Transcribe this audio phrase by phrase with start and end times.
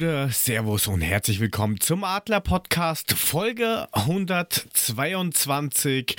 [0.00, 6.16] Servus und herzlich willkommen zum Adler Podcast Folge 122.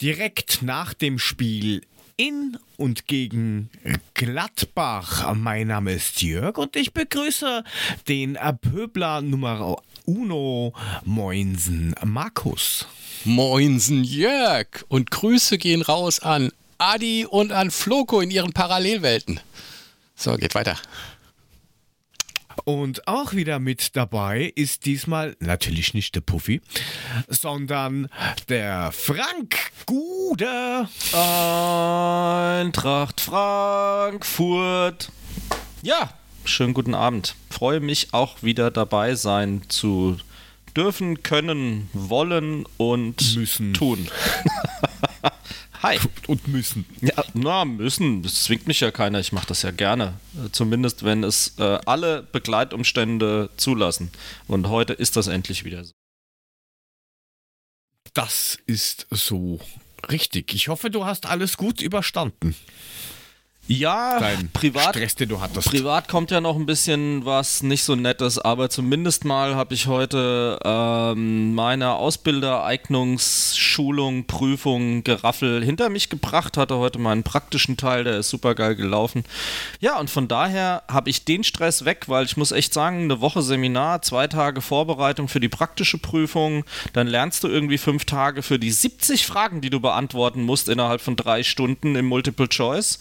[0.00, 1.82] Direkt nach dem Spiel
[2.16, 3.68] in und gegen
[4.14, 5.34] Gladbach.
[5.34, 7.62] Mein Name ist Jörg und ich begrüße
[8.08, 9.76] den Pöbler Nummer
[10.06, 10.72] Uno
[11.04, 12.86] Moinsen Markus.
[13.24, 19.40] Moinsen Jörg und Grüße gehen raus an Adi und an Floko in ihren Parallelwelten.
[20.16, 20.78] So, geht weiter.
[22.64, 26.62] Und auch wieder mit dabei ist diesmal natürlich nicht der Puffy,
[27.28, 28.08] sondern
[28.48, 30.88] der Frank Gude.
[32.62, 35.10] Eintracht Frankfurt.
[35.82, 36.14] Ja,
[36.46, 37.34] schönen guten Abend.
[37.50, 40.16] Freue mich auch wieder dabei sein zu
[40.74, 43.74] dürfen, können, wollen und Müssen.
[43.74, 44.08] tun.
[45.84, 45.98] Hi.
[46.28, 46.86] Und müssen.
[47.02, 48.22] Ja, na, müssen.
[48.22, 49.20] Das zwingt mich ja keiner.
[49.20, 50.18] Ich mache das ja gerne.
[50.34, 54.10] Äh, Zumindest, wenn es äh, alle Begleitumstände zulassen.
[54.48, 55.92] Und heute ist das endlich wieder so.
[58.14, 59.60] Das ist so
[60.10, 60.54] richtig.
[60.54, 62.54] Ich hoffe, du hast alles gut überstanden.
[63.66, 65.66] Ja, Dein privat, Stress, den du hattest.
[65.66, 69.86] privat kommt ja noch ein bisschen was nicht so Nettes, aber zumindest mal habe ich
[69.86, 78.18] heute ähm, meine Ausbildereignungsschulung, Prüfung, Geraffel hinter mich gebracht, hatte heute meinen praktischen Teil, der
[78.18, 79.24] ist super geil gelaufen.
[79.80, 83.22] Ja, und von daher habe ich den Stress weg, weil ich muss echt sagen, eine
[83.22, 88.42] Woche Seminar, zwei Tage Vorbereitung für die praktische Prüfung, dann lernst du irgendwie fünf Tage
[88.42, 92.98] für die 70 Fragen, die du beantworten musst innerhalb von drei Stunden im Multiple Choice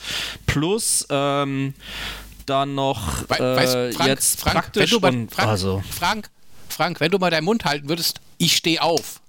[0.54, 1.74] plus ähm,
[2.46, 5.84] dann noch We äh, weißt, Frank, jetzt Frank, praktisch wenn du mal, und Frank, also
[5.90, 6.30] Frank,
[6.70, 9.22] Frank, wenn du mal deinen Mund halten würdest, ich stehe auf.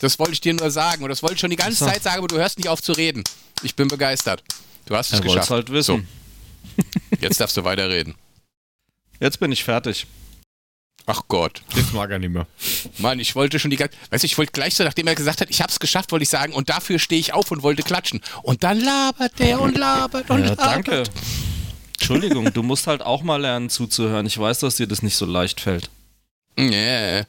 [0.00, 1.86] Das wollte ich dir nur sagen und das wollte ich schon die ganze So.
[1.86, 3.22] Zeit sagen, aber du hörst nicht auf zu reden.
[3.62, 4.42] Ich bin begeistert.
[4.86, 5.44] Du hast es er geschafft.
[5.44, 6.08] es halt wissen.
[6.76, 8.14] So, jetzt darfst du weiterreden.
[9.20, 10.06] Jetzt bin ich fertig.
[11.06, 11.62] Ach Gott.
[11.74, 12.46] Das mag er nicht mehr.
[12.98, 13.96] Mann, ich wollte schon die ganze.
[14.10, 16.28] Weißt du, ich wollte gleich so, nachdem er gesagt hat, ich hab's geschafft, wollte ich
[16.28, 18.20] sagen, und dafür stehe ich auf und wollte klatschen.
[18.42, 20.64] Und dann labert der und labert und Ja, labert.
[20.66, 21.02] danke.
[21.98, 24.26] Entschuldigung, du musst halt auch mal lernen zuzuhören.
[24.26, 25.90] Ich weiß, dass dir das nicht so leicht fällt.
[26.56, 27.22] Nee.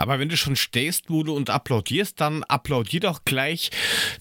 [0.00, 3.70] Aber wenn du schon stehst, Mude, und applaudierst, dann applaudier doch gleich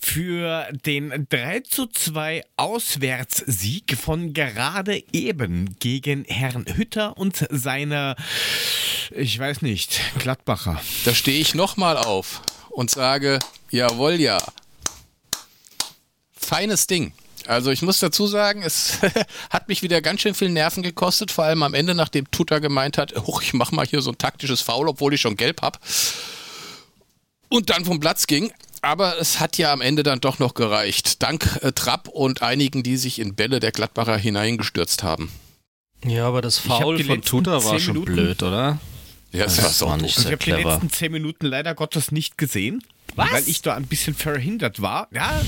[0.01, 8.17] für den 3 zu 2 Auswärtssieg von gerade eben gegen Herrn Hütter und seine,
[9.11, 10.81] ich weiß nicht, Gladbacher.
[11.05, 12.41] Da stehe ich nochmal auf
[12.71, 13.39] und sage,
[13.71, 14.37] jawohl, ja.
[16.33, 17.13] Feines Ding.
[17.49, 18.99] Also ich muss dazu sagen, es
[19.49, 22.99] hat mich wieder ganz schön viel Nerven gekostet, vor allem am Ende, nachdem Tuta gemeint
[22.99, 25.79] hat, huch, ich mach mal hier so ein taktisches Foul, obwohl ich schon gelb hab.
[27.49, 28.51] Und dann vom Platz ging.
[28.83, 31.23] Aber es hat ja am Ende dann doch noch gereicht.
[31.23, 35.31] Dank äh, Trapp und einigen, die sich in Bälle der Gladbacher hineingestürzt haben.
[36.05, 38.77] Ja, aber das Foul von Tuta war zehn schon Minuten- blöd, oder?
[39.31, 41.45] Ja, es Das war so war nicht Also ich Sehr habe die letzten 10 Minuten
[41.47, 42.83] leider Gottes nicht gesehen,
[43.15, 43.31] Was?
[43.31, 45.07] weil ich da ein bisschen verhindert war.
[45.11, 45.41] Ja,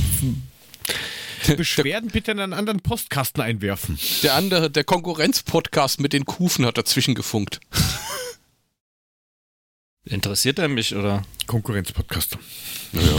[1.58, 3.98] Beschwerden bitte in einen anderen Postkasten einwerfen.
[4.24, 7.60] Der andere, der Konkurrenz-Podcast mit den Kufen hat dazwischen gefunkt.
[10.04, 11.24] Interessiert er mich, oder?
[11.46, 12.38] Konkurrenzpodcast.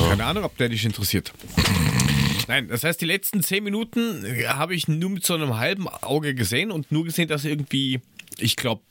[0.09, 1.33] Keine Ahnung, ob der dich interessiert.
[2.49, 5.89] Nein, das heißt, die letzten zehn Minuten äh, habe ich nur mit so einem halben
[5.89, 8.01] Auge gesehen und nur gesehen, dass irgendwie,
[8.39, 8.83] ich glaube,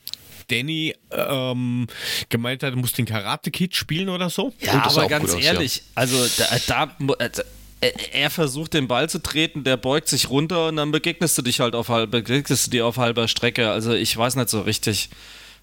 [0.48, 1.86] Danny ähm,
[2.30, 4.54] gemeint hat, er muss den Karate-Kid spielen oder so.
[4.60, 5.52] Ja, aber ganz gut aus, ja.
[5.52, 7.42] ehrlich, also da, da mu- also,
[7.82, 11.42] er- er versucht den Ball zu treten, der beugt sich runter und dann begegnest du
[11.42, 13.70] dich halt auf halb, begegnest du dir auf halber Strecke.
[13.70, 15.10] Also ich weiß nicht so richtig.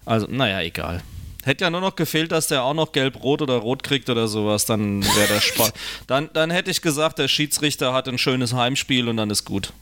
[0.06, 1.02] Also, naja, egal.
[1.44, 4.66] Hätte ja nur noch gefehlt, dass der auch noch gelb-rot oder rot kriegt oder sowas,
[4.66, 5.72] dann wäre der Spaß.
[6.06, 9.72] dann, dann hätte ich gesagt, der Schiedsrichter hat ein schönes Heimspiel und dann ist gut.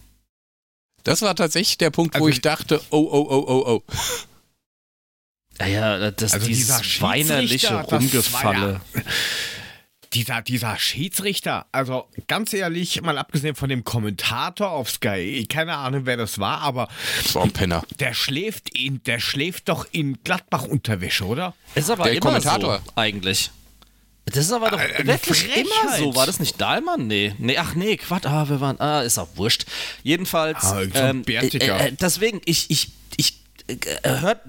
[1.05, 3.83] Das war tatsächlich der Punkt, wo Also- ich dachte, oh, oh, oh, oh, oh.
[5.61, 8.81] Ja, ja, das Also dieses weinerliche das Rumgefalle.
[10.15, 16.03] Dieser, dieser Schiedsrichter, also ganz ehrlich, mal abgesehen von dem Kommentator auf Sky, keine Ahnung,
[16.07, 16.89] wer das war, aber
[17.23, 17.83] Das war ein Penner.
[18.01, 21.55] der schläft in, der schläft doch in Gladbach-Unterwäsche, oder?
[21.75, 22.81] Ist aber Der immer Kommentator.
[22.87, 23.51] so, eigentlich.
[24.25, 26.15] Das ist aber doch Äh, eine wirklich immer so.
[26.15, 27.07] War das nicht Dahlmann?
[27.07, 27.35] Nee.
[27.39, 27.57] nee.
[27.59, 28.27] Ach nee, Quatsch.
[28.27, 28.79] Ah, wir waren.
[28.81, 29.65] Ah, ist auch wurscht.
[30.03, 30.65] Jedenfalls.
[30.65, 31.81] Ah, so ein Bärtiger.
[31.81, 33.77] äh, äh, deswegen, ich, ich, ich äh,
[34.21, 34.41] hört,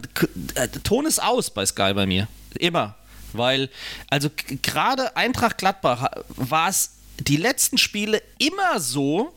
[0.55, 2.27] äh, Ton ist aus bei Sky bei mir.
[2.59, 2.95] Immer.
[3.33, 3.69] Weil,
[4.09, 4.29] also
[4.61, 9.33] gerade Eintracht Gladbach war es die letzten Spiele immer so,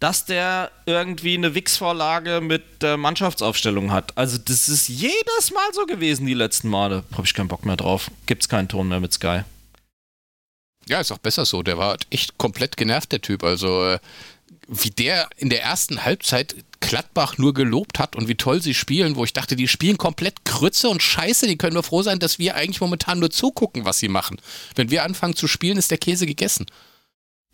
[0.00, 4.16] dass der irgendwie eine Wix-Vorlage mit der Mannschaftsaufstellung hat.
[4.16, 7.04] Also das ist jedes Mal so gewesen, die letzten Male.
[7.12, 8.10] Habe ich keinen Bock mehr drauf.
[8.26, 9.42] Gibt's keinen Ton mehr mit Sky.
[10.88, 11.62] Ja, ist auch besser so.
[11.62, 13.42] Der war echt komplett genervt, der Typ.
[13.42, 13.98] Also, äh,
[14.68, 19.16] wie der in der ersten Halbzeit Gladbach nur gelobt hat und wie toll sie spielen,
[19.16, 22.38] wo ich dachte, die spielen komplett Krütze und Scheiße, die können nur froh sein, dass
[22.38, 24.40] wir eigentlich momentan nur zugucken, was sie machen.
[24.74, 26.66] Wenn wir anfangen zu spielen, ist der Käse gegessen.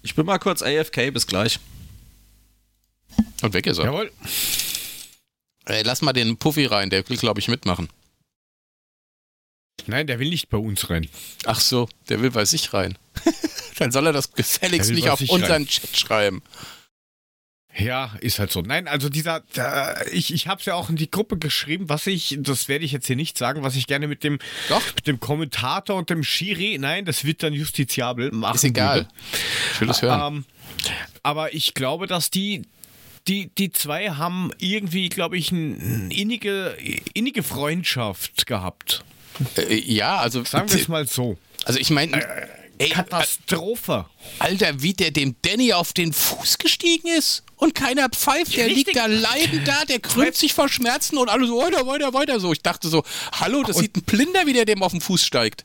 [0.03, 1.59] Ich bin mal kurz AFK, bis gleich.
[3.43, 3.85] Und weg ist er.
[3.85, 4.11] Jawohl.
[5.67, 7.89] Ey, lass mal den Puffy rein, der will, glaube ich, mitmachen.
[9.87, 11.09] Nein, der will nicht bei uns rein.
[11.45, 12.99] Ach so, der will bei sich rein.
[13.79, 15.67] Dann soll er das gefälligst nicht auf unseren rein.
[15.67, 16.43] Chat schreiben.
[17.79, 18.61] Ja, ist halt so.
[18.61, 22.07] Nein, also dieser, der, ich, ich habe es ja auch in die Gruppe geschrieben, was
[22.07, 24.39] ich, das werde ich jetzt hier nicht sagen, was ich gerne mit dem,
[24.69, 24.83] Doch.
[24.95, 28.57] mit dem Kommentator und dem Schiri, nein, das wird dann justiziabel machen.
[28.57, 28.97] Ist egal.
[28.97, 29.09] würde.
[29.73, 30.35] Ich will es hören.
[30.35, 30.45] Ähm,
[31.23, 32.63] aber ich glaube, dass die,
[33.27, 36.77] die, die zwei haben irgendwie, glaube ich, eine innige,
[37.15, 39.03] innige Freundschaft gehabt.
[39.57, 41.39] Äh, ja, also, Sagen wir es mal so.
[41.65, 42.23] also ich meine,
[42.83, 44.07] ey, Katastrophe.
[44.39, 48.87] Alter, wie der dem Danny auf den Fuß gestiegen ist und keiner pfeift, der Richtig.
[48.87, 52.41] liegt da leidend da, der krümmt sich vor Schmerzen und alle so weiter, weiter, weiter
[52.41, 52.53] so.
[52.53, 53.03] Ich dachte so,
[53.33, 55.65] hallo, das Und- sieht ein Blinder, wie der dem auf den Fuß steigt.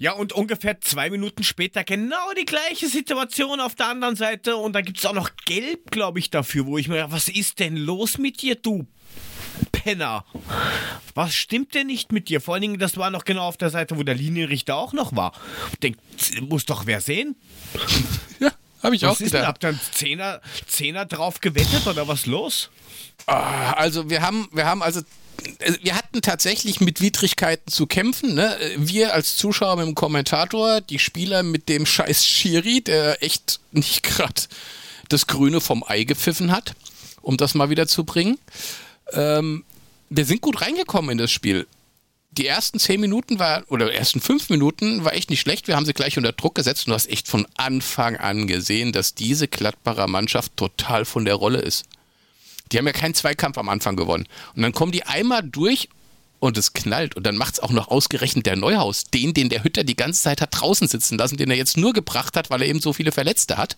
[0.00, 4.56] Ja, und ungefähr zwei Minuten später genau die gleiche Situation auf der anderen Seite.
[4.56, 7.60] Und da gibt es auch noch Gelb, glaube ich, dafür, wo ich mir, was ist
[7.60, 8.86] denn los mit dir, du
[9.72, 10.24] Penner?
[11.14, 12.40] Was stimmt denn nicht mit dir?
[12.40, 15.14] Vor allen Dingen, das war noch genau auf der Seite, wo der Linienrichter auch noch
[15.16, 15.32] war.
[15.82, 16.00] Denkt,
[16.42, 17.36] muss doch wer sehen?
[18.40, 18.50] Ja,
[18.82, 19.48] habe ich auch Was ist denn, gedacht.
[19.48, 22.70] habt ihr einen Zehner, Zehner drauf gewettet oder was los?
[23.26, 25.00] Ah, Also wir haben, wir haben also
[25.60, 28.34] äh, wir hatten tatsächlich mit Widrigkeiten zu kämpfen.
[28.34, 28.56] Ne?
[28.76, 34.02] Wir als Zuschauer mit dem Kommentator, die Spieler mit dem scheiß Schiri, der echt nicht
[34.04, 34.42] gerade
[35.08, 36.74] das Grüne vom Ei gepfiffen hat,
[37.22, 38.38] um das mal wieder zu bringen.
[39.12, 39.64] Ähm,
[40.08, 41.66] wir sind gut reingekommen in das Spiel.
[42.32, 45.68] Die ersten zehn Minuten war, oder ersten fünf Minuten war echt nicht schlecht.
[45.68, 48.92] Wir haben sie gleich unter Druck gesetzt und du hast echt von Anfang an gesehen,
[48.92, 51.84] dass diese Gladbacher Mannschaft total von der Rolle ist.
[52.70, 54.26] Die haben ja keinen Zweikampf am Anfang gewonnen.
[54.54, 55.88] Und dann kommen die einmal durch
[56.40, 57.16] und es knallt.
[57.16, 60.22] Und dann macht es auch noch ausgerechnet der Neuhaus, den, den der Hütter die ganze
[60.22, 62.92] Zeit hat draußen sitzen lassen, den er jetzt nur gebracht hat, weil er eben so
[62.92, 63.76] viele Verletzte hat.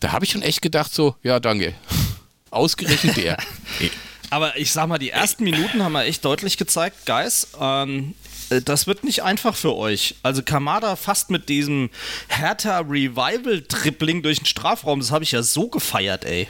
[0.00, 1.74] Da habe ich schon echt gedacht, so, ja, danke.
[2.50, 3.36] Ausgerechnet der.
[4.32, 7.48] Aber ich sag mal, die ersten Minuten haben wir echt deutlich gezeigt, Guys.
[7.60, 8.14] Ähm,
[8.48, 10.14] äh, das wird nicht einfach für euch.
[10.22, 11.90] Also Kamada fast mit diesem
[12.28, 16.48] Hertha Revival Tripling durch den Strafraum, das habe ich ja so gefeiert, ey.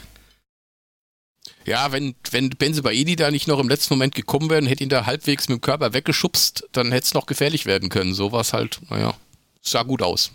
[1.65, 4.89] Ja, wenn, wenn Benzebaini da nicht noch im letzten Moment gekommen wäre und hätte ihn
[4.89, 8.15] da halbwegs mit dem Körper weggeschubst, dann hätte es noch gefährlich werden können.
[8.15, 9.15] So war es halt, naja,
[9.61, 10.31] sah gut aus.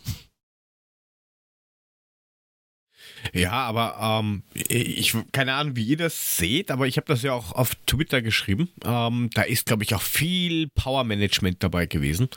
[3.33, 7.33] Ja, aber ähm, ich keine Ahnung, wie ihr das seht, aber ich habe das ja
[7.33, 8.69] auch auf Twitter geschrieben.
[8.85, 12.29] Ähm, da ist, glaube ich, auch viel Power-Management dabei gewesen.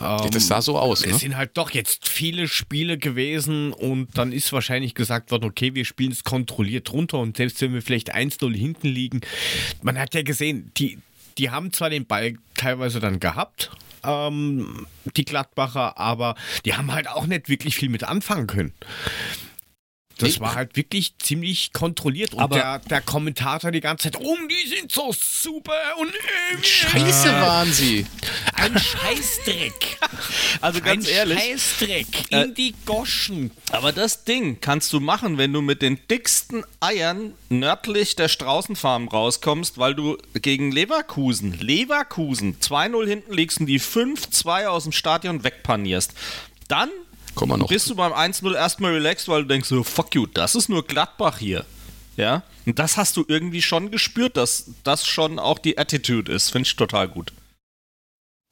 [0.00, 1.18] Ähm, das sah so aus, Es ne?
[1.18, 5.84] sind halt doch jetzt viele Spiele gewesen und dann ist wahrscheinlich gesagt worden, okay, wir
[5.84, 9.20] spielen es kontrolliert runter und selbst wenn wir vielleicht 1-0 hinten liegen,
[9.82, 10.98] man hat ja gesehen, die,
[11.38, 13.70] die haben zwar den Ball teilweise dann gehabt,
[14.04, 14.86] ähm,
[15.16, 16.34] die Gladbacher, aber
[16.64, 18.72] die haben halt auch nicht wirklich viel mit anfangen können.
[20.18, 24.36] Das war halt wirklich ziemlich kontrolliert und Aber- der, der Kommentator die ganze Zeit, oh,
[24.48, 28.06] die sind so super und äh, Scheiße waren sie.
[28.54, 29.98] ein Scheißdreck.
[30.60, 31.38] Also ganz ein ehrlich.
[31.38, 33.50] Scheißdreck Äh, in die Goschen.
[33.70, 39.08] Aber das Ding kannst du machen, wenn du mit den dicksten Eiern nördlich der Straußenfarm
[39.08, 45.44] rauskommst, weil du gegen Leverkusen, Leverkusen 2-0 hinten liegst und die 5-2 aus dem Stadion
[45.44, 46.12] wegpanierst.
[46.68, 46.88] Dann
[47.34, 47.68] Kommen wir noch.
[47.68, 50.86] bist du beim 1-0 erstmal relaxed, weil du denkst so, fuck you, das ist nur
[50.86, 51.64] Gladbach hier.
[52.16, 56.50] Ja, und das hast du irgendwie schon gespürt, dass das schon auch die Attitude ist.
[56.50, 57.32] Finde ich total gut.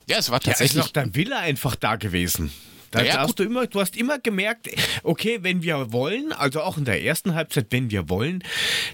[0.08, 0.82] Ja, es war Ja, ist tatsächlich.
[0.84, 2.52] noch der Wille einfach da gewesen.
[2.90, 4.68] Da Ja, hast du, immer, du hast immer gemerkt,
[5.02, 8.42] okay, wenn wir wollen, also auch in der ersten Halbzeit, wenn wir wollen,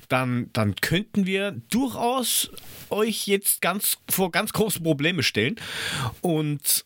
[0.08, 2.50] dann, dann könnten wir durchaus
[2.90, 5.56] euch jetzt ganz vor ganz große Probleme stellen.
[6.20, 6.84] Und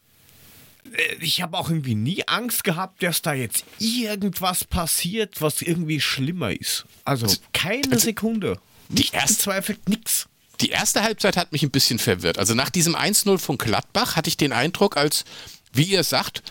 [1.21, 6.53] ich habe auch irgendwie nie Angst gehabt, dass da jetzt irgendwas passiert, was irgendwie schlimmer
[6.53, 6.85] ist.
[7.05, 8.59] Also keine Sekunde.
[8.89, 10.29] Nicht bezweifelt nix.
[10.61, 12.39] Die erste Halbzeit hat mich ein bisschen verwirrt.
[12.39, 15.25] Also nach diesem 1-0 von Gladbach hatte ich den Eindruck, als,
[15.73, 16.43] wie ihr sagt,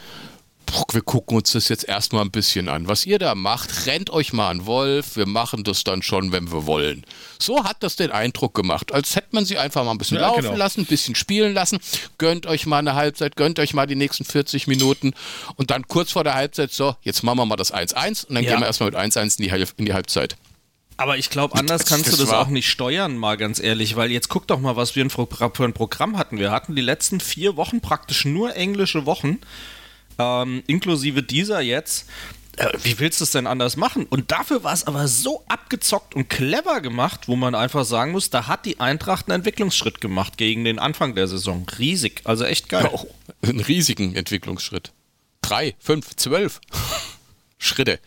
[0.92, 2.88] wir gucken uns das jetzt erstmal ein bisschen an.
[2.88, 6.51] Was ihr da macht, rennt euch mal an Wolf, wir machen das dann schon, wenn
[6.51, 7.06] wir wollen.
[7.40, 10.28] So hat das den Eindruck gemacht, als hätte man sie einfach mal ein bisschen Ja,
[10.28, 10.56] laufen genau.
[10.56, 11.80] lassen, ein bisschen spielen lassen.
[12.18, 15.13] Gönnt euch mal eine Halbzeit, gönnt euch mal die nächsten 40 Minuten
[15.56, 18.44] und dann kurz vor der Halbzeit so, jetzt machen wir mal das 1-1 und dann
[18.44, 18.51] Ja.
[18.51, 20.38] gehen wir erstmal mit 1-1 in die, in die Halbzeit.
[20.98, 24.30] Aber ich glaube, anders kannst du das auch nicht steuern, mal ganz ehrlich, weil jetzt
[24.30, 25.28] guck doch mal, was wir für
[25.63, 26.38] ein Programm hatten.
[26.38, 29.40] Wir hatten die letzten vier Wochen praktisch nur englische Wochen,
[30.22, 32.06] ähm, inklusive dieser jetzt.
[32.58, 34.06] äh, wie willst du es denn anders machen?
[34.06, 38.30] Und dafür war es aber so abgezockt und clever gemacht, wo man einfach sagen muss,
[38.30, 41.66] da hat die Eintracht einen Entwicklungsschritt gemacht gegen den Anfang der Saison.
[41.78, 42.90] Riesig, also echt geil.
[42.92, 43.08] Oh,
[43.42, 44.92] einen riesigen Entwicklungsschritt.
[45.42, 46.62] Drei, fünf, zwölf
[47.58, 48.00] Schritte.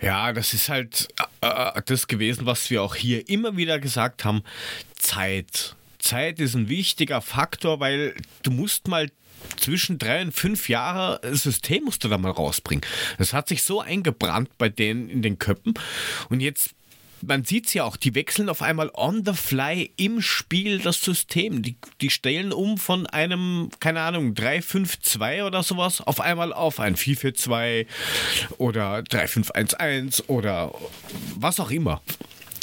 [0.00, 1.08] Ja, das ist halt
[1.40, 4.42] äh, das gewesen, was wir auch hier immer wieder gesagt haben.
[4.98, 5.74] Zeit.
[5.98, 9.10] Zeit ist ein wichtiger Faktor, weil du musst mal
[9.56, 12.84] zwischen drei und fünf Jahre System musst du da mal rausbringen.
[13.18, 15.74] Das hat sich so eingebrannt bei denen in den Köppen.
[16.28, 16.70] Und jetzt
[17.22, 21.00] man sieht es ja auch, die wechseln auf einmal on the fly im Spiel das
[21.00, 21.62] System.
[21.62, 26.96] Die, die stellen um von einem, keine Ahnung, 3-5-2 oder sowas auf einmal auf ein
[26.96, 27.86] 4-4-2
[28.58, 30.74] oder 3-5-1-1 oder
[31.36, 32.02] was auch immer.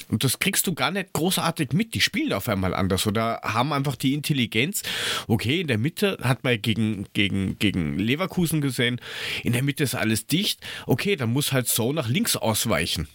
[0.10, 1.94] Und das kriegst du gar nicht großartig mit.
[1.94, 4.84] Die spielen auf einmal anders oder haben einfach die Intelligenz.
[5.28, 9.00] Okay, in der Mitte hat man gegen, gegen, gegen Leverkusen gesehen,
[9.44, 10.62] in der Mitte ist alles dicht.
[10.86, 13.08] Okay, dann muss halt so nach links ausweichen.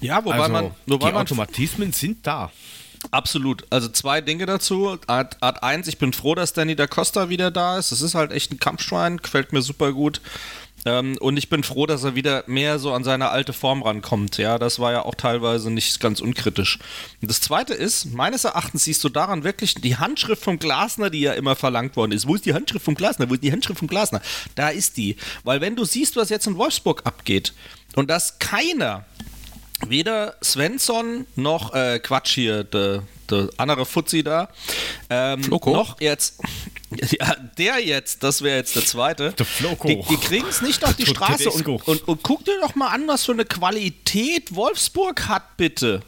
[0.00, 0.70] Ja, wobei also, man.
[0.86, 2.50] Wobei die man Automatismen sind da.
[3.10, 3.64] Absolut.
[3.70, 4.98] Also zwei Dinge dazu.
[5.06, 7.90] Art, Art 1, ich bin froh, dass Danny da Costa wieder da ist.
[7.90, 10.20] Das ist halt echt ein Kampfschwein, gefällt mir super gut.
[10.84, 14.38] Ähm, und ich bin froh, dass er wieder mehr so an seine alte Form rankommt.
[14.38, 16.78] Ja, das war ja auch teilweise nicht ganz unkritisch.
[17.20, 21.20] Und das zweite ist, meines Erachtens siehst du daran wirklich die Handschrift vom Glasner, die
[21.20, 22.26] ja immer verlangt worden ist.
[22.26, 23.30] Wo ist die Handschrift vom Glasner?
[23.30, 24.20] Wo ist die Handschrift vom Glasner?
[24.54, 25.16] Da ist die.
[25.44, 27.54] Weil wenn du siehst, was jetzt in Wolfsburg abgeht
[27.94, 29.04] und dass keiner
[29.88, 34.48] weder Svensson noch äh, Quatsch hier, der de andere Fuzzi da,
[35.10, 35.72] ähm, Floko?
[35.72, 36.40] noch jetzt,
[37.18, 39.88] ja, der jetzt, das wäre jetzt der zweite, Der Floko.
[39.88, 42.88] die, die kriegen es nicht auf die Straße und, und, und guck dir doch mal
[42.88, 46.02] an, was für eine Qualität Wolfsburg hat, bitte.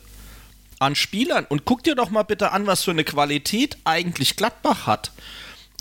[0.81, 1.47] An Spielern.
[1.49, 5.13] Und guck dir doch mal bitte an, was für eine Qualität eigentlich Gladbach hat.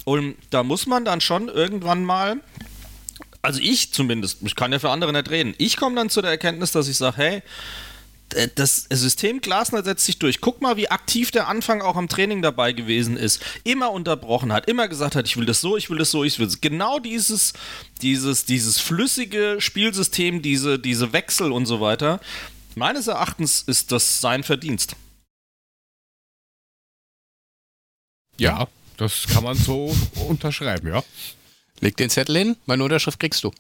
[0.06, 2.38] Und da muss man dann schon irgendwann mal
[3.44, 6.32] also ich zumindest, ich kann ja für andere nicht reden, ich komme dann zu der
[6.32, 7.44] Erkenntnis, dass ich sage, hey,
[8.56, 10.42] das System Glasner setzt sich durch.
[10.42, 13.44] Guck mal, wie aktiv der Anfang auch am Training dabei gewesen ist.
[13.64, 16.40] Immer unterbrochen hat, immer gesagt hat, ich will das so, ich will das so, ich
[16.40, 16.60] will das.
[16.60, 17.54] Genau dieses,
[18.02, 22.20] dieses, dieses flüssige Spielsystem, diese, diese Wechsel und so weiter.
[22.74, 24.96] Meines Erachtens ist das sein Verdienst.
[28.40, 29.96] Ja, das kann man so
[30.28, 31.04] unterschreiben, ja.
[31.84, 33.52] Leg den Zettel hin, meine Unterschrift kriegst du.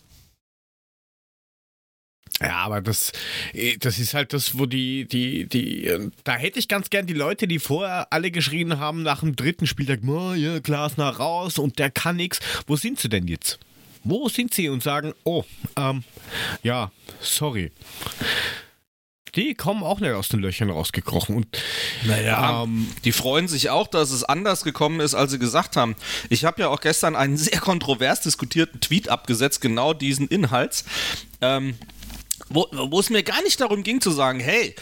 [2.42, 3.12] Ja, aber das,
[3.54, 7.06] eh, das ist halt das, wo die, die, die, äh, da hätte ich ganz gern
[7.06, 11.60] die Leute, die vorher alle geschrien haben nach dem dritten Spieltag, oh, ja, Glasner raus
[11.60, 12.40] und der kann nix.
[12.66, 13.60] Wo sind sie denn jetzt?
[14.06, 15.44] Wo sind sie und sagen, oh,
[15.78, 16.04] ähm,
[16.64, 17.72] ja, sorry.
[19.36, 21.36] Die kommen auch nicht aus den Löchern rausgekrochen.
[21.36, 21.48] Und
[22.04, 25.96] Naja, ähm, die freuen sich auch, dass es anders gekommen ist, als sie gesagt haben.
[26.30, 30.86] Ich habe ja auch gestern einen sehr kontrovers diskutierten Tweet abgesetzt, genau diesen Inhalts,
[31.42, 31.76] ähm,
[32.50, 34.76] wo, wo es mir gar nicht darum ging zu sagen, hey,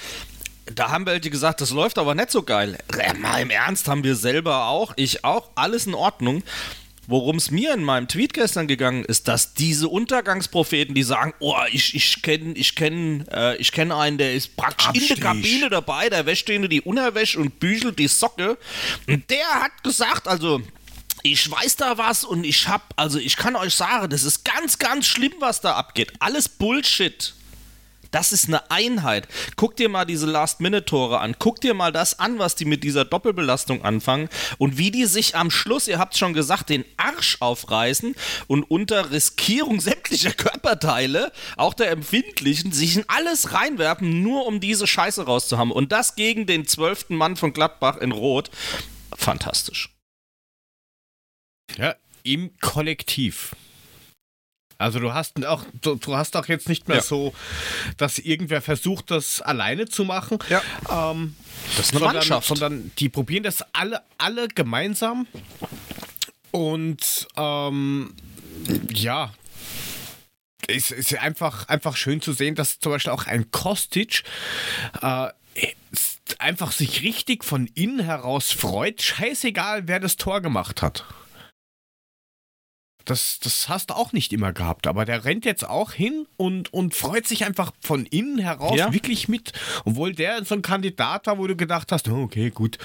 [0.66, 2.78] da haben welche gesagt, das läuft aber nicht so geil.
[2.98, 6.44] Äh, Mal im Ernst haben wir selber auch, ich auch, alles in Ordnung.
[7.12, 11.58] Worum es mir in meinem Tweet gestern gegangen ist, dass diese Untergangspropheten, die sagen, oh,
[11.70, 15.18] ich, ich kenne ich kenn, äh, ich kenn einen, der ist praktisch in Abstich.
[15.18, 18.58] der Kabine dabei, der wäscht denen die Unterwäsche und bügelt die Socke.
[19.10, 20.62] Und der hat gesagt, also
[21.22, 24.80] ich weiß da was und ich hab, also ich kann euch sagen, das ist ganz,
[24.80, 26.14] ganz schlimm, was da abgeht.
[26.20, 27.34] Alles Bullshit.
[28.12, 29.28] Das ist eine Einheit.
[29.56, 31.36] Guck dir mal diese Last-Minute-Tore an.
[31.40, 35.36] Guck dir mal das an, was die mit dieser Doppelbelastung anfangen und wie die sich
[35.36, 38.16] am Schluss, ihr habt schon gesagt, den Arsch aufreißen
[38.48, 44.88] und unter Riskierung sämtlicher Körperteile, auch der empfindlichen, sich in alles reinwerfen, nur um diese
[44.88, 45.72] Scheiße rauszuhaben.
[45.72, 48.52] Und das gegen den zwölften Mann von Gladbach in Rot.
[49.16, 49.90] Fantastisch.
[51.78, 53.56] ja, im Kollektiv.
[54.82, 57.04] Also du hast auch, du, du hast auch jetzt nicht mehr Ja.
[57.04, 57.34] so,
[57.98, 60.40] dass irgendwer versucht, das alleine zu machen.
[60.50, 60.62] Ja.
[60.90, 61.36] Ähm,
[61.78, 62.48] Das ist eine sondern, Mannschaft.
[62.48, 65.28] Sondern die probieren das alle, alle gemeinsam.
[66.52, 68.14] Und ähm,
[68.90, 69.34] ja,
[70.68, 74.24] es ist einfach, einfach schön zu sehen, dass zum Beispiel auch ein Kostic
[75.02, 75.28] äh,
[76.40, 79.02] einfach sich richtig von innen heraus freut.
[79.02, 81.06] Scheißegal, wer das Tor gemacht hat.
[83.12, 86.74] Das, das hast du auch nicht immer gehabt, aber der rennt jetzt auch hin und,
[86.74, 88.94] und freut sich einfach von innen heraus Ja.
[88.94, 89.52] wirklich mit.
[89.84, 92.78] Obwohl der so ein Kandidat war, wo du gedacht hast, okay, gut.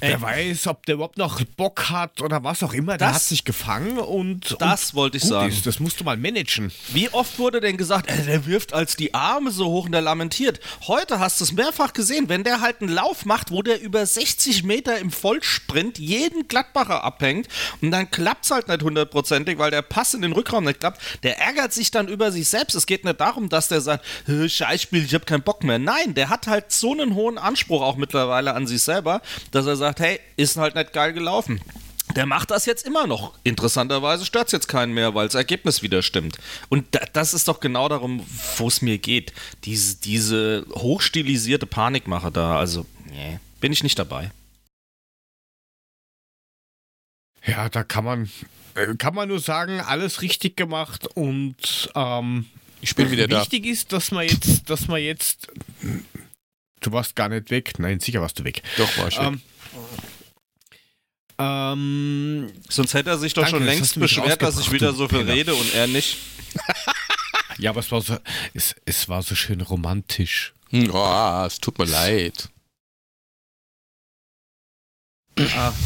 [0.00, 2.96] Wer weiß, ob der überhaupt noch Bock hat oder was auch immer.
[2.98, 4.56] Der Das- hat sich gefangen und.
[4.60, 5.48] Das und wollte ich sagen.
[5.48, 5.66] Ist.
[5.66, 6.70] Das musst du mal managen.
[6.92, 10.00] Wie oft wurde denn gesagt, äh, der wirft als die Arme so hoch und der
[10.02, 10.60] lamentiert.
[10.86, 14.06] Heute hast du es mehrfach gesehen, wenn der halt einen Lauf macht, wo der über
[14.06, 17.48] 60 Meter im Vollsprint jeden Gladbacher abhängt
[17.80, 21.00] und dann klappt es halt nicht hundertprozentig, weil der Pass in den Rückraum nicht klappt,
[21.24, 22.74] der ärgert sich dann über sich selbst.
[22.76, 25.78] Es geht nicht darum, dass der sagt, "Hä, Scheißspiel, ich habe keinen Bock mehr.
[25.78, 29.76] Nein, der hat halt so einen hohen Anspruch auch mittlerweile an sich selber, dass er
[29.76, 31.60] sagt, hey, ist halt nicht geil gelaufen.
[32.16, 33.34] Der macht das jetzt immer noch.
[33.44, 36.38] Interessanterweise stört es jetzt keinen mehr, weil das Ergebnis wieder stimmt.
[36.70, 38.24] Und da, das ist doch genau darum,
[38.56, 39.32] wo es mir geht.
[39.64, 44.30] Diese, diese hochstilisierte Panikmache da, also, nee, bin ich nicht dabei.
[47.46, 48.30] Ja, da kann man,
[48.74, 52.46] äh, kann man nur sagen, alles richtig gemacht und ähm,
[52.80, 53.40] Ich bin wieder da.
[53.40, 55.48] wichtig ist, dass man jetzt, dass man jetzt.
[56.80, 57.78] Du warst gar nicht weg.
[57.78, 58.62] Nein, sicher warst du weg.
[58.76, 59.18] Doch, war ich.
[59.18, 59.40] Ähm,
[61.38, 65.20] ähm, Sonst hätte er sich doch Danke, schon längst beschwert, dass ich wieder so viel
[65.20, 65.32] Penner.
[65.32, 66.18] rede und er nicht.
[67.58, 68.16] ja, aber es war so,
[68.54, 70.54] es, es war so schön romantisch.
[70.70, 72.50] Hm, oh, es tut mir leid.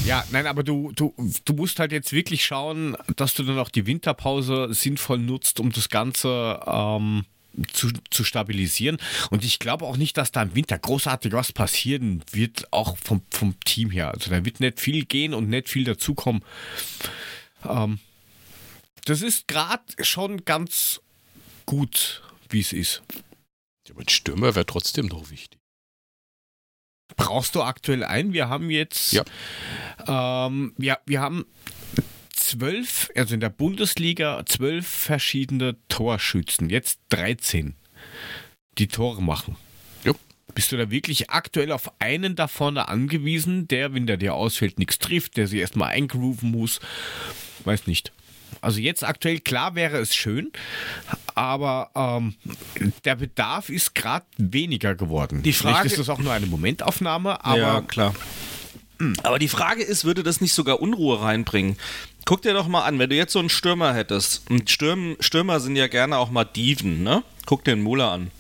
[0.07, 3.69] Ja, nein, aber du, du, du musst halt jetzt wirklich schauen, dass du dann auch
[3.69, 7.27] die Winterpause sinnvoll nutzt, um das Ganze ähm,
[7.73, 8.99] zu, zu stabilisieren.
[9.31, 13.23] Und ich glaube auch nicht, dass da im Winter großartig was passieren wird, auch vom,
[13.31, 14.11] vom Team her.
[14.13, 16.45] Also da wird nicht viel gehen und nicht viel dazukommen.
[17.69, 17.99] Ähm,
[19.05, 21.01] das ist gerade schon ganz
[21.67, 23.03] gut, wie es ist.
[23.91, 25.59] Aber ein Stürmer wäre trotzdem noch wichtig.
[27.17, 28.33] Brauchst du aktuell ein?
[28.33, 29.25] Wir haben jetzt, Ja.
[30.07, 31.45] ähm, ja, wir haben
[32.53, 37.75] zwölf, also in der Bundesliga zwölf verschiedene Torschützen, jetzt 13,
[38.79, 39.57] die Tore machen.
[40.05, 40.15] Jo.
[40.55, 44.79] Bist du da wirklich aktuell auf einen da vorne angewiesen, der, wenn der dir ausfällt,
[44.79, 46.81] nichts trifft, der sich erstmal eingrooven muss?
[47.65, 48.13] Weiß nicht.
[48.61, 50.53] Also jetzt aktuell, klar wäre es schön,
[51.35, 52.35] aber ähm,
[53.05, 55.43] der Bedarf ist gerade weniger geworden.
[55.43, 58.15] Die Frage- Vielleicht ist das auch nur eine Momentaufnahme, aber klar.
[59.25, 61.77] Aber die Frage ist, würde das nicht sogar Unruhe reinbringen?
[62.25, 65.61] Guck dir doch mal an, wenn du jetzt so einen Stürmer hättest, und Stürm, Stürmer
[65.61, 67.23] sind ja gerne auch mal Dieven, ne?
[67.47, 68.31] Guck dir den Muller an.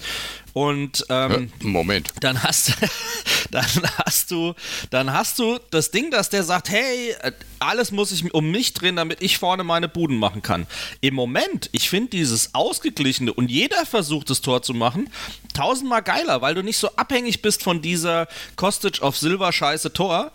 [0.54, 2.12] Und ähm, Äh, Moment.
[2.20, 2.74] dann hast
[3.50, 3.66] dann
[4.04, 4.54] hast du
[4.90, 8.74] dann hast du das Ding, dass der sagt, hey, äh, alles muss sich um mich
[8.74, 10.66] drehen, damit ich vorne meine Buden machen kann.
[11.00, 15.08] Im Moment, ich finde dieses ausgeglichene und jeder versucht das Tor zu machen,
[15.54, 20.32] tausendmal geiler, weil du nicht so abhängig bist von dieser Kostic auf Silber Scheiße Tor.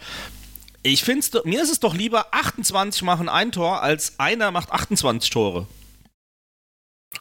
[0.88, 5.30] Ich finde mir ist es doch lieber 28 machen ein Tor als einer macht 28
[5.30, 5.67] Tore.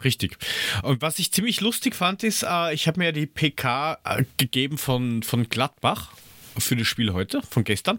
[0.05, 0.38] Richtig.
[0.83, 4.79] Und was ich ziemlich lustig fand, ist, äh, ich habe mir die PK äh, gegeben
[4.79, 6.12] von, von Gladbach
[6.57, 7.98] für das Spiel heute, von gestern.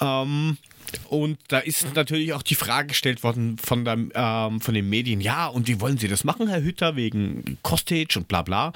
[0.00, 0.58] Ähm,
[1.08, 5.20] und da ist natürlich auch die Frage gestellt worden von, der, ähm, von den Medien,
[5.20, 8.72] ja, und wie wollen Sie das machen, Herr Hütter, wegen Kostic und bla bla.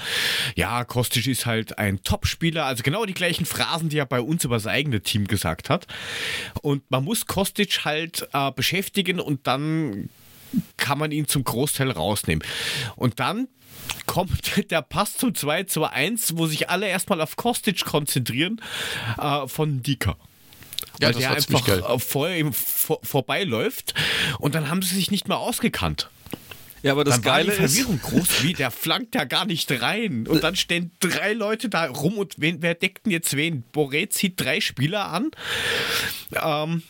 [0.54, 4.44] Ja, Kostic ist halt ein Topspieler, also genau die gleichen Phrasen, die er bei uns
[4.44, 5.86] über das eigene Team gesagt hat.
[6.62, 10.08] Und man muss Kostic halt äh, beschäftigen und dann
[10.76, 12.46] kann man ihn zum Großteil rausnehmen.
[12.96, 13.48] Und dann
[14.06, 18.60] kommt der Pass zum 2 zu 1, wo sich alle erstmal auf Kostic konzentrieren,
[19.18, 20.16] äh, von Dika.
[21.00, 21.82] Ja, Weil der einfach geil.
[21.86, 23.94] äh, vor ihm vor, vorbeiläuft
[24.38, 26.08] und dann haben sie sich nicht mehr ausgekannt.
[26.84, 29.46] Ja, aber das Dann war die Geile ist, Verwirrung groß, wie der flankt ja gar
[29.46, 30.26] nicht rein.
[30.26, 33.64] Und dann stehen drei Leute da rum und wen, wer deckt denn jetzt wen?
[33.72, 35.30] Boré zieht drei Spieler an.
[36.34, 36.82] Ähm,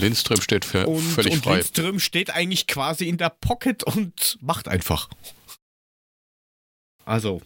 [0.00, 1.56] Lindström steht für, und, völlig und frei.
[1.56, 5.08] Lindström steht eigentlich quasi in der Pocket und macht einfach.
[7.04, 7.42] Also,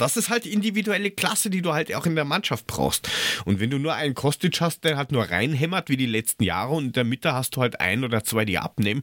[0.00, 3.08] das ist halt die individuelle Klasse, die du halt auch in der Mannschaft brauchst.
[3.44, 6.74] Und wenn du nur einen Kostic hast, der halt nur reinhämmert wie die letzten Jahre
[6.74, 9.02] und in der Mitte hast du halt ein oder zwei, die abnehmen,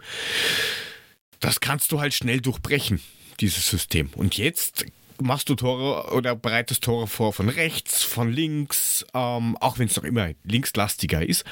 [1.40, 3.02] das kannst du halt schnell durchbrechen,
[3.40, 4.10] dieses System.
[4.16, 4.86] Und jetzt
[5.22, 9.96] machst du Tore oder bereitest Tore vor von rechts, von links, ähm, auch wenn es
[9.96, 11.44] noch immer linkslastiger ist.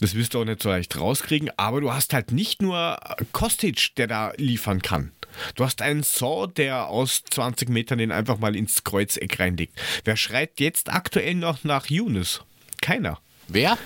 [0.00, 2.98] Das wirst du auch nicht so leicht rauskriegen, aber du hast halt nicht nur
[3.32, 5.12] Kostic, der da liefern kann.
[5.54, 9.80] Du hast einen Saw, der aus 20 Metern den einfach mal ins Kreuzeck reinlegt.
[10.04, 12.42] Wer schreit jetzt aktuell noch nach Younes?
[12.80, 13.20] Keiner.
[13.48, 13.78] Wer?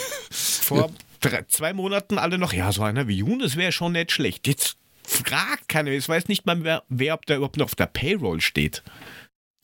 [0.30, 4.46] Vor drei, zwei Monaten alle noch, ja, so einer wie Younes wäre schon nicht schlecht.
[4.46, 4.77] Jetzt
[5.26, 8.40] fragt keiner, jetzt weiß nicht mal wer, wer ob der überhaupt noch auf der Payroll
[8.40, 8.82] steht.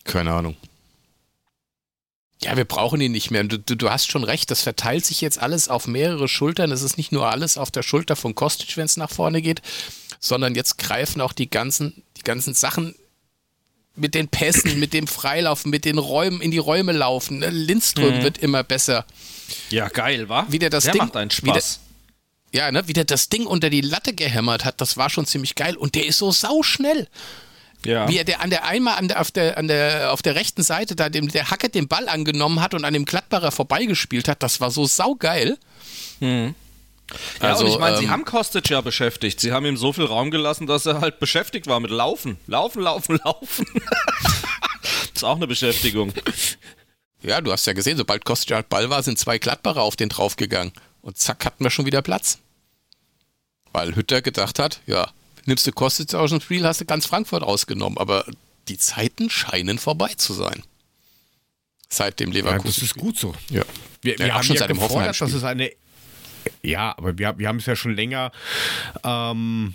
[0.05, 0.57] Keine Ahnung.
[2.43, 3.45] Ja, wir brauchen ihn nicht mehr.
[3.45, 6.73] Du, du, du hast schon recht, das verteilt sich jetzt alles auf mehrere Schultern.
[6.73, 9.63] Es ist nicht nur alles auf der Schulter von Kostic, wenn es nach vorne geht,
[10.21, 12.95] sondern jetzt greifen auch die ganzen, die ganzen Sachen,
[13.97, 17.39] mit den Pässen, mit dem Freilaufen, mit den Räumen, in die Räume laufen.
[17.39, 17.51] Ne?
[17.51, 19.07] Lindström wird immer besser.
[19.71, 20.47] Ja, geil, wa?
[20.49, 21.79] Wie der das der Ding- macht einen Spaß.
[22.55, 25.57] Ja, ne, wie der das Ding unter die Latte gehämmert hat, das war schon ziemlich
[25.57, 25.77] geil.
[25.77, 27.09] Und der ist so sauschnell.
[27.85, 28.09] Ja.
[28.09, 30.63] Wie er der an der einmal an der, auf, der, an der, auf der rechten
[30.63, 34.45] Seite da dem, der Hackett den Ball angenommen hat und an dem Gladbacher vorbeigespielt hat,
[34.45, 35.59] das war so saugeil.
[36.21, 36.55] Ja,
[37.41, 39.41] Also, und ich meine, sie ähm, haben Kostic ja beschäftigt.
[39.41, 42.39] Sie haben ihm so viel Raum gelassen, dass er halt beschäftigt war mit Laufen.
[42.47, 43.67] Laufen, laufen, laufen.
[44.83, 46.13] das ist auch eine Beschäftigung.
[47.21, 50.09] Ja, du hast ja gesehen, sobald Kostic halt Ball war, sind zwei Gladbacher auf den
[50.09, 50.73] draufgegangen.
[51.03, 52.39] Und zack, hatten wir schon wieder Platz.
[53.75, 55.11] Weil Hütter gedacht hat, ja,
[55.47, 57.99] nimmst du Kostic aus dem Spiel, hast du ganz Frankfurt ausgenommen.
[57.99, 58.25] Aber
[58.69, 60.63] die Zeiten scheinen vorbei zu sein.
[61.89, 62.67] Seit dem Ja, Leverkusen.
[62.69, 63.35] das ist gut so.
[63.51, 63.65] Ja.
[64.01, 65.39] Wir, Ja, wir haben schon ja seit dem gefordert, dass Hoffenheim-Spiel.
[65.39, 65.71] es eine.
[66.63, 68.31] Ja, aber wir, wir haben es ja schon länger.
[69.03, 69.75] Ähm,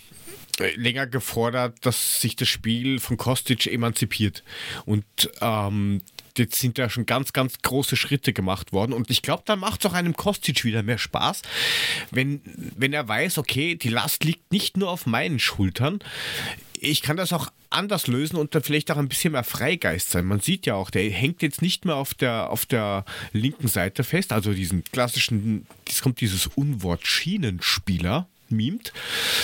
[0.59, 4.43] äh, länger gefordert, dass sich das Spiel von Kostic emanzipiert.
[4.85, 5.03] Und
[5.41, 6.01] ähm,
[6.39, 8.93] jetzt sind da schon ganz, ganz große Schritte gemacht worden.
[8.93, 11.43] Und ich glaube, dann macht es auch einem Kostic wieder mehr Spaß,
[12.11, 15.99] wenn, wenn er weiß, okay, die Last liegt nicht nur auf meinen Schultern.
[16.81, 20.25] Ich kann das auch anders lösen und dann vielleicht auch ein bisschen mehr Freigeist sein.
[20.25, 24.03] Man sieht ja auch, der hängt jetzt nicht mehr auf der, auf der linken Seite
[24.03, 28.93] fest, also diesen klassischen, es kommt dieses Unwort Schienenspieler, mimt,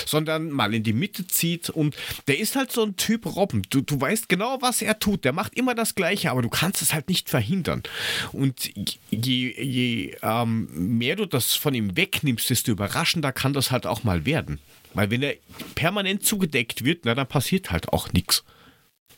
[0.06, 1.96] sondern mal in die Mitte zieht und
[2.28, 3.64] der ist halt so ein Typ Robben.
[3.70, 5.26] Du, du weißt genau, was er tut.
[5.26, 7.84] Der macht immer das Gleiche, aber du kannst es halt nicht verhindern.
[8.32, 8.72] Und
[9.12, 14.04] je, je ähm, mehr du das von ihm wegnimmst, desto überraschender kann das halt auch
[14.04, 14.60] mal werden.
[14.94, 15.36] Weil wenn er
[15.76, 18.44] permanent zugedeckt wird, na, dann passiert halt auch nichts.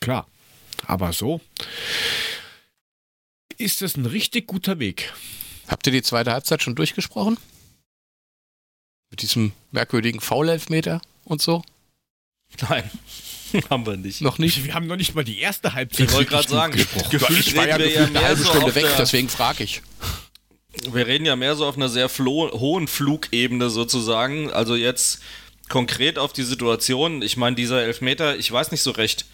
[0.00, 0.26] Klar.
[0.86, 1.40] Aber so
[3.58, 5.12] ist das ein richtig guter Weg.
[5.66, 7.36] Habt ihr die zweite Halbzeit schon durchgesprochen?
[9.10, 11.62] Mit diesem merkwürdigen Foul-Elfmeter und so?
[12.68, 12.90] Nein,
[13.70, 14.20] haben wir nicht.
[14.20, 14.64] Noch nicht?
[14.64, 17.68] Wir haben noch nicht mal die erste Halbzeit Ich wollte gerade sagen, gefühlt ich war
[17.68, 19.82] ja wir gefühlt eine halbe so Stunde weg, deswegen frage ich.
[20.90, 24.50] Wir reden ja mehr so auf einer sehr flo hohen Flugebene sozusagen.
[24.52, 25.20] Also jetzt
[25.68, 27.22] konkret auf die Situation.
[27.22, 29.26] Ich meine, dieser Elfmeter, ich weiß nicht so recht.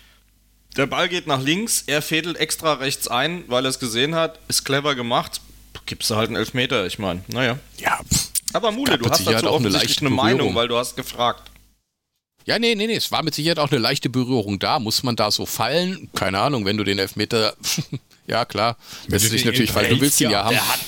[0.77, 4.41] Der Ball geht nach links, er fädelt extra rechts ein, weil er es gesehen hat.
[4.49, 5.41] Ist clever gemacht.
[5.87, 7.23] Gibst du halt einen Elfmeter, ich meine.
[7.29, 7.59] Naja.
[7.79, 8.34] Ja, pff.
[8.55, 10.55] Aber Mule, du hast dazu auch eine offensichtlich leichte eine Meinung, Berührung.
[10.55, 11.51] weil du hast gefragt.
[12.47, 14.79] Ja, nee, nee, nee, es war mit Sicherheit auch eine leichte Berührung da.
[14.79, 16.11] Muss man da so fallen?
[16.15, 17.57] Keine Ahnung, wenn du den Elfmeter.
[18.27, 18.77] ja, klar.
[19.09, 19.91] Lässt du sich natürlich fallen.
[19.91, 20.51] Du willst ihn ja haben.
[20.55, 20.81] Der hat,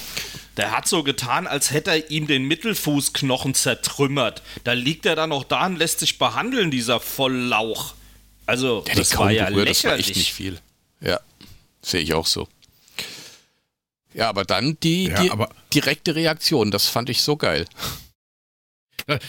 [0.59, 4.43] der hat so getan, als hätte er ihm den Mittelfußknochen zertrümmert.
[4.65, 7.95] Da liegt er dann noch da und lässt sich behandeln, dieser Volllauch.
[8.45, 10.09] Also, Der das war ja berührt, das war lächerlich.
[10.09, 10.59] echt nicht viel.
[11.01, 11.21] Ja,
[11.83, 12.47] sehe ich auch so.
[14.17, 17.67] Ja, aber dann die, Ja, die aber- direkte Reaktion, das fand ich so geil.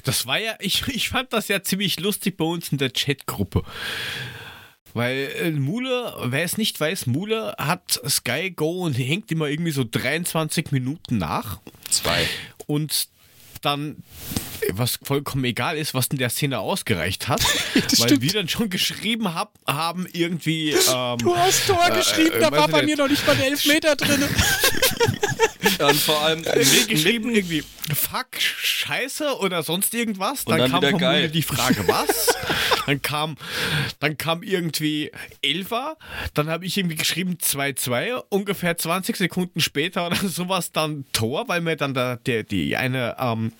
[0.03, 3.63] Das war ja, ich, ich fand das ja ziemlich lustig bei uns in der Chatgruppe.
[4.93, 9.71] Weil äh, Mule, wer es nicht weiß, Mule hat Sky Go und hängt immer irgendwie
[9.71, 11.59] so 23 Minuten nach.
[11.89, 12.25] Zwei.
[12.65, 13.09] Und
[13.57, 14.03] dann,
[14.71, 17.41] was vollkommen egal ist, was in der Szene ausgereicht hat,
[17.73, 18.21] weil stimmt.
[18.21, 20.71] wir dann schon geschrieben hab, haben, irgendwie.
[20.71, 22.97] Ähm, Du hast Tor geschrieben, äh, da weiß war bei nicht.
[22.97, 24.23] mir noch nicht mal der Elfmeter drin.
[25.79, 30.45] Ja, und vor allem wir geschrieben irgendwie Fuck, Scheiße oder sonst irgendwas.
[30.45, 31.21] Dann, dann kam von geil.
[31.21, 32.35] Mule die Frage, was?
[32.85, 33.37] dann kam,
[33.99, 35.97] dann kam irgendwie Elfer.
[36.33, 38.23] Dann habe ich irgendwie geschrieben 2-2.
[38.29, 43.15] Ungefähr 20 Sekunden später oder sowas dann Tor, weil mir dann da der, die eine
[43.19, 43.53] ähm,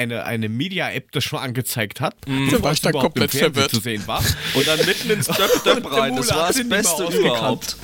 [0.00, 3.70] eine, eine Media-App das schon angezeigt hat, Da war was ich dann komplett verwirrt.
[3.70, 4.22] zu sehen war.
[4.54, 5.26] Und dann mitten ins
[5.64, 6.16] der rein.
[6.16, 7.76] Das war das Beste überhaupt.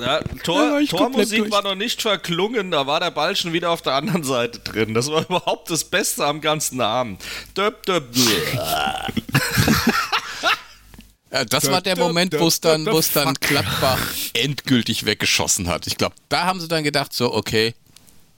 [0.00, 1.50] Ja, Tor, war Tormusik durch.
[1.50, 4.94] war noch nicht verklungen, da war der Ball schon wieder auf der anderen Seite drin.
[4.94, 7.20] Das war überhaupt das Beste am ganzen Abend.
[7.56, 7.82] Döpp.
[11.32, 13.34] Ja, das Da, war der da, Moment, da, wo es dann, da, wo es dann.
[13.34, 13.98] Gladbach
[14.34, 15.86] endgültig weggeschossen hat.
[15.86, 17.74] Ich glaube, da haben sie dann gedacht, so, okay,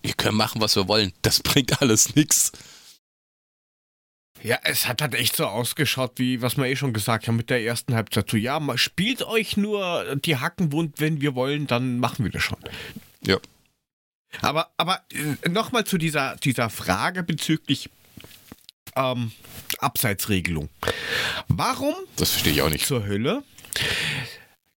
[0.03, 1.13] wir können machen, was wir wollen.
[1.23, 2.53] Das bringt alles nichts.
[4.47, 7.51] Ja, es hat halt echt so ausgeschaut, wie was wir eh schon gesagt haben mit
[7.51, 8.31] der ersten Halbzeit.
[8.31, 12.45] So, ja, spielt euch nur die Hacken wund, wenn wir wollen, dann machen wir das
[12.45, 12.59] schon.
[13.23, 13.39] Ja.
[14.43, 17.91] Aber, aber äh, nochmal zu dieser, dieser Frage bezüglich
[18.95, 19.33] ähm,
[19.79, 20.69] Abseitsregelung.
[21.49, 22.87] Warum Das verstehe ich auch nicht.
[22.87, 23.43] zur Hölle?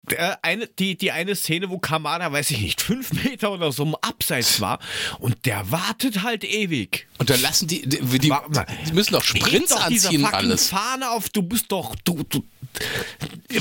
[0.04, 3.84] Der eine, die, die eine Szene, wo Kamada, weiß ich nicht, fünf Meter oder so
[3.84, 4.80] im Abseits war
[5.20, 7.08] und der wartet halt ewig.
[7.18, 10.70] Und dann lassen die, die, die, die müssen doch Sprints doch diese anziehen, fucking alles.
[10.70, 12.44] Fahne auf, du bist doch, du, du.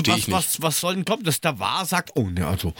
[0.05, 2.73] Was, was, was soll denn kommen, dass der wahr sagt, oh ne, also,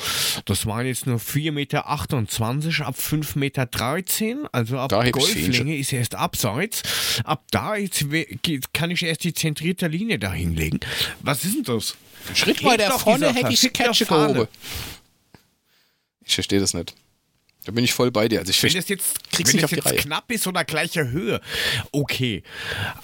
[0.45, 6.15] das waren jetzt nur 4,28 Meter ab 5,13 Meter, also ab Da Golflänge ist erst
[6.15, 6.83] abseits,
[7.23, 8.05] ab da jetzt
[8.73, 10.79] kann ich erst die zentrierte Linie da hinlegen.
[11.21, 11.95] Was ist denn das?
[12.36, 13.62] Schritt weiter vorne hätte ich
[14.08, 14.47] gehoben.
[16.25, 16.93] Ich verstehe das nicht.
[17.65, 18.39] Da bin ich voll bei dir.
[18.39, 20.63] Also ich Wenn es jetzt, krieg's wenn nicht es auf die jetzt knapp ist oder
[20.63, 21.41] gleicher Höhe,
[21.91, 22.43] okay.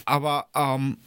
[0.06, 0.98] Aber ähm,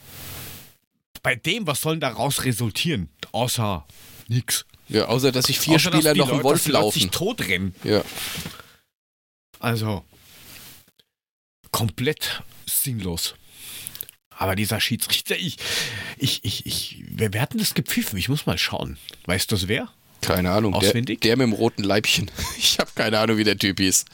[1.23, 3.09] bei dem, was soll denn daraus resultieren?
[3.33, 3.87] Außer
[4.29, 4.65] nix.
[4.89, 7.01] ja, außer dass sich vier Außer, Spieler noch im Wolf dass laufen.
[7.01, 7.75] sich totrennen.
[7.85, 8.03] Ja.
[9.61, 10.05] Also
[11.71, 13.35] komplett sinnlos.
[14.41, 15.57] Aber dieser Schiedsrichter, ich,
[16.17, 18.17] ich, ich, ich, wer, wer hat denn das gepfiffen?
[18.19, 18.97] Ich muss mal schauen.
[19.27, 19.89] Weißt du das wer?
[20.21, 20.73] Keine Ahnung.
[20.79, 21.21] Der, Auswendig?
[21.23, 22.31] der mit dem roten Leibchen.
[22.59, 24.05] Ich habe keine Ahnung, wie der Typ hieß.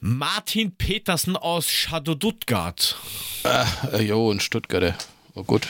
[0.00, 2.96] Martin Petersen aus Schadow-Duttgart.
[3.44, 4.96] Äh, jo, ein Stuttgarter.
[5.34, 5.68] Oh gut.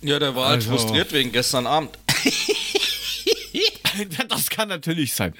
[0.00, 1.90] Ja, der war halt Also- frustriert wegen gestern Abend.
[4.28, 5.34] Das kann natürlich sein.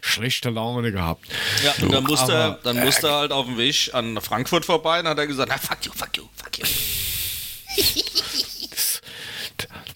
[0.00, 1.26] Schlechte Laune gehabt.
[1.64, 4.64] Ja, und dann musste, er, aber- dann musste er halt auf dem Weg an Frankfurt
[4.64, 6.64] vorbei und hat er gesagt, na, fuck you, fuck you, fuck you.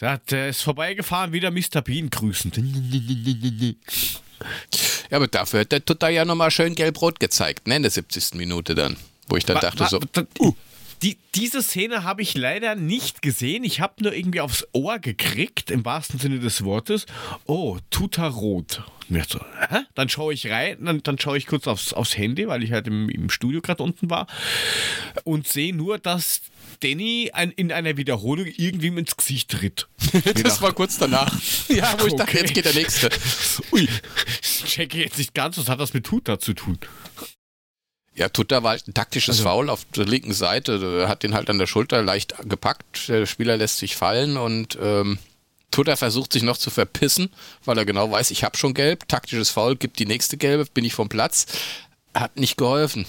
[0.01, 1.81] Der, der ist vorbeigefahren, wieder Mr.
[1.83, 2.53] Bean grüßen.
[5.11, 8.35] Ja, aber dafür hat der Tutter ja nochmal schön gelb-rot gezeigt, ne, in der 70.
[8.35, 8.97] Minute dann.
[9.29, 10.53] Wo ich dann dachte Wa- so, wa-
[11.03, 13.65] die, diese Szene habe ich leider nicht gesehen.
[13.65, 17.07] Ich habe nur irgendwie aufs Ohr gekriegt, im wahrsten Sinne des Wortes.
[17.47, 18.83] Oh, Tuta rot.
[19.11, 19.41] Und ich so?
[19.95, 22.87] Dann schaue ich rein, dann, dann schaue ich kurz aufs, aufs Handy, weil ich halt
[22.87, 24.27] im, im Studio gerade unten war
[25.25, 26.41] und sehe nur, dass
[26.81, 29.89] Danny ein, in einer Wiederholung irgendwem ins Gesicht tritt.
[30.43, 31.39] das war kurz danach.
[31.69, 32.41] Ja, wo ich dachte, Okay.
[32.41, 33.11] jetzt geht der nächste.
[33.73, 33.89] Ui,
[34.43, 36.79] ich checke jetzt nicht ganz, was hat das mit Tuta zu tun?
[38.17, 41.01] Ja, Tutter war halt ein taktisches Also- Foul auf der linken Seite.
[41.03, 43.09] Er hat den halt an der Schulter leicht gepackt.
[43.09, 45.19] Der Spieler lässt sich fallen und ähm,
[45.73, 47.31] Tutter versucht sich noch zu verpissen,
[47.65, 49.09] weil er genau weiß, ich habe schon gelb.
[49.09, 51.47] Taktisches Foul, gibt die nächste gelbe, bin ich vom Platz.
[52.15, 53.05] Hat nicht geholfen.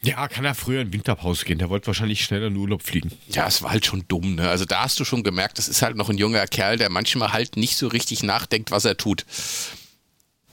[0.00, 1.58] Ja, kann er früher in Winterpause gehen.
[1.58, 3.10] Der wollte wahrscheinlich schneller in Urlaub fliegen.
[3.30, 4.48] Ja, es war halt schon dumm, ne?
[4.48, 7.32] Also da hast du schon gemerkt, das ist halt noch ein junger Kerl, der manchmal
[7.32, 9.26] halt nicht so richtig nachdenkt, was er tut.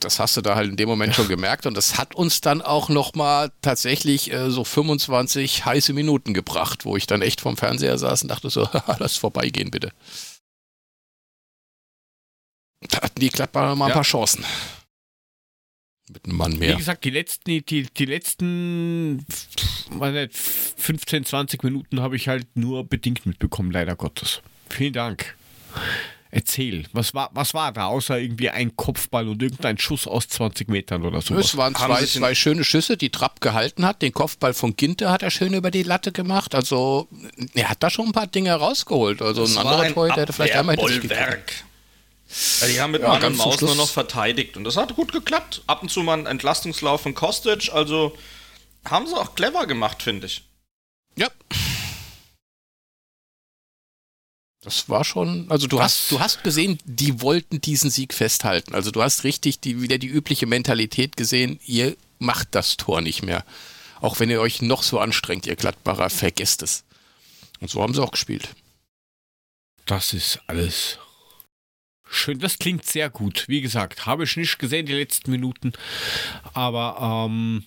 [0.00, 2.60] Das hast du da halt in dem Moment schon gemerkt und das hat uns dann
[2.60, 7.96] auch nochmal tatsächlich äh, so 25 heiße Minuten gebracht, wo ich dann echt vom Fernseher
[7.96, 9.92] saß und dachte so, lass vorbeigehen bitte.
[12.88, 13.94] Da hatten die Gladbacher mal ein Ja.
[13.94, 14.44] paar Chancen.
[16.12, 16.76] Mit einem Mann Wie mehr.
[16.76, 19.26] gesagt, die letzten, die, die, letzten
[19.90, 24.40] weiß nicht, 15, 20 Minuten habe ich halt nur bedingt mitbekommen, leider Gottes.
[24.68, 25.36] Vielen Dank.
[26.30, 30.68] Erzähl, was war, was war da, außer irgendwie ein Kopfball und irgendein Schuss aus 20
[30.68, 31.34] Metern oder so?
[31.36, 34.02] Es waren zwei, zwei schöne Schüsse, die Trapp gehalten hat.
[34.02, 36.54] Den Kopfball von Ginter hat er schön über die Latte gemacht.
[36.54, 37.08] Also,
[37.54, 39.22] er hat da schon ein paar Dinge rausgeholt.
[39.22, 41.20] Also, ein anderer Torhüter hätte vielleicht einmal hinter sich gekriegt.
[41.20, 41.52] Bollwerk.
[42.60, 45.12] Ja, die haben mit Ja, Mann und Maus nur noch verteidigt und das hat gut
[45.12, 45.62] geklappt.
[45.66, 48.16] Ab und zu mal ein Entlastungslauf von Kostic, also
[48.84, 50.42] haben sie auch clever gemacht, finde ich.
[51.16, 51.28] Ja.
[54.66, 58.74] Das war schon, also du hast, du hast gesehen, die wollten diesen Sieg festhalten.
[58.74, 63.22] Also du hast richtig die, wieder die übliche Mentalität gesehen, ihr macht das Tor nicht
[63.22, 63.44] mehr.
[64.00, 66.82] Auch wenn ihr euch noch so anstrengt, ihr Gladbacher, vergesst es.
[67.60, 68.56] Und so haben sie auch gespielt.
[69.84, 70.98] Das ist alles
[72.04, 72.40] schön.
[72.40, 73.44] Das klingt sehr gut.
[73.46, 75.74] Wie gesagt, habe ich nicht gesehen die letzten Minuten.
[76.54, 77.62] Aber ähm,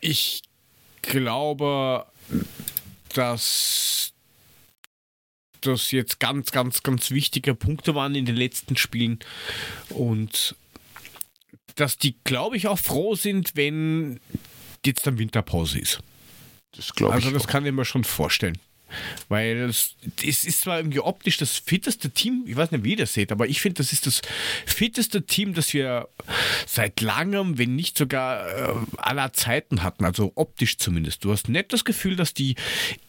[0.00, 0.40] ich
[1.02, 2.06] glaube,
[3.12, 4.14] dass
[5.66, 9.18] das jetzt ganz, ganz, ganz wichtige Punkte waren in den letzten Spielen.
[9.90, 10.54] Und
[11.76, 14.20] dass die, glaube ich, auch froh sind, wenn
[14.84, 16.00] jetzt dann Winterpause ist.
[16.72, 17.34] Das glaube Also ich.
[17.34, 17.48] das auch.
[17.48, 18.58] kann ich mir schon vorstellen.
[19.28, 22.96] Weil es, es ist zwar irgendwie optisch das fitteste Team, ich weiß nicht, wie ihr
[22.96, 24.22] das seht, aber ich finde, das ist das
[24.66, 26.08] fitteste Team, das wir
[26.66, 31.24] seit langem, wenn nicht sogar äh, aller Zeiten hatten, also optisch zumindest.
[31.24, 32.56] Du hast nicht das Gefühl, dass die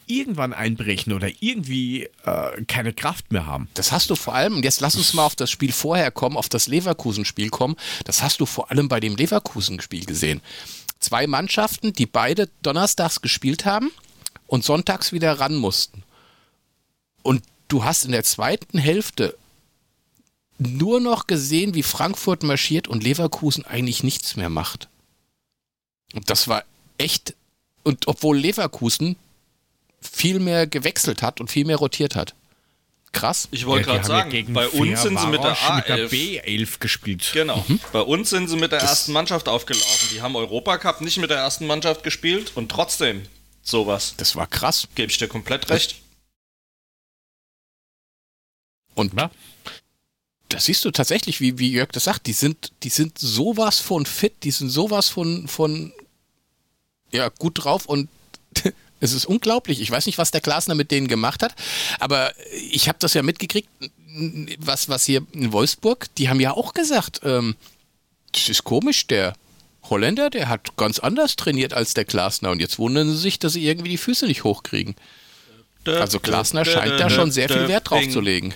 [0.06, 3.68] irgendwann einbrechen oder irgendwie äh, keine Kraft mehr haben.
[3.74, 6.36] Das hast du vor allem, und jetzt lass uns mal auf das Spiel vorher kommen,
[6.36, 7.76] auf das Leverkusen-Spiel kommen.
[8.04, 10.40] Das hast du vor allem bei dem Leverkusen-Spiel gesehen.
[10.98, 13.90] Zwei Mannschaften, die beide donnerstags gespielt haben
[14.50, 16.02] und sonntags wieder ran mussten.
[17.22, 19.36] Und du hast in der zweiten Hälfte
[20.58, 24.88] nur noch gesehen, wie Frankfurt marschiert und Leverkusen eigentlich nichts mehr macht.
[26.14, 26.64] Und das war
[26.98, 27.34] echt,
[27.84, 29.14] und obwohl Leverkusen
[30.00, 32.34] viel mehr gewechselt hat und viel mehr rotiert hat.
[33.12, 33.46] Krass.
[33.52, 36.12] Ich wollte Ja, gerade ja sagen, gegen bei uns sind sie mit der Ferencvaros, mit
[36.12, 36.42] der A11.
[36.44, 37.30] B11 gespielt.
[37.32, 37.64] Genau.
[37.92, 40.08] Bei uns sind sie mit der ersten Mannschaft aufgelaufen.
[40.12, 43.22] Die haben Europacup nicht mit der ersten Mannschaft gespielt und trotzdem
[43.62, 44.14] sowas.
[44.16, 44.88] Das war krass.
[44.94, 45.96] Gebe ich dir komplett recht.
[48.94, 49.30] Und Ja.
[50.48, 54.04] da siehst du tatsächlich, wie, wie Jörg das sagt, die sind, die sind sowas von
[54.04, 55.92] fit, die sind sowas von, von
[57.12, 58.08] ja, gut drauf und
[59.02, 59.80] Es ist unglaublich.
[59.80, 61.54] Ich weiß nicht, was der Glasner mit denen gemacht hat,
[61.98, 62.34] aber
[62.70, 63.68] ich habe das ja mitgekriegt,
[64.58, 67.56] was, was hier in Wolfsburg, die haben ja auch gesagt, ähm,
[68.32, 69.32] das ist komisch, der
[69.88, 73.54] Holländer, der hat ganz anders trainiert als der Glasner und jetzt wundern sie sich, dass
[73.54, 74.94] sie irgendwie die Füße nicht hochkriegen.
[75.86, 78.52] Also Glasner scheint da schon sehr viel Wert drauf zu legen.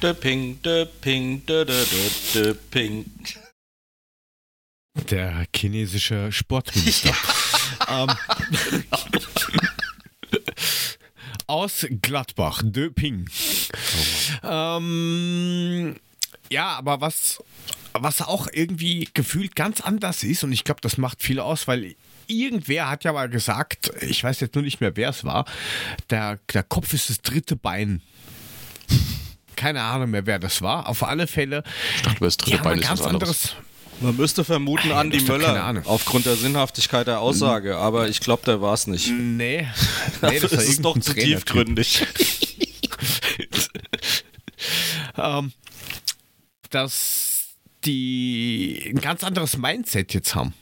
[5.10, 7.14] Der chinesische Sportminister.
[7.88, 8.10] ähm,
[11.46, 13.28] aus Gladbach, De Ping.
[14.42, 15.96] ähm,
[16.50, 17.42] ja, aber was,
[17.92, 21.94] was auch irgendwie gefühlt ganz anders ist, und ich glaube, das macht viel aus, weil
[22.26, 25.44] irgendwer hat ja mal gesagt, ich weiß jetzt nur nicht mehr, wer es war,
[26.10, 28.02] der, der Kopf ist das dritte Bein.
[29.56, 30.88] Keine Ahnung mehr, wer das war.
[30.88, 31.62] Auf alle Fälle.
[31.96, 33.50] Ich dachte, das dritte Bein ist ganz was anderes.
[33.50, 33.56] anderes.
[34.00, 38.60] Man müsste vermuten Ach, keine Möller aufgrund der Sinnhaftigkeit der Aussage, aber ich glaube, der
[38.60, 39.08] war es nicht.
[39.10, 39.68] Nee,
[40.22, 42.04] nee das ist es doch zu tiefgründig.
[45.16, 45.52] ähm,
[46.74, 50.54] dass die ein ganz anderes Mindset jetzt haben.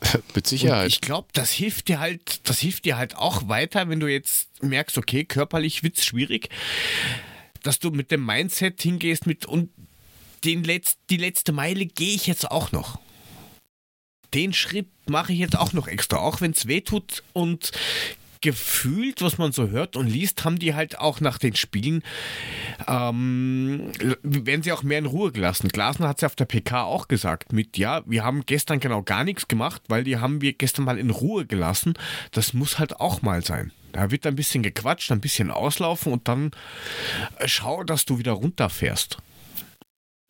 [0.12, 0.88] Mit Und Sicherheit.
[0.88, 4.62] ich glaube, das hilft dir halt, das hilft dir halt auch weiter, wenn du jetzt
[4.62, 6.50] merkst, okay, körperlich wird's schwierig,
[7.62, 9.70] dass du mit dem Mindset hingehst mit und
[10.44, 13.00] den Letz-, die letzte Meile gehe ich jetzt auch noch.
[14.34, 17.72] Den Schritt mache ich jetzt auch noch extra, auch wenn es weh tut und
[18.40, 22.02] gefühlt, was man so hört und liest, haben die halt auch nach den Spielen,
[22.86, 25.68] ähm, werden sie auch mehr in Ruhe gelassen.
[25.68, 29.02] Glasner hat es ja auf der PK auch gesagt, mit, ja, wir haben gestern genau
[29.02, 31.94] gar nichts gemacht, weil die haben wir gestern mal in Ruhe gelassen.
[32.32, 33.72] Das muss halt auch mal sein.
[33.92, 36.50] Da wird ein bisschen gequatscht, ein bisschen auslaufen und dann
[37.38, 39.18] äh, schau, dass du wieder runterfährst.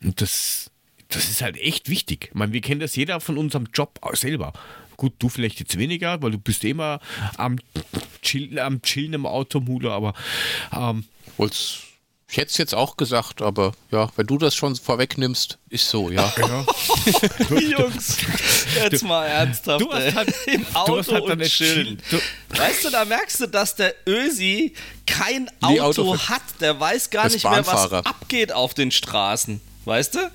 [0.02, 0.70] Und das,
[1.08, 2.28] das ist halt echt wichtig.
[2.28, 4.52] Ich meine, wir kennen das jeder von unserem Job selber.
[4.98, 7.00] Gut, du vielleicht jetzt weniger, weil du bist immer
[7.38, 7.58] am,
[8.20, 10.12] Chill, am Chillen im Auto, Mule, aber
[10.76, 11.04] ähm,
[11.38, 11.78] Wollt's-
[12.30, 16.10] Ich hätte es jetzt auch gesagt, aber ja, wenn du das schon vorwegnimmst, ist so,
[16.10, 16.30] ja.
[16.36, 17.58] ja.
[17.60, 18.18] Jungs,
[18.74, 19.80] jetzt mal ernsthaft.
[19.82, 22.02] Du hast halt- Im du Auto hast halt und dann chillen.
[22.10, 22.18] Du,
[22.58, 24.74] Weißt du, da merkst du, dass der Ösi
[25.06, 26.42] kein Nee, Auto, Auto hat.
[26.60, 29.60] Der weiß gar nicht mehr, was abgeht auf den Straßen.
[29.84, 30.30] Weißt du?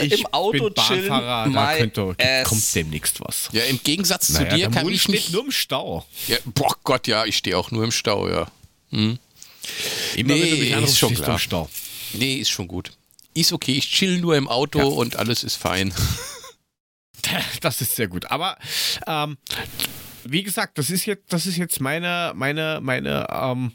[0.00, 1.08] Ich Im Auto bin chillen.
[1.08, 2.48] Bahnfahrer, da könnte, ass.
[2.48, 3.48] kommt demnächst was.
[3.52, 5.30] Ja, im Gegensatz Naja, zu dir kann ich mich.
[5.30, 6.04] nur im Stau.
[6.26, 8.46] Ja, boah Gott, ja, ich stehe auch nur im Stau, ja.
[8.90, 9.18] Immer
[10.14, 11.30] Nee, wenn du mich anrufst, ist schon klar.
[11.32, 11.70] im Stau.
[12.14, 12.92] Nee, ist schon gut.
[13.34, 14.84] Ist okay, ich chill nur im Auto Ja.
[14.86, 15.92] und alles ist fein.
[17.60, 18.30] Das ist sehr gut.
[18.30, 18.56] Aber
[19.06, 19.36] ähm,
[20.24, 23.72] wie gesagt, das ist jetzt, das ist jetzt meine, meine, meine, ähm,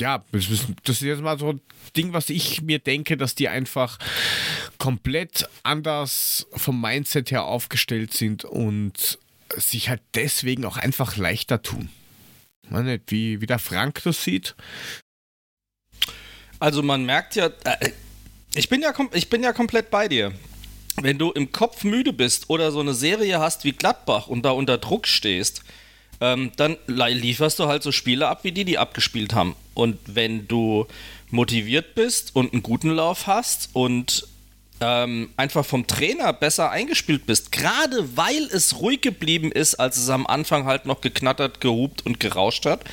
[0.00, 1.60] ja, das ist, das ist jetzt mal so ein
[1.96, 3.98] Ding, was ich mir denke, dass die einfach
[4.78, 9.18] komplett anders vom Mindset her aufgestellt sind und
[9.56, 11.90] sich halt deswegen auch einfach leichter tun.
[12.64, 14.54] Ich weiß nicht, wie, wie der Frank das sieht.
[16.58, 17.90] Also man merkt ja, äh,
[18.54, 20.32] ich bin ja, ich bin ja komplett bei dir.
[20.96, 24.52] Wenn du im Kopf müde bist oder so eine Serie hast wie Gladbach und da
[24.52, 25.62] unter Druck stehst,
[26.20, 29.54] ähm, dann li- lieferst du halt so Spiele ab, wie die die abgespielt haben.
[29.74, 30.86] Und wenn du
[31.30, 34.26] motiviert bist und einen guten Lauf hast und
[34.80, 40.08] ähm, einfach vom Trainer besser eingespielt bist, gerade weil es ruhig geblieben ist, als es
[40.08, 42.84] am Anfang halt noch geknattert, gehupt und gerauscht hat,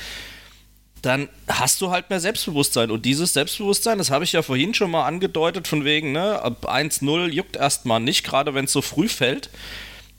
[1.02, 2.92] dann hast du halt mehr Selbstbewusstsein.
[2.92, 6.68] Und dieses Selbstbewusstsein, das habe ich ja vorhin schon mal angedeutet, von wegen, ne, ab
[6.70, 9.50] 1-0 juckt erstmal nicht, gerade wenn es so früh fällt.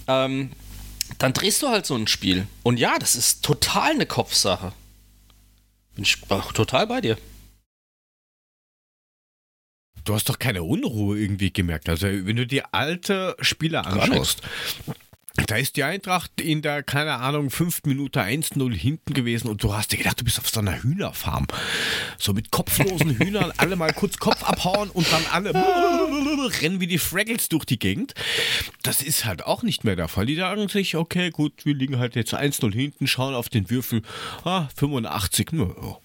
[0.07, 0.51] Ähm,
[1.17, 2.47] dann drehst du halt so ein Spiel.
[2.63, 4.73] Und ja, das ist total eine Kopfsache.
[5.95, 6.17] Bin ich
[6.53, 7.17] total bei dir.
[10.05, 11.87] Du hast doch keine Unruhe irgendwie gemerkt.
[11.87, 14.41] Also, wenn du dir alte Spieler Gar anschaust,
[15.35, 19.73] da ist die Eintracht in der, keine Ahnung, 5 Minuten 1-0 hinten gewesen und du
[19.73, 21.47] hast dir gedacht, du bist auf so einer Hühnerfarm.
[22.19, 25.53] So mit kopflosen Hühnern, alle mal kurz Kopf abhauen und dann alle
[26.61, 28.13] rennen wie die Fraggles durch die Gegend.
[28.83, 30.27] Das ist halt auch nicht mehr der Fall.
[30.27, 34.03] Die sagen sich, okay, gut, wir liegen halt jetzt 1-0 hinten, schauen auf den Würfel,
[34.43, 35.97] ah, 85, nur, ja,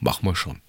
[0.00, 0.62] machen wir schon.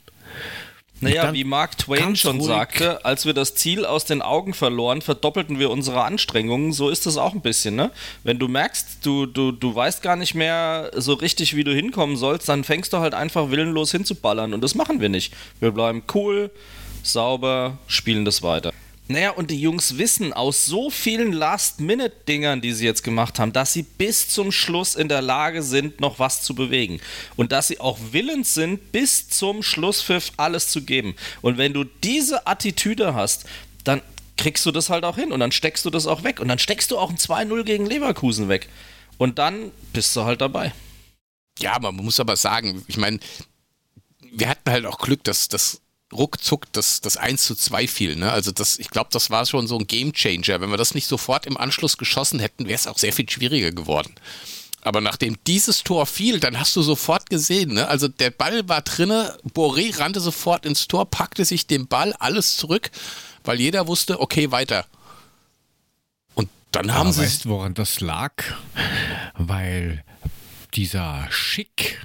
[1.02, 2.48] Naja, wie Mark Twain schon ruhig.
[2.48, 6.74] sagte, als wir das Ziel aus den Augen verloren, verdoppelten wir unsere Anstrengungen.
[6.74, 7.92] So ist das auch ein bisschen, ne?
[8.24, 12.18] Wenn du merkst, du, du, du weißt gar nicht mehr so richtig, wie du hinkommen
[12.18, 14.54] sollst, dann fängst du halt einfach willenlos hinzuballern.
[14.54, 15.34] Und das machen wir nicht.
[15.60, 16.52] Wir bleiben cool,
[17.04, 18.72] sauber, spielen das weiter.
[19.12, 23.74] Naja, und die Jungs wissen aus so vielen Last-Minute-Dingern, die sie jetzt gemacht haben, dass
[23.74, 27.02] sie bis zum Schluss in der Lage sind, noch was zu bewegen.
[27.36, 31.16] Und dass sie auch willens sind, bis zum Schlusspfiff alles zu geben.
[31.42, 33.46] Und wenn du diese Attitüde hast,
[33.84, 34.02] dann
[34.38, 36.40] kriegst du das halt auch hin und dann steckst du das auch weg.
[36.40, 38.70] Und dann steckst du auch ein 2-0 gegen Leverkusen weg.
[39.18, 40.74] Und dann bist du halt dabei.
[41.60, 43.20] Ja, man muss aber sagen, ich meine,
[44.32, 45.82] wir hatten halt auch Glück, dass das
[46.12, 48.16] ruckzuck das, das 1 zu 2 fiel.
[48.16, 48.32] Ne?
[48.32, 50.62] Also das, ich glaube, das war schon so ein Game Changer.
[50.62, 53.72] Wenn wir das nicht sofort im Anschluss geschossen hätten, wäre es auch sehr viel schwieriger
[53.72, 54.14] geworden.
[54.82, 57.88] Aber nachdem dieses Tor fiel, dann hast du sofort gesehen, ne?
[57.88, 62.58] also der Ball war drinne, Boré rannte sofort ins Tor, packte sich den Ball, alles
[62.58, 62.90] zurück,
[63.44, 64.86] weil jeder wusste, okay, weiter.
[66.34, 68.34] Und dann haben Aber sie weißt woran das lag?
[69.38, 70.04] Weil
[70.72, 72.00] dieser Schick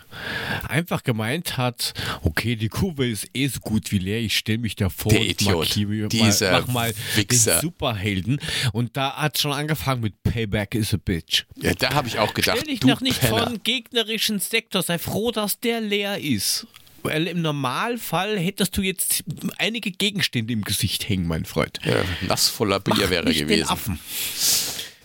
[0.68, 4.76] einfach gemeint hat, okay, die Kurve ist eh so gut wie leer, ich stelle mich
[4.76, 5.56] davor Der und Idiot.
[5.58, 7.54] markiere Dieser mal, mach mal Wichser.
[7.56, 8.40] den Superhelden.
[8.72, 11.44] Und da hat schon angefangen mit Payback is a Bitch.
[11.56, 13.44] Ja, da habe ich auch gedacht, Stell dich noch nicht Penner.
[13.46, 16.66] von gegnerischen Sektor, sei froh, dass der leer ist.
[17.02, 19.22] Weil im Normalfall hättest du jetzt
[19.58, 21.78] einige Gegenstände im Gesicht hängen, mein Freund.
[21.84, 23.68] Ja, nass voller Bier Mach wäre nicht Den gewesen.
[23.68, 24.00] Affen.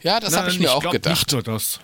[0.01, 1.15] Ja, das habe ich mir auch glaub gedacht.
[1.15, 1.79] Nicht nur das.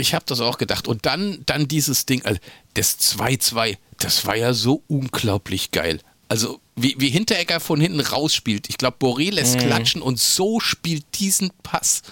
[0.00, 0.88] Ich habe das auch gedacht.
[0.88, 2.38] Und dann, dann dieses Ding, also
[2.74, 6.00] das 2-2, das war ja so unglaublich geil.
[6.28, 8.68] Also wie, wie Hinteregger von hinten rausspielt.
[8.68, 9.60] Ich glaube, Boré lässt Mhm.
[9.60, 12.02] klatschen und so spielt diesen Pass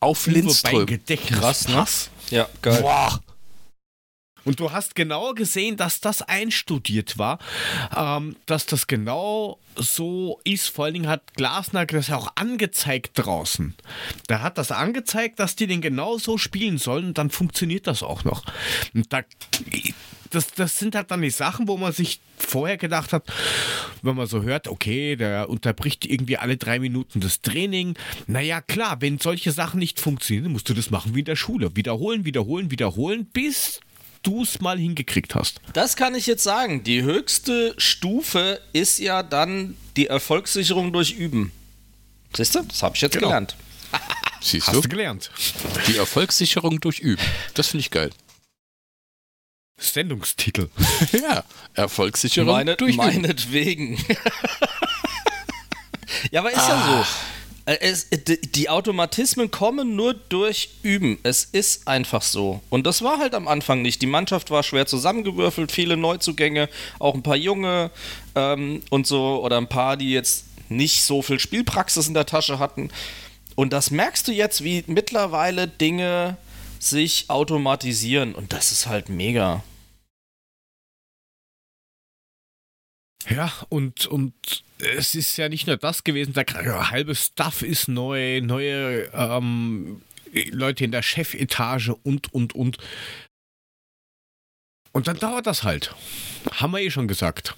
[0.00, 0.86] auf Lindström.
[0.86, 1.84] Gedächtnis Krass, ne?
[2.30, 2.80] Ja, geil.
[2.82, 3.20] Boah.
[4.44, 7.38] Und du hast genau gesehen, dass das einstudiert war,
[7.96, 10.68] ähm, dass das genau so ist.
[10.68, 13.74] Vor allen Dingen hat Glasner das auch angezeigt draußen.
[14.28, 18.02] Der hat das angezeigt, dass die den genau so spielen sollen und dann funktioniert das
[18.02, 18.44] auch noch.
[18.94, 19.22] Und da,
[20.30, 23.24] das, das sind halt dann die Sachen, wo man sich vorher gedacht hat,
[24.02, 27.94] wenn man so hört, okay, der unterbricht irgendwie alle drei Minuten das Training.
[28.26, 31.76] Naja, klar, wenn solche Sachen nicht funktionieren, musst du das machen wie in der Schule.
[31.76, 33.80] Wiederholen, wiederholen, wiederholen, bis
[34.22, 35.60] du es mal hingekriegt hast.
[35.72, 36.84] Das kann ich jetzt sagen.
[36.84, 41.52] Die höchste Stufe ist ja dann die Erfolgssicherung durch Üben.
[42.34, 42.62] Siehst du?
[42.62, 43.26] Das habe ich jetzt Genau.
[43.28, 43.56] gelernt.
[44.40, 44.80] Siehst Hast du?
[44.82, 45.30] du gelernt.
[45.88, 47.22] Die Erfolgssicherung durch Üben.
[47.54, 48.10] Das finde ich geil.
[49.78, 50.68] Sendungstitel.
[51.12, 51.44] ja,
[51.74, 53.04] Erfolgssicherung Meine, durch Üben.
[53.04, 53.96] meinetwegen.
[56.30, 57.04] ja, aber ist ja so.
[57.66, 61.18] Äh, Es, d- die Automatismen kommen nur durch Üben.
[61.22, 62.60] Es ist einfach so.
[62.70, 64.02] Und das war halt am Anfang nicht.
[64.02, 67.90] Die Mannschaft war schwer zusammengewürfelt, viele Neuzugänge, auch ein paar Junge
[68.34, 72.58] ähm, und so, oder ein paar, die jetzt nicht so viel Spielpraxis in der Tasche
[72.58, 72.90] hatten.
[73.54, 76.36] Und das merkst du jetzt, wie mittlerweile Dinge
[76.78, 78.34] sich automatisieren.
[78.34, 79.62] Und das ist halt mega.
[83.30, 87.88] Ja, und, und es ist ja nicht nur das gewesen, der ja, halbe Stuff ist
[87.88, 90.02] neu, neue ähm,
[90.50, 92.78] Leute in der Chefetage und, und, und.
[94.92, 95.94] Und dann dauert das halt.
[96.52, 97.54] Haben wir eh schon gesagt.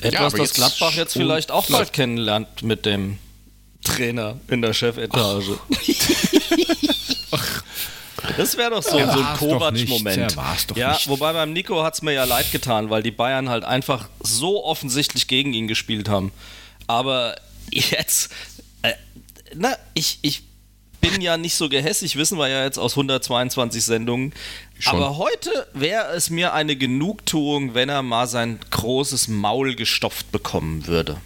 [0.00, 3.18] Etwas, aber das Gladbach jetzt vielleicht auch bald kennenlernt mit dem
[3.82, 5.58] Trainer in der Chefetage.
[8.36, 10.36] Das wäre doch so, Er so ein Kovac-Moment.
[10.76, 11.08] Ja, nicht.
[11.08, 14.64] wobei beim Nico hat es mir ja leid getan, weil die Bayern halt einfach so
[14.64, 16.32] offensichtlich gegen ihn gespielt haben.
[16.86, 17.36] Aber
[17.70, 18.30] jetzt,
[18.82, 18.92] äh,
[19.54, 20.42] na, ich, ich
[21.00, 24.32] bin ja nicht so gehässig, wissen wir ja jetzt aus 122 Sendungen.
[24.78, 24.96] Schon.
[24.96, 30.86] Aber heute wäre es mir eine Genugtuung, wenn er mal sein großes Maul gestopft bekommen
[30.86, 31.18] würde.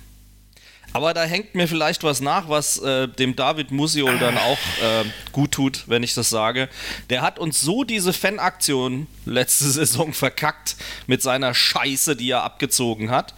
[0.95, 5.05] Aber da hängt mir vielleicht was nach, was äh, dem David Musiol dann auch äh,
[5.33, 6.69] gut tut, wenn ich das sage.
[7.09, 10.77] Der hat uns so diese Fanaktion letzte Saison verkackt
[11.07, 13.35] mit seiner Scheiße, die er abgezogen hat.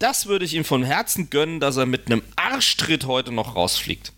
[0.00, 4.12] Das würde ich ihm von Herzen gönnen, dass er mit einem Arschtritt heute noch rausfliegt.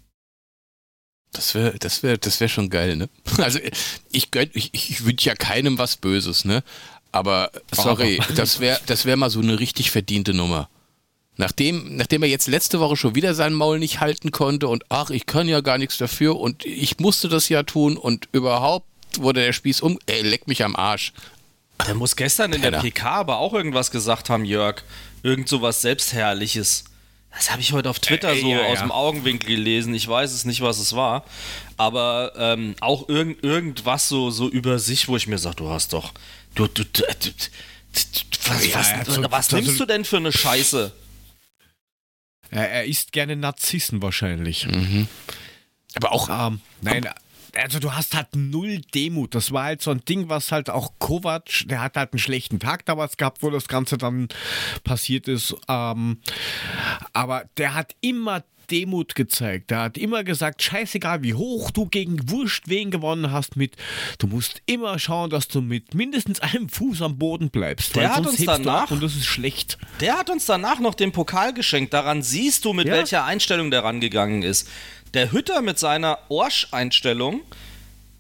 [1.33, 3.09] Das wäre das wär, das wär schon geil, ne?
[3.39, 3.61] Also
[4.11, 6.65] ich, gönn- ich, ich wünsche ja keinem was Böses, ne?
[7.13, 10.69] Aber sorry, das wäre das wär mal so eine richtig verdiente Nummer.
[11.41, 15.11] Nachdem, nachdem er jetzt letzte Woche schon wieder sein Maul nicht halten konnte und ach,
[15.11, 18.87] ich kann ja gar nichts dafür und ich musste das ja tun und überhaupt
[19.19, 21.13] wurde der Spieß um, ey, leck mich am Arsch.
[21.87, 22.83] Der muss gestern in der Penner.
[22.83, 24.83] PK aber auch irgendwas gesagt haben, Jörg.
[25.23, 26.85] Irgend so was Selbstherrliches.
[27.35, 28.81] Das habe ich heute auf Twitter Äh, so ja, aus ja.
[28.83, 29.95] dem Augenwinkel gelesen.
[29.95, 31.25] Ich weiß es nicht, was es war.
[31.79, 35.93] Aber ähm, auch irgend, irgendwas so, so über sich, wo ich mir sage, du hast
[35.95, 36.13] doch.
[36.55, 37.31] Du, du, du, du,
[38.47, 40.93] was, Ja, was, was so- nimmst du denn für eine Scheiße?
[42.51, 44.67] Er, isst gerne Narzissen wahrscheinlich.
[45.95, 47.09] Aber auch, Ähm, nein,
[47.57, 49.35] also du hast halt null Demut.
[49.35, 52.61] Das war halt so ein Ding, was halt auch Kovac, der hat halt einen schlechten
[52.61, 54.29] Tag damals gehabt, wo das Ganze dann
[54.85, 55.55] passiert ist.
[55.69, 56.21] Ähm,
[57.13, 59.71] aber der hat immer Demut gezeigt.
[59.71, 63.77] Der hat immer gesagt, scheißegal wie hoch du gegen Wurscht wen gewonnen hast mit,
[64.19, 67.97] du musst immer schauen, dass du mit mindestens einem Fuß am Boden bleibst.
[67.97, 69.79] Der hat uns danach- und das ist schlecht.
[70.01, 71.93] Der hat uns danach noch den Pokal geschenkt.
[71.93, 72.95] Daran siehst du, mit Ja.
[72.95, 74.69] welcher Einstellung der rangegangen ist.
[75.15, 77.41] Der Hütter mit seiner Orsch-Einstellung,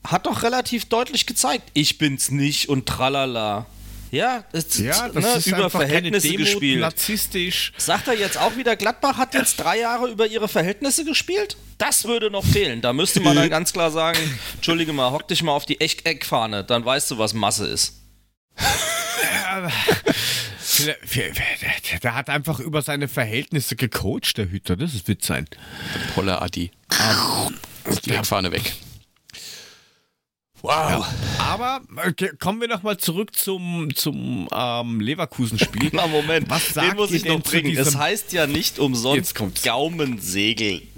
[0.02, 3.66] hat doch relativ deutlich gezeigt, ich bin's nicht und tralala.
[4.10, 6.80] Ja, das, Ja, das ne, ist über einfach keine Verhältnisse Demut, gespielt.
[6.80, 7.72] narzisstisch.
[7.76, 11.56] Sagt er jetzt auch wieder, Gladbach hat jetzt drei Jahre über ihre Verhältnisse gespielt?
[11.78, 12.80] Das würde noch fehlen.
[12.80, 14.18] Da müsste man dann ganz klar sagen,
[14.54, 18.00] entschuldige mal, hock dich mal auf die Eck Eckfahne, dann weißt du, was Masse ist.
[22.02, 24.76] Der hat einfach über seine Verhältnisse gecoacht, der Hüter.
[24.76, 25.46] Das wird sein.
[26.14, 26.70] Poller Adi.
[28.04, 28.72] Die Eckfahne weg.
[30.62, 31.06] Wow.
[31.38, 35.90] Aber okay, kommen wir nochmal zurück zum, zum ähm, Leverkusen-Spiel.
[35.94, 37.76] Na Moment, Was sagt den muss ich noch bringen.
[37.76, 39.34] Es heißt ja nicht umsonst.
[39.62, 40.82] Gaumensegel.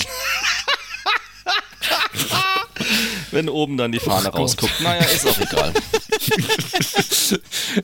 [3.31, 4.35] Wenn oben dann die Fahne Gott.
[4.41, 4.81] rausguckt.
[4.81, 5.73] Naja, ist auch egal.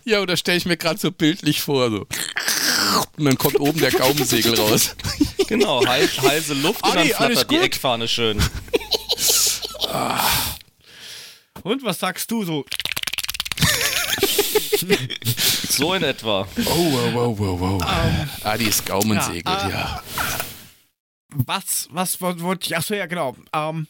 [0.04, 1.90] Ja, und da stelle ich mir gerade so bildlich vor.
[1.90, 2.06] So.
[3.16, 4.94] Und dann kommt oben der Gaumensegel raus.
[5.48, 7.56] Genau, heiße Luft und dann flattert die?
[7.56, 8.38] Eckfahne schön.
[11.62, 12.64] Und was sagst du so?
[15.68, 16.46] So in etwa.
[16.66, 18.44] Oh, wow, wow, wow, wow.
[18.44, 20.02] Adis Gaumensegel, Ja, ja.
[21.30, 22.76] Was, was wo- wollte ich?
[22.76, 23.36] Achso, ja, genau.
[23.52, 23.86] Ähm,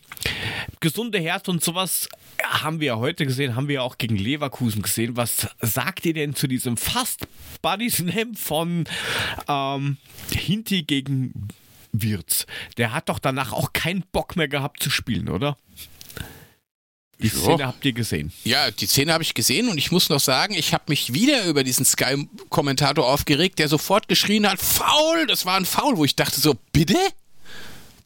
[0.80, 2.08] gesunde Herz und sowas
[2.42, 5.16] haben wir ja heute gesehen, haben wir ja auch gegen Leverkusen gesehen.
[5.16, 7.28] Was sagt ihr denn zu diesem fast
[7.62, 8.84] Body Slam von
[9.46, 9.98] ähm,
[10.32, 11.48] Hinti gegen
[11.92, 12.46] Wirtz?
[12.76, 15.56] Der hat doch danach auch keinen Bock mehr gehabt zu spielen, oder?
[17.20, 17.28] Die.
[17.28, 18.32] Szene habt ihr gesehen.
[18.44, 21.46] Ja, die Szene habe ich gesehen und ich muss noch sagen, ich habe mich wieder
[21.46, 26.14] über diesen Sky-Kommentator aufgeregt, der sofort geschrien hat, faul, das war ein Foul, wo ich
[26.14, 26.98] dachte so, bitte?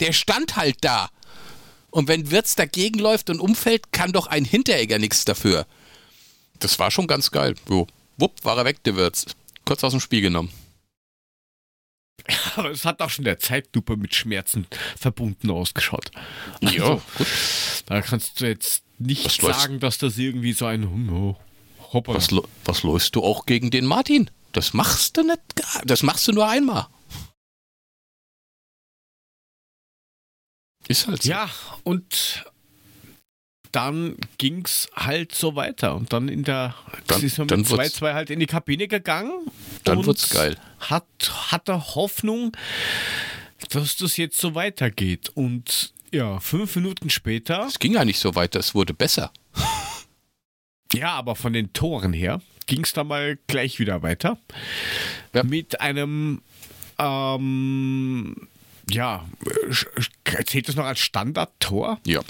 [0.01, 1.11] Der stand halt da.
[1.91, 5.67] Und wenn Wirtz dagegen läuft und umfällt, kann doch ein Hinteregger nichts dafür.
[6.59, 7.55] Das war schon ganz geil.
[7.69, 7.87] Jo.
[8.17, 9.27] Wupp, war er weg, der Wirtz.
[9.67, 10.51] Kurz aus dem Spiel genommen.
[12.57, 14.67] Aber es hat auch schon der Zeitlupe mit Schmerzen
[14.99, 16.11] verbunden ausgeschaut.
[16.61, 17.27] Ja, gut.
[17.87, 21.37] Da kannst du jetzt nicht Was sagen, dass das irgendwie so ein oh,
[21.93, 22.15] Hopper.
[22.15, 22.29] Was,
[22.65, 24.31] was läufst du auch gegen den Martin?
[24.53, 25.41] Das machst du nicht,
[25.85, 26.87] das machst du nur einmal.
[30.89, 31.31] Ist halt so.
[31.31, 31.51] Ja,
[31.85, 32.45] und
[33.71, 35.95] dann ging's halt so weiter.
[35.95, 36.75] Und dann in der
[37.07, 39.51] Dann- ist man mit wird's- 2-2 halt in die Kabine gegangen.
[39.85, 40.59] Dann wird's geil.
[40.81, 41.07] Hat,
[41.51, 42.55] hatte Hoffnung,
[43.71, 45.31] dass das jetzt so weitergeht.
[45.31, 49.33] Und ja, fünf Minuten später, Es ging ja nicht so weiter, es wurde besser.
[50.93, 54.39] ja, aber von den Toren her, ging's dann mal gleich wieder weiter.
[55.33, 55.43] Ja.
[55.43, 56.43] Mit einem,
[56.99, 58.49] ähm,
[58.91, 59.27] ja,
[60.47, 61.99] zählt das noch als Standardtor?
[62.07, 62.21] Ja,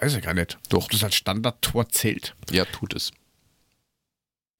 [0.00, 0.58] Weiß ich gar nicht.
[0.68, 0.84] Doch.
[0.84, 2.34] Ob das als Standardtor zählt.
[2.50, 3.12] ja, tut es.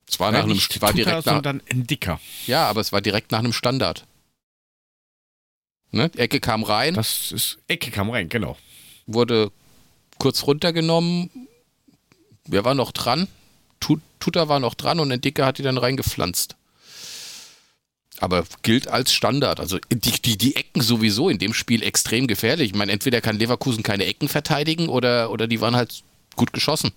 [0.09, 2.20] Es war nach einem, war direkt nach, sondern ein dicker.
[2.47, 4.07] ja, aber es war direkt nach einem Standard.
[5.95, 6.11] Ne?
[6.11, 8.57] Die Ecke kam rein, Das ist Ecke kam rein, genau.
[9.07, 9.51] wurde
[10.18, 11.30] kurz runtergenommen.
[12.47, 13.28] Wer war noch dran?
[13.80, 16.57] Tut- Tuta war noch dran und der Dicke hat die dann reingepflanzt.
[18.18, 19.61] Aber gilt als Standard.
[19.61, 22.70] Also die, die, die Ecken sowieso in dem Spiel extrem gefährlich.
[22.70, 26.03] Ich meine, entweder kann Leverkusen keine Ecken verteidigen oder, oder die waren halt
[26.36, 26.92] gut geschossen.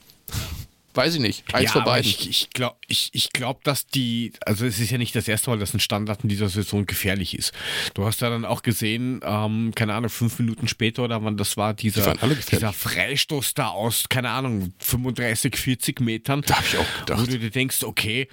[0.94, 1.44] Weiß ich nicht.
[1.54, 2.10] Eins ja, von beiden.
[2.10, 5.52] ich, ich glaube, ich, ich glaub, dass die, also es ist ja nicht das erste
[5.52, 7.54] Mal, dass ein Standard in dieser Saison gefährlich ist.
[7.94, 11.56] Du hast ja dann auch gesehen, ähm, keine Ahnung, fünf Minuten später oder wann das
[11.56, 16.42] war, dieser, dieser Freistoß da aus, keine Ahnung, 35, 40 Metern.
[16.46, 17.22] Da hab ich auch gedacht.
[17.22, 18.28] Wo du dir denkst, okay,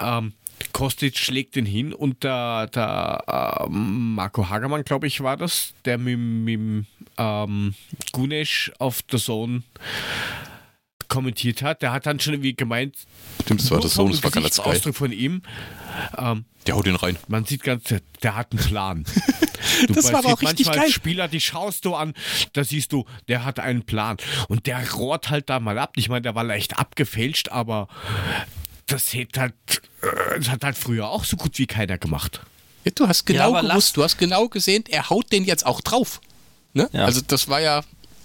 [0.00, 0.32] ähm,
[0.72, 5.98] Kostic schlägt den hin und der, der ähm, Marco Hagermann, glaube ich, war das, der
[5.98, 6.86] mit, mit
[7.18, 7.74] ähm,
[8.12, 9.62] Gunesh auf der Zone
[11.12, 12.96] kommentiert hat, der hat dann schon irgendwie gemeint,
[13.42, 14.64] Stimmt, das war das Sohn, das war ganz geil.
[14.64, 15.42] Gesichtsausdruck von ihm,
[16.16, 17.16] ähm, Der haut den rein.
[17.28, 19.04] man sieht ganz, der, der hat einen Plan.
[19.86, 20.92] Du Das war aber auch richtig manchmal geil.
[20.92, 22.14] Spieler, die schaust du an,
[22.52, 24.16] da siehst du, der hat einen Plan.
[24.48, 25.92] Und der rohrt halt da mal ab.
[25.96, 27.86] Ich meine, der war leicht abgefälscht, aber
[28.86, 29.54] das hat halt,
[30.02, 32.40] äh, das hat halt früher auch so gut wie keiner gemacht.
[32.84, 35.64] Ja, du hast genau aber lass- gewusst, du hast genau gesehen, er haut den jetzt
[35.64, 36.20] auch drauf.
[36.74, 36.90] Ne?
[36.92, 37.04] Ja.
[37.04, 37.82] Also das war ja,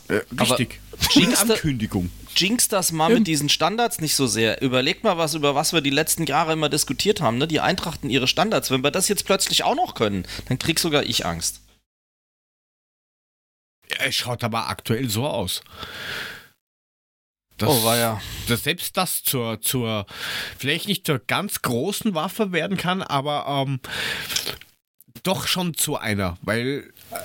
[0.09, 0.79] Äh, richtig.
[1.15, 2.09] Eine Ankündigung.
[2.37, 4.61] Jinx das mal mit diesen Standards nicht so sehr.
[4.61, 7.47] Überlegt mal, was, über was wir die letzten Jahre immer diskutiert haben, ne?
[7.47, 8.71] Die Eintrachten ihre Standards.
[8.71, 11.61] Wenn wir das jetzt plötzlich auch noch können, dann krieg sogar ich Angst.
[13.99, 15.63] Es schaut aber aktuell so aus.
[17.57, 18.21] Das, Oh, war ja.
[18.47, 20.05] dass selbst das zur, zur,
[20.59, 23.79] vielleicht nicht zur ganz großen Waffe werden kann, aber ähm,
[25.23, 27.15] doch schon zu einer, weil äh,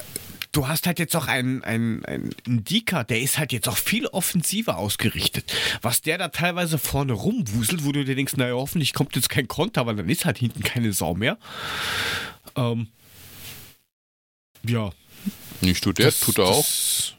[0.53, 2.35] du hast halt jetzt auch einen, einen, einen
[2.65, 5.53] Dika, der ist halt jetzt auch viel offensiver ausgerichtet.
[5.81, 9.49] Was der da teilweise vorne rumwuselt, wo du dir denkst, naja, hoffentlich kommt jetzt kein
[9.49, 11.39] Konter, aber dann ist halt hinten keine Sau mehr.
[12.55, 12.89] Ähm,
[14.65, 14.91] ja,
[15.61, 16.59] nicht tut der, das- tut er auch.
[16.59, 17.15] das-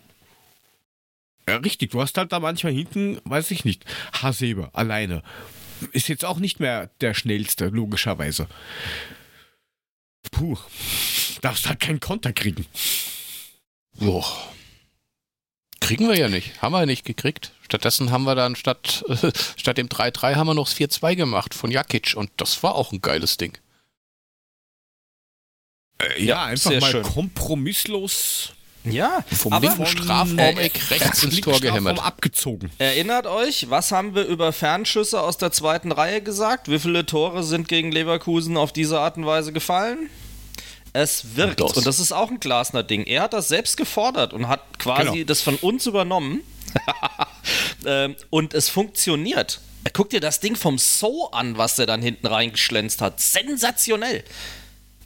[1.47, 5.23] Ja, richtig, du hast halt da manchmal hinten, weiß ich nicht, Hasebe alleine.
[5.91, 8.47] Ist jetzt auch nicht mehr der schnellste, logischerweise.
[10.31, 10.57] Puh,
[11.41, 12.65] darfst halt keinen Konter kriegen.
[13.95, 14.25] Boah.
[15.79, 16.61] Kriegen wir ja nicht.
[16.61, 17.51] Haben wir ja nicht gekriegt.
[17.61, 21.53] Stattdessen haben wir dann statt, äh, statt dem 3-3 haben wir noch das 4-2 gemacht
[21.53, 23.57] von Jakic und das war auch ein geiles Ding.
[26.01, 27.03] Äh, ja, Ja, einfach sehr mal schön.
[27.03, 28.53] kompromisslos
[28.85, 31.99] Ja, Vom aber linken Strafraumeck rechts ins Tor gehämmert.
[32.03, 32.71] abgezogen.
[32.79, 36.69] erinnert euch, was haben wir über Fernschüsse aus der zweiten Reihe gesagt?
[36.69, 40.09] Wie viele Tore sind gegen Leverkusen auf diese Art und Weise gefallen?
[40.93, 41.59] Es wirkt.
[41.59, 41.73] Das.
[41.73, 43.03] Und das ist auch ein Glasner Ding.
[43.05, 45.25] Er hat das selbst gefordert und hat quasi Genau.
[45.25, 46.41] das von uns übernommen.
[47.85, 49.59] ähm, und es funktioniert.
[49.93, 53.19] Guck dir das Ding vom So an, was der dann hinten reingeschlänzt hat.
[53.19, 54.23] Sensationell.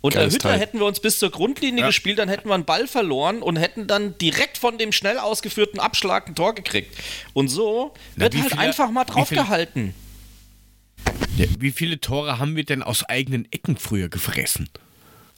[0.02, 0.60] Und der Geiles Hütter Teil.
[0.60, 1.88] hätten wir uns bis zur Grundlinie Ja.
[1.88, 5.80] gespielt, dann hätten wir einen Ball verloren und hätten dann direkt von dem schnell ausgeführten
[5.80, 6.96] Abschlag ein Tor gekriegt.
[7.34, 9.94] Und so Na, wird halt viele- einfach mal wie viele- draufgehalten.
[11.38, 14.70] Ja, wie viele Tore haben wir denn aus eigenen Ecken früher gefressen?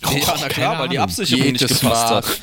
[0.01, 1.09] Ja, na klar, keine weil die Ahnung.
[1.09, 2.15] Absicherung nicht Jedes gepasst Mal.
[2.17, 2.41] hat.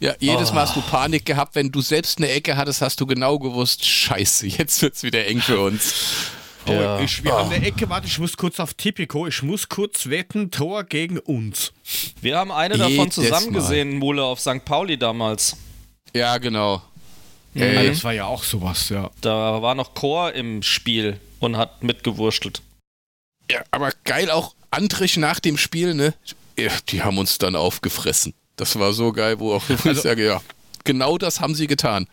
[0.00, 3.06] Ja, jedes Mal hast du Panik gehabt, wenn du selbst eine Ecke hattest, hast du
[3.06, 5.94] genau gewusst, scheiße, jetzt wird's wieder eng für uns.
[6.66, 7.00] Oh, Ja.
[7.00, 10.50] ich, wir haben eine Ecke, warte, ich muss kurz auf Tipico, ich muss kurz wetten,
[10.50, 11.72] Tor gegen uns.
[12.22, 13.60] Wir haben eine davon Jedes zusammen Mal.
[13.60, 14.64] gesehen, Mule, auf St.
[14.64, 15.56] Pauli damals.
[16.14, 16.82] Ja, genau.
[17.54, 19.10] Ja, Ey, das war ja auch sowas, ja.
[19.20, 22.62] Da war noch Chor im Spiel und hat mitgewurschtelt.
[23.50, 26.14] ja, aber geil auch Antrich nach dem Spiel, ne?
[26.88, 28.34] Die haben uns dann aufgefressen.
[28.56, 30.40] Das war so geil, wo auch ich sage, ja,
[30.84, 32.06] genau das haben sie getan.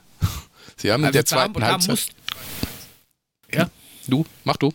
[0.78, 1.90] Sie haben in der zweiten Also da, da Halbzeit.
[1.90, 2.08] muss,
[3.54, 3.70] ja,
[4.08, 4.72] du, mach du.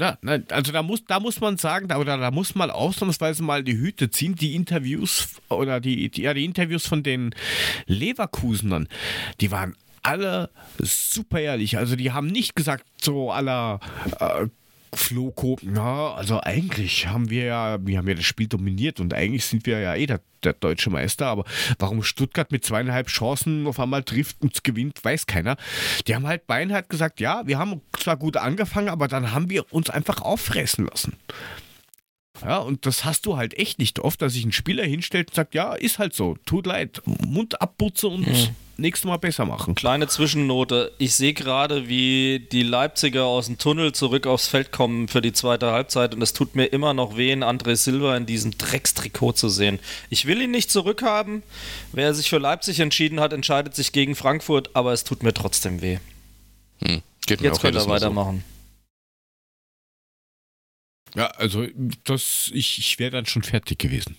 [0.00, 3.42] Ja, nein, also da muss, da muss man sagen, da, oder da muss man ausnahmsweise
[3.42, 4.36] mal die Hüte ziehen.
[4.36, 7.34] Die Interviews oder die, die, ja, die Interviews von den
[7.86, 8.88] Leverkusenern,
[9.40, 11.78] die waren alle super ehrlich.
[11.78, 13.80] Also die haben nicht gesagt, so aller
[14.20, 14.46] äh,
[14.94, 19.44] Floko, ja, also eigentlich haben wir ja, wir haben ja das Spiel dominiert und eigentlich
[19.44, 21.44] sind wir ja eh der, der deutsche Meister, aber
[21.78, 25.56] warum Stuttgart mit zweieinhalb Chancen auf einmal trifft und gewinnt, weiß keiner.
[26.06, 29.72] Die haben halt beinhart gesagt, ja, wir haben zwar gut angefangen, aber dann haben wir
[29.72, 31.16] uns einfach auffressen lassen.
[32.42, 35.34] Ja, und das hast du halt echt nicht oft, dass sich ein Spieler hinstellt und
[35.34, 38.26] sagt, ja, ist halt so, tut leid, Mund abputze und
[38.78, 39.74] nächstes Mal besser machen.
[39.74, 40.92] Kleine Zwischennote.
[40.98, 45.32] Ich sehe gerade, wie die Leipziger aus dem Tunnel zurück aufs Feld kommen für die
[45.32, 49.32] zweite Halbzeit und es tut mir immer noch weh, in André Silva in diesem Dreckstrikot
[49.32, 49.78] zu sehen.
[50.10, 51.42] Ich will ihn nicht zurückhaben.
[51.92, 55.82] Wer sich für Leipzig entschieden hat, entscheidet sich gegen Frankfurt, aber es tut mir trotzdem
[55.82, 55.98] weh.
[56.84, 58.38] Hm, geht mir Jetzt könnt ihr Mal so.
[61.14, 61.66] Ja, also
[62.04, 64.16] das, ich, ich wäre dann schon fertig gewesen.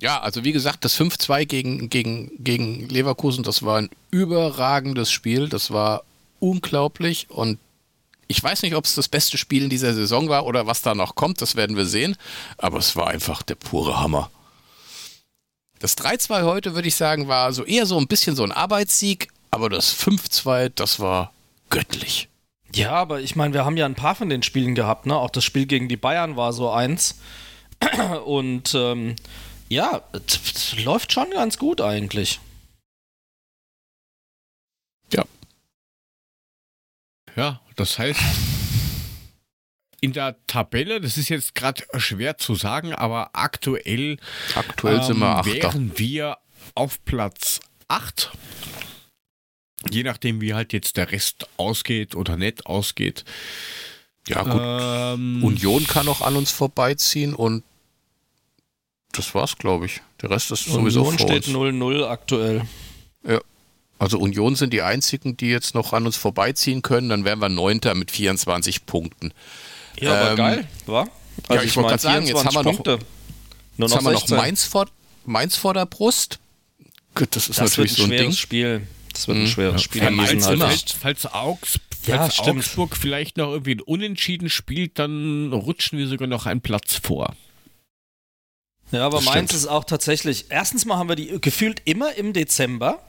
[0.00, 5.48] Ja, also wie gesagt, das 5-2 gegen, gegen, gegen Leverkusen, das war ein überragendes Spiel.
[5.48, 6.02] Das war
[6.40, 7.58] unglaublich und
[8.26, 10.94] ich weiß nicht, ob es das beste Spiel in dieser Saison war oder was da
[10.94, 12.16] noch kommt, das werden wir sehen.
[12.56, 14.30] Aber es war einfach der pure Hammer.
[15.78, 19.28] Das 3-2 heute, würde ich sagen, war so eher so ein bisschen so ein Arbeitssieg,
[19.50, 21.32] aber das 5-2, das war
[21.70, 22.28] göttlich.
[22.74, 25.16] Ja, aber ich meine, wir haben ja ein paar von den Spielen gehabt, ne?
[25.16, 27.20] Auch das Spiel gegen die Bayern war so eins.
[28.24, 29.16] Und ähm,
[29.68, 30.02] ja,
[30.84, 32.40] läuft schon ganz gut eigentlich.
[37.36, 38.20] Ja, das heißt,
[40.00, 44.18] in der Tabelle, das ist jetzt gerade schwer zu sagen, aber aktuell
[44.54, 45.52] Aktuell sind wir ähm, Achter.
[45.52, 46.38] wären wir
[46.74, 48.32] auf Platz 8.
[49.90, 53.24] Je nachdem, wie halt jetzt der Rest ausgeht oder nicht ausgeht.
[54.28, 54.60] Ja, gut.
[55.18, 57.64] Ähm, Union kann noch an uns vorbeiziehen und
[59.12, 60.00] das war's, glaube ich.
[60.22, 61.56] Der Rest ist sowieso Union vor steht uns.
[61.56, 62.62] 0-0 aktuell.
[63.98, 67.08] Also Union sind die einzigen, die jetzt noch an uns vorbeiziehen können.
[67.08, 69.32] Dann wären wir Neunter mit 24 Punkten.
[70.00, 71.06] Ja, aber Ähm, geil, wa?
[71.48, 72.98] Also ich wollte gerade sagen, jetzt haben wir noch- Punkte.
[73.76, 74.36] Nur Jetzt noch haben wir noch 16.
[74.38, 74.86] Mainz vor,
[75.24, 76.40] Mainz vor der Brust.
[77.14, 78.32] Gut, das ist Das wird natürlich ein so ein schweres Ding.
[78.36, 78.86] Spiel.
[79.12, 79.48] Das wird ein Mhm.
[79.48, 80.02] schweres Spiel.
[80.02, 80.66] Ja, diesen immer.
[80.68, 80.96] halt.
[81.00, 82.38] falls, falls, Augs, Ja, falls.
[82.40, 87.34] Augsburg vielleicht noch irgendwie ein Unentschieden spielt, dann rutschen wir sogar noch einen Platz vor.
[88.90, 89.52] Ja, aber Das stimmt.
[89.54, 90.46] ist auch tatsächlich.
[90.50, 93.00] Erstens mal haben wir die gefühlt immer im Dezember.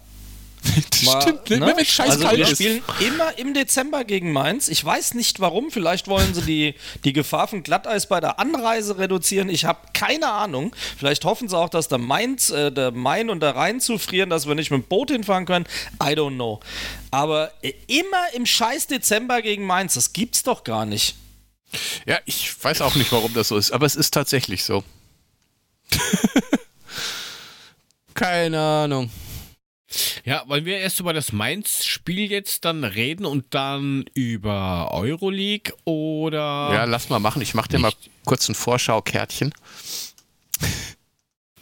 [0.89, 1.61] Das Mal, stimmt, ne?
[1.61, 2.53] wenn es scheiß also kalt wir ist.
[2.53, 4.67] spielen immer im Dezember gegen Mainz.
[4.67, 5.71] Ich weiß nicht warum.
[5.71, 9.49] Vielleicht wollen sie die, die Gefahr von Glatteis bei der Anreise reduzieren.
[9.49, 10.75] Ich habe keine Ahnung.
[10.97, 14.47] Vielleicht hoffen sie auch, dass der Mainz, äh, der Main und der Rhein zufrieren, dass
[14.47, 15.65] wir nicht mit dem Boot hinfahren können.
[16.01, 16.59] I don't know.
[17.11, 19.95] Aber äh, immer im scheiß Dezember gegen Mainz.
[19.95, 21.15] Das gibt's doch gar nicht.
[22.05, 24.83] Ja, ich weiß auch nicht, warum das so ist, aber es ist tatsächlich so.
[28.13, 29.09] Keine Ahnung.
[30.25, 36.69] Ja, wollen wir erst über das Mainz-Spiel jetzt dann reden und dann über Euroleague oder.
[36.73, 37.41] Ja, lass mal machen.
[37.41, 37.93] Ich mach dir mal
[38.25, 39.53] kurz ein Vorschau-Kärtchen,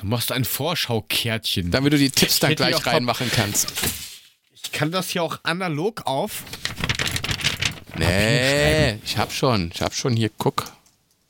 [0.01, 1.69] Du machst ein Vorschaukärtchen.
[1.69, 3.71] damit du die Tipps dann gleich reinmachen kannst.
[4.55, 6.43] Ich kann das hier auch analog auf.
[7.97, 9.69] Nee, ich hab schon.
[9.73, 10.71] Ich hab schon hier, guck.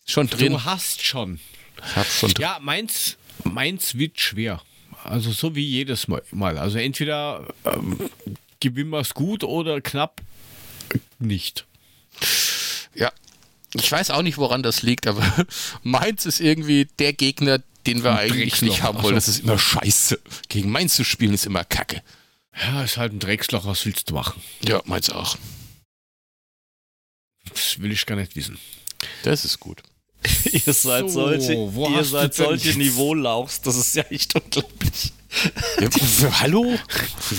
[0.07, 0.53] Schon drin.
[0.53, 1.41] Du hast schon.
[1.85, 2.41] Ich hab schon drin.
[2.43, 4.61] Ja, meins, meins wird schwer.
[5.03, 6.57] Also so wie jedes Mal.
[6.57, 7.97] Also entweder ähm,
[8.59, 10.21] gewinnen wir es gut oder knapp
[11.19, 11.65] nicht.
[12.93, 13.11] Ja.
[13.73, 15.23] Ich weiß auch nicht, woran das liegt, aber
[15.83, 18.67] Mainz ist irgendwie der Gegner, den wir eigentlich Drecksloch.
[18.69, 19.13] nicht haben wollen.
[19.13, 19.15] so.
[19.15, 20.19] Das ist immer scheiße.
[20.49, 22.03] Gegen Mainz zu spielen ist immer kacke.
[22.61, 24.41] Ja, ist halt ein Drecksloch, was willst du machen?
[24.63, 25.37] Ja, Mainz auch.
[27.49, 28.59] Das will ich gar nicht wissen.
[29.23, 29.81] Das ist gut.
[30.51, 35.13] Ihr seid So, solche, wo ihr seid solche Niveaulauchs, das ist ja echt unglaublich.
[35.79, 36.65] Ja, hallo?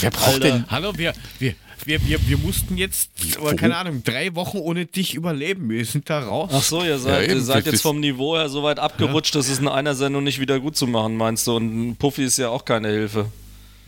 [0.01, 0.41] Wer braucht Alter.
[0.41, 0.64] denn?
[0.70, 1.55] Hallo, wir, wir,
[1.85, 5.68] wir, wir, wir mussten jetzt, aber keine Ahnung, drei Wochen ohne dich überleben.
[5.70, 6.51] Wir sind da raus.
[6.53, 9.49] Ach so, ihr seid, Ja, ihr seid jetzt vom Niveau her so weit abgerutscht, dass
[9.49, 11.57] es in einer Sendung nicht wieder gut zu machen, meinst du?
[11.57, 13.26] Und ein Puffy ist ja auch keine Hilfe.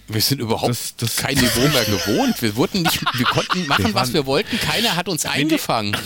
[0.07, 2.41] Wir sind überhaupt Das- das- kein Niveau mehr gewohnt.
[2.43, 4.59] Wir wurden nicht, wir konnten machen, Wir was wir wollten.
[4.61, 5.97] Keiner hat uns eingefangen.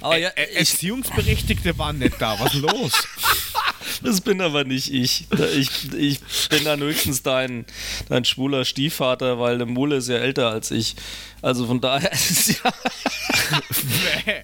[0.00, 2.38] Aber ja, Ä- Erziehungsberechtigte waren nicht da.
[2.38, 2.92] Was ist los?
[4.02, 5.26] das bin aber nicht ich.
[5.56, 7.64] Ich, ich bin dann höchstens dein,
[8.08, 10.96] dein schwuler Stiefvater, weil der Mule ist ja älter als ich.
[11.42, 12.72] Also von daher ist es ja,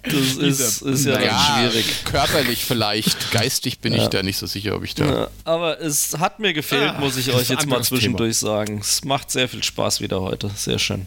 [0.03, 1.85] das ist, ist ja, Ja, schwierig.
[2.05, 3.31] körperlich vielleicht.
[3.31, 5.05] Geistig bin ich da nicht so sicher, ob ich da.
[5.05, 8.79] Ja, aber es hat mir gefehlt, Ah, muss ich euch jetzt mal zwischendurch sagen.
[8.79, 10.49] Es macht sehr viel Spaß wieder heute.
[10.55, 11.05] Sehr schön.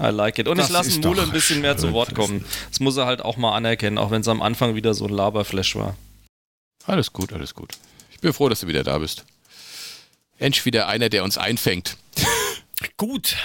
[0.00, 0.46] I like it.
[0.48, 2.44] Und Das ich lasse Mule ein bisschen mehr zu Wort kommen.
[2.70, 5.12] Das muss er halt auch mal anerkennen, auch wenn es am Anfang wieder so ein
[5.12, 5.96] Laberflash war.
[6.88, 7.76] Alles gut, alles gut.
[8.10, 9.26] Ich bin froh, dass du wieder da bist.
[10.38, 11.98] Endlich wieder einer, der uns einfängt.
[12.96, 13.36] Gut.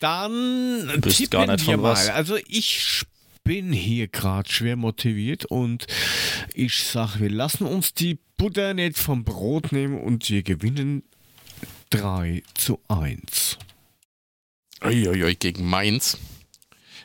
[0.00, 1.92] Dann Bist gar nicht wir mal.
[1.92, 2.08] was.
[2.08, 3.02] Also ich
[3.44, 5.86] bin hier gerade schwer motiviert und
[6.52, 11.04] ich sag, wir lassen uns die Butter nicht vom Brot nehmen und wir gewinnen
[11.90, 13.56] 3 zu 1.
[14.82, 16.18] Uiuiui, gegen Mainz.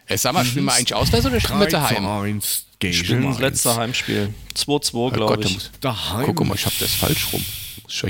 [0.07, 2.05] Äh, sag mal, spielen wir eigentlich auswärts oder spielen 3 wir zu daheim?
[2.05, 3.39] 1 gegen Spielen das Mainz.
[3.39, 4.33] letzte Heimspiel.
[4.55, 5.53] 2-2, Oh glaube ich.
[5.53, 6.25] muss, Daheim.
[6.35, 7.45] guck mal, ich hab das falsch rum.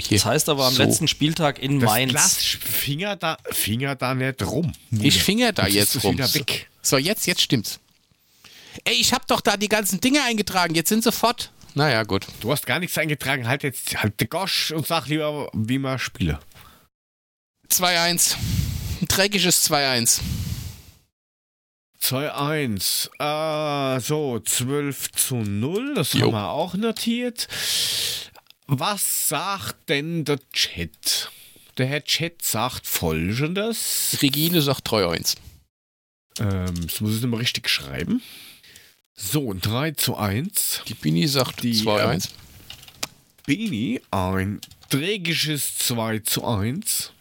[0.10, 0.84] Das heißt aber am so.
[0.84, 2.14] letzten Spieltag in das Mainz.
[2.14, 4.72] Lass Finger da, Finger da nicht rum.
[4.92, 6.18] Ich finger da Jetzt jetzt rum.
[6.84, 7.80] So, jetzt, jetzt stimmt's.
[8.86, 10.76] Ey, ich hab doch da die ganzen Dinge eingetragen.
[10.76, 11.52] Jetzt sind sie fort.
[11.74, 12.28] Naja, gut.
[12.42, 13.48] Du hast gar nichts eingetragen.
[13.48, 16.40] Halt jetzt halt den Gosch und sag lieber, wie man spiele.
[17.70, 18.36] 2-1.
[19.02, 20.20] Ein dreckiges 2-1.
[22.02, 23.10] 2-1.
[23.20, 25.94] Äh, so, 12 zu 0.
[25.96, 26.28] Das Jo.
[26.28, 27.48] haben wir auch notiert.
[28.68, 31.32] Was sagt denn der Chat?
[31.78, 34.18] Der Herr Chat sagt folgendes.
[34.22, 35.36] Regine sagt 3-1.
[36.40, 38.22] Ähm, das muss ich nochmal richtig schreiben.
[39.14, 40.84] So, 3 zu 1.
[40.88, 42.30] Die Bini sagt Die, 2-1.
[43.46, 47.12] Bini, ein trägisches 2 zu 1.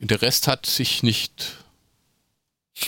[0.00, 1.56] Der Rest hat sich nicht.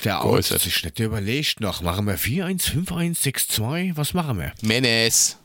[0.04, 0.56] Der Geäußert.
[0.56, 1.82] Out sich nicht überlegt noch.
[1.82, 3.96] Machen wir 4-1, 5-1, 6-2?
[3.96, 4.52] Was machen wir?
[4.62, 5.36] Menes.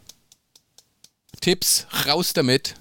[1.41, 2.75] Tipps, raus damit.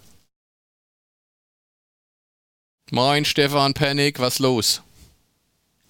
[2.90, 4.82] Moin, Stefan Panik, was los?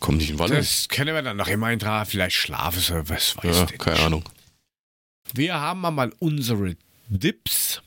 [0.01, 0.57] Komm nicht in Wallung.
[0.57, 2.09] Das können wir dann noch immer eintragen.
[2.09, 3.79] Vielleicht schlafen sie, was weiß Ja, ich.
[3.79, 4.29] keine Ahnung.
[5.33, 6.77] Wir haben mal unsere
[7.09, 7.83] Dips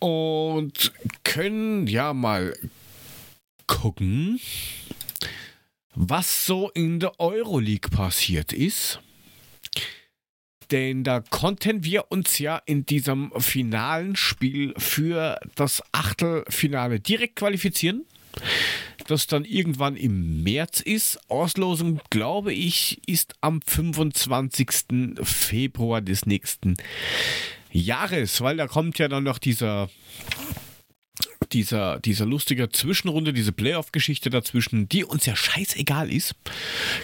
[0.00, 0.92] und
[1.22, 2.56] können ja mal
[3.66, 4.40] gucken,
[5.94, 9.00] was so in der Euroleague passiert ist.
[10.70, 18.06] Denn da konnten wir uns ja in diesem finalen Spiel für das Achtelfinale direkt qualifizieren.
[19.06, 21.18] Das dann irgendwann im März ist.
[21.28, 25.16] Auslosung, glaube ich, ist am 25.
[25.22, 26.76] Februar des nächsten
[27.70, 29.90] Jahres, weil da kommt ja dann noch dieser
[31.52, 36.34] dieser, dieser lustige Zwischenrunde, diese Playoff-Geschichte dazwischen, die uns ja scheißegal ist.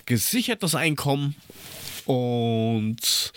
[0.07, 1.37] Gesichertes Einkommen
[2.05, 3.33] und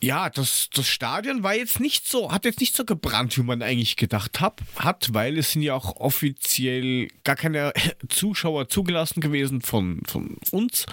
[0.00, 3.62] ja, das, das Stadion war jetzt nicht so, hat jetzt nicht so gebrannt, wie man
[3.62, 7.72] eigentlich gedacht hab, hat, weil es sind ja auch offiziell gar keine
[8.08, 10.84] Zuschauer zugelassen gewesen von, von uns.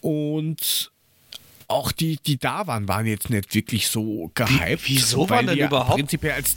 [0.00, 0.90] Und
[1.68, 4.82] auch die, die da waren, waren jetzt nicht wirklich so gehypt.
[4.86, 6.56] wieso weil waren denn ja überhaupt- Prinzipiell als,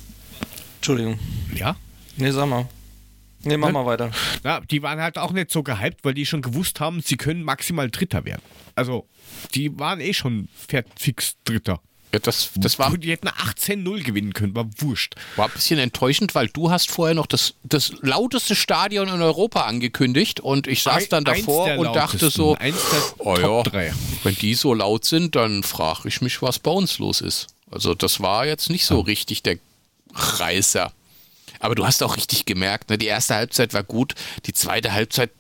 [0.78, 1.20] Entschuldigung.
[1.54, 1.76] ja,
[2.16, 2.68] Nee, sag mal.
[3.44, 3.74] Nee, mach Ne?
[3.74, 4.12] mal weiter.
[4.44, 7.44] Na, die waren halt auch nicht so gehypt, weil die schon gewusst haben, sie können
[7.44, 8.42] maximal Dritter werden.
[8.76, 9.08] Also,
[9.54, 10.48] die waren eh schon
[10.98, 11.80] fix Dritter.
[12.14, 15.16] Ja, das, das war, Die hätten 18-0 gewinnen können, war wurscht.
[15.36, 19.62] war ein bisschen enttäuschend, weil du hast vorher noch das, das lauteste Stadion in Europa
[19.62, 23.74] angekündigt und ich saß dann Eins davor der und dachte so, eins der oh Top
[23.74, 23.92] ja,
[24.24, 27.48] wenn die so laut sind, dann frage ich mich, was bei uns los ist.
[27.70, 29.60] Also das war jetzt nicht so richtig der
[30.18, 30.92] Reißer.
[31.60, 34.14] Aber du hast auch richtig gemerkt, ne, die erste Halbzeit war gut,
[34.46, 35.32] die zweite Halbzeit,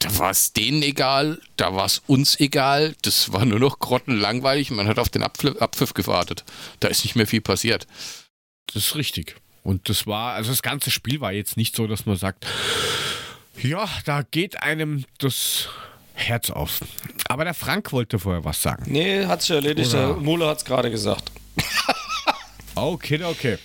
[0.00, 4.70] da war es denen egal, da war es uns egal, das war nur noch grottenlangweilig,
[4.70, 6.44] man hat auf den Abpfiff, Abpfiff gewartet.
[6.80, 7.86] Da ist nicht mehr viel passiert.
[8.66, 9.36] Das ist richtig.
[9.62, 12.46] Und das war, also das ganze Spiel war jetzt nicht so, dass man sagt,
[13.62, 15.68] ja, da geht einem das
[16.14, 16.80] Herz auf.
[17.28, 18.84] Aber der Frank wollte vorher was sagen.
[18.90, 19.90] Nee, hat sich erledigt.
[19.90, 21.30] Oder- Der Mule hat es gerade gesagt.
[22.74, 23.58] Okay, okay.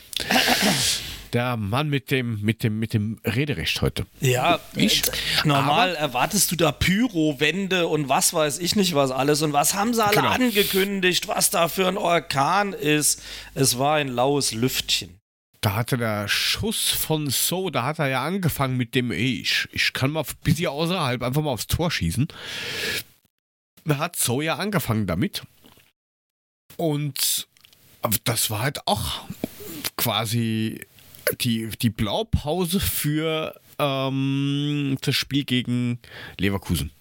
[1.34, 4.05] Der Mann mit dem, mit dem, mit dem Rederecht heute.
[4.22, 5.11] Ja, Ich- äh,
[5.43, 9.41] normal erwartest du da Pyro-Wände und was weiß ich nicht was alles.
[9.41, 10.30] Und was haben sie alle Genau.
[10.30, 13.22] angekündigt, was da für ein Orkan ist?
[13.53, 15.20] Es war ein laues Lüftchen.
[15.59, 19.68] Da hatte der Schuss von So, da hat er ja angefangen mit dem, ey, ich,
[19.72, 22.28] ich kann mal bis hier außerhalb einfach mal aufs Tor schießen.
[23.84, 25.43] Da hat So ja angefangen damit.
[26.78, 27.47] Und
[28.24, 29.22] das war halt auch
[29.98, 30.82] quasi
[31.42, 36.00] die, die Blaupause für ähm, das Spiel gegen
[36.38, 36.92] Leverkusen.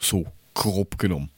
[0.00, 1.30] So, grob genommen.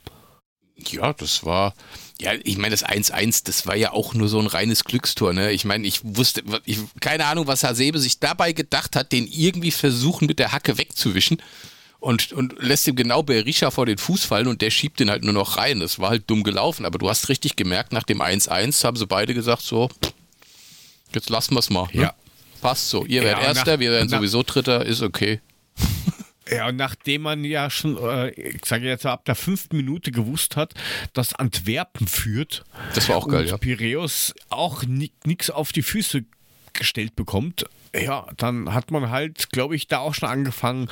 [0.77, 1.75] Ja, das war.
[2.21, 5.53] Ja, ich meine, das 1-1, das war ja auch nur so ein reines Glückstor, ne?
[5.53, 9.71] Ich meine, ich wusste, ich, keine Ahnung, was Hasebe sich dabei gedacht hat, den irgendwie
[9.71, 11.43] versuchen mit der Hacke wegzuwischen
[12.01, 15.23] und, und lässt ihm genau Berisha vor den Fuß fallen und der schiebt den halt
[15.23, 15.81] nur noch rein.
[15.81, 19.07] Das war halt dumm gelaufen, aber du hast richtig gemerkt, nach dem 1-1 haben sie
[19.07, 19.89] beide gesagt, so,
[21.15, 21.89] jetzt lassen wir es mal.
[21.93, 22.03] Ne?
[22.03, 22.15] Ja.
[22.61, 23.05] Passt so.
[23.07, 25.41] Ihr Ja, werdet Erster, nach- wir werden sowieso Dritter, ist okay.
[26.51, 30.57] Ja, und nachdem man ja schon, äh, ich sage jetzt ab der fünften Minute gewusst
[30.57, 30.75] hat,
[31.13, 32.65] dass Antwerpen führt
[32.97, 33.57] Das war auch geil, und ja.
[33.57, 36.25] Piräus auch nichts auf die Füße
[36.75, 37.65] gestellt bekommt,
[37.95, 40.89] ja, dann hat man halt, glaube ich, da auch schon angefangen,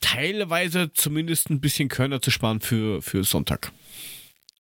[0.00, 3.72] teilweise zumindest ein bisschen Körner zu sparen für, für Sonntag.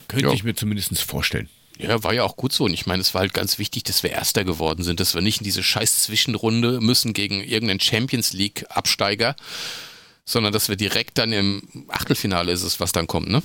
[0.09, 0.33] Könnte Ja.
[0.33, 1.49] ich mir zumindest vorstellen.
[1.79, 2.65] Ja, war ja auch gut so.
[2.65, 5.23] Und ich meine, es war halt ganz wichtig, dass wir Erster geworden sind, dass wir
[5.23, 9.37] nicht in diese scheiß Zwischenrunde müssen gegen irgendeinen Champions League-Absteiger,
[10.25, 13.43] sondern dass wir direkt dann im Achtelfinale ist es, was dann kommt, ne?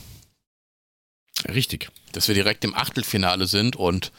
[1.48, 1.90] Richtig.
[2.12, 4.12] Dass wir direkt im Achtelfinale sind und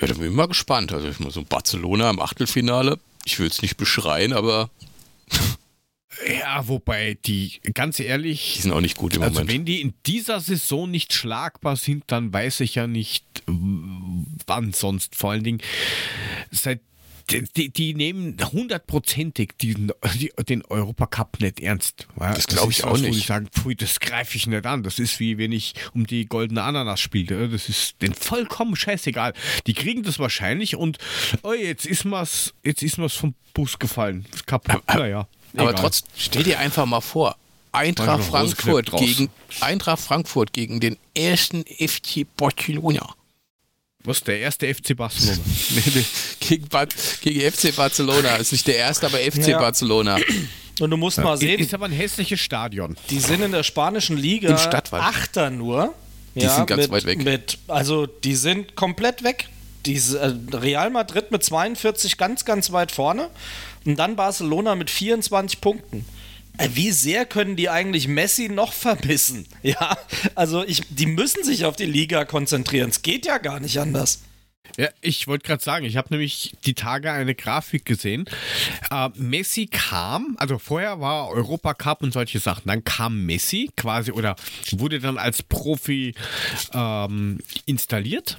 [0.00, 0.92] ja, da bin ich mal gespannt.
[0.92, 2.98] Also ich mal so Barcelona im Achtelfinale.
[3.24, 4.70] Ich will es nicht beschreien, aber
[6.26, 9.50] Ja, wobei die, ganz die ehrlich, sind auch nicht gut im Also Moment.
[9.50, 15.14] wenn die in dieser Saison nicht schlagbar sind, dann weiß ich ja nicht, wann sonst.
[15.14, 15.60] Vor allen Dingen,
[16.50, 16.80] seit,
[17.30, 22.06] die, die, nehmen hundertprozentig diesen, die, den Europacup nicht ernst.
[22.18, 23.18] Ja, Das glaub ich auch was, Wo nicht.
[23.18, 24.82] ich sage, pfui, das greife ich nicht an.
[24.82, 27.48] Das ist wie wenn ich um die goldene Ananas spielte.
[27.48, 29.34] Das ist den vollkommen scheißegal.
[29.66, 30.98] Die kriegen das wahrscheinlich und
[31.42, 34.26] oh, jetzt ist mir's, jetzt ist mir's vom Bus gefallen.
[34.46, 34.82] Kaputt.
[34.88, 35.28] naja.
[35.56, 37.36] Aber trotzdem, stell dir einfach mal vor,
[37.72, 43.14] Eintracht Frankfurt gegen Eintracht Frankfurt gegen den ersten FC Barcelona.
[44.08, 45.38] Was, der erste FC Barcelona?
[45.70, 46.04] Nee, nee,
[46.40, 46.86] gegen, Bar
[47.20, 48.36] gegen FC Barcelona.
[48.36, 49.58] Ist nicht der erste, aber FC Ja.
[49.58, 50.16] Barcelona.
[50.80, 52.96] Und du musst mal sehen, Ist aber ein hässliches Stadion.
[53.10, 55.02] die sind in der spanischen Liga Im Stadtwald.
[55.02, 55.92] Achter nur.
[56.36, 57.24] Die sind ganz mit, weit weg.
[57.24, 59.48] Mit, also die sind komplett weg.
[59.86, 63.28] Diese, äh, Real Madrid mit 42 ganz, ganz weit vorne.
[63.84, 66.04] Und dann Barcelona mit 24 Punkten.
[66.58, 69.46] Äh, Wie sehr können die eigentlich Messi noch vermissen?
[69.62, 69.98] Ja,
[70.34, 72.90] also ich, die müssen sich auf die Liga konzentrieren.
[72.90, 74.20] Es geht ja gar nicht anders.
[74.76, 78.26] Ja, ich wollte gerade sagen, ich habe nämlich die Tage eine Grafik gesehen.
[78.90, 82.68] Äh, Messi kam, also vorher war Europacup und solche Sachen.
[82.68, 84.36] Dann kam Messi quasi oder
[84.72, 86.14] wurde dann als Profi
[86.72, 88.38] ähm, installiert.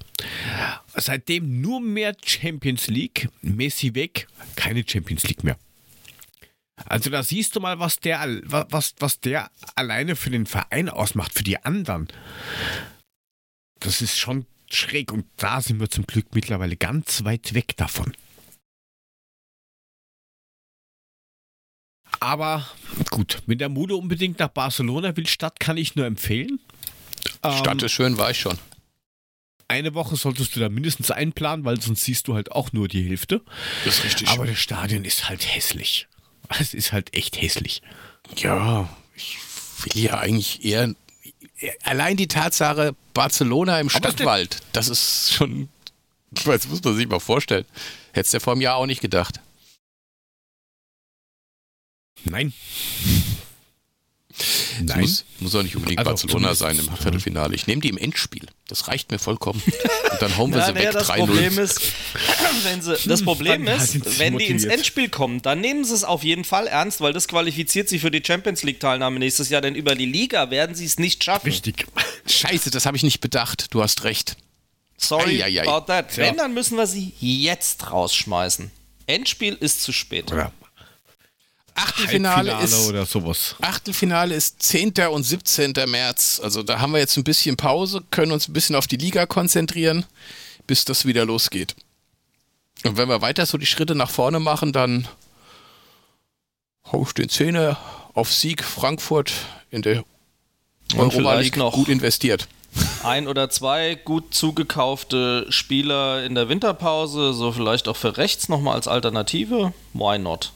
[0.95, 3.27] Seitdem nur mehr Champions League.
[3.41, 5.57] Messi weg, keine Champions League mehr.
[6.85, 11.33] Also da siehst du mal, was der, was, was der alleine für den Verein ausmacht,
[11.33, 12.07] für die anderen.
[13.79, 18.13] Das ist schon schräg und da sind wir zum Glück mittlerweile ganz weit weg davon.
[22.19, 22.67] Aber
[23.11, 26.59] gut, wenn der Mude unbedingt nach Barcelona will, Stadt kann ich nur empfehlen.
[27.43, 28.57] Ähm, Stadt ist schön, war ich schon.
[29.67, 33.07] eine Woche solltest du da mindestens einplanen, weil sonst siehst du halt auch nur die
[33.07, 33.41] Hälfte.
[33.85, 36.08] Das ist richtig Aber das Stadion ist halt hässlich.
[36.59, 37.81] Es ist halt echt hässlich.
[38.37, 39.37] Ja, ich
[39.83, 40.93] will ja eigentlich eher.
[41.83, 45.69] Allein die Tatsache Barcelona im Stadtwald, das ist schon.
[46.31, 47.65] Das muss man sich mal vorstellen.
[48.13, 49.39] Hättest du ja vor einem Jahr auch nicht gedacht.
[52.23, 52.53] Nein.
[54.81, 55.01] Nein.
[55.01, 57.55] Muss, muss auch nicht unbedingt Also Barcelona sein im Viertelfinale.
[57.55, 58.47] Ich nehme die im Endspiel.
[58.67, 59.61] Das reicht mir vollkommen.
[60.11, 61.61] Und dann hauen wir sie weg das Problem 3-0.
[61.61, 61.81] ist,
[62.63, 64.65] wenn sie, das Problem Dann ist, wenn die ins.
[64.65, 68.11] Endspiel kommen, dann nehmen sie es auf jeden Fall ernst, weil das qualifiziert sie für
[68.11, 71.47] die Champions League Teilnahme nächstes Jahr, denn über die Liga werden sie es nicht schaffen.
[71.47, 71.87] Richtig.
[72.27, 73.73] Scheiße, das habe ich nicht bedacht.
[73.73, 74.37] Du hast recht.
[74.97, 75.67] Sorry Ei, ei, ei.
[75.67, 76.15] about that.
[76.17, 76.25] Ja.
[76.25, 78.69] Wenn, dann müssen wir sie jetzt rausschmeißen.
[79.07, 80.29] Endspiel ist zu spät.
[80.29, 80.51] Ja.
[81.83, 83.55] Achtelfinale Halbfinale ist, oder sowas.
[83.61, 84.93] Achtelfinale ist 10.
[85.11, 85.73] und 17.
[85.87, 86.39] März.
[86.43, 89.25] Also da haben wir jetzt ein bisschen Pause, können uns ein bisschen auf die Liga
[89.25, 90.05] konzentrieren,
[90.67, 91.75] bis das wieder losgeht.
[92.85, 95.07] Und wenn wir weiter so die Schritte nach vorne machen, dann
[96.91, 97.77] hau ich den Zähne
[98.13, 99.31] auf Sieg Frankfurt
[99.71, 100.03] in der
[100.95, 102.47] Europa League noch- gut investiert.
[103.03, 108.75] Ein oder zwei gut zugekaufte Spieler in der Winterpause, so vielleicht auch für rechts nochmal
[108.75, 109.73] als Alternative.
[109.93, 110.51] Why not?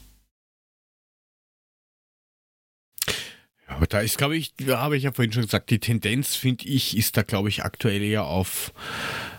[3.84, 6.64] Aber da ist, glaube ich, ja, habe ich ja vorhin schon gesagt, die Tendenz, finde
[6.70, 8.72] ich, ist da, glaube ich, aktuell eher auf,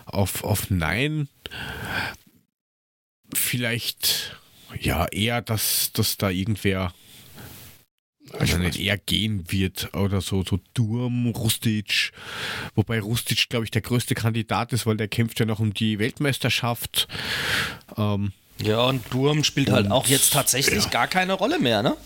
[0.05, 1.27] auf, auf Nein.
[3.33, 4.35] Vielleicht,
[4.79, 6.93] ja, eher, dass, dass da irgendwer,
[8.37, 12.11] also nicht eher gehen wird oder so, so Durm, Rustic.
[12.75, 15.97] Wobei Rustic, glaube ich, der größte Kandidat ist, weil der kämpft ja noch um die
[15.97, 17.07] Weltmeisterschaft.
[17.97, 18.31] Ähm,
[18.61, 20.89] Ja, und Durm spielt halt Und- auch jetzt tatsächlich ja.
[20.91, 21.97] gar keine Rolle mehr, ne?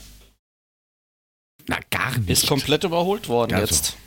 [1.69, 2.29] Na, gar nicht.
[2.29, 3.75] Ist komplett überholt worden Also.
[3.75, 3.97] jetzt.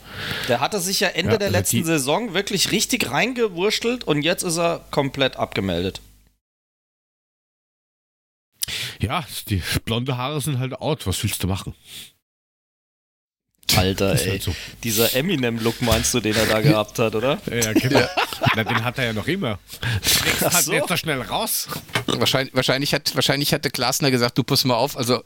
[0.49, 4.43] Der hatte sich ja Ende Ja, der also letzten Saison wirklich richtig reingewurschtelt und jetzt
[4.43, 6.01] ist er komplett abgemeldet.
[8.99, 11.07] Ja, die blonde Haare sind halt out.
[11.07, 11.73] Was willst du machen?
[13.75, 14.29] Alter, ey.
[14.31, 14.53] halt so.
[14.83, 17.39] Dieser Eminem-Look meinst du, den er da gehabt hat, oder?
[17.49, 18.05] Ja, genau.
[18.55, 19.57] Na, den hat er ja noch immer.
[20.41, 20.71] Ach so.
[20.71, 21.69] nicht so schnell raus.
[22.07, 25.23] Wahrscheinlich, wahrscheinlich, hat, wahrscheinlich hatte Glasner gesagt, du pass mal auf, also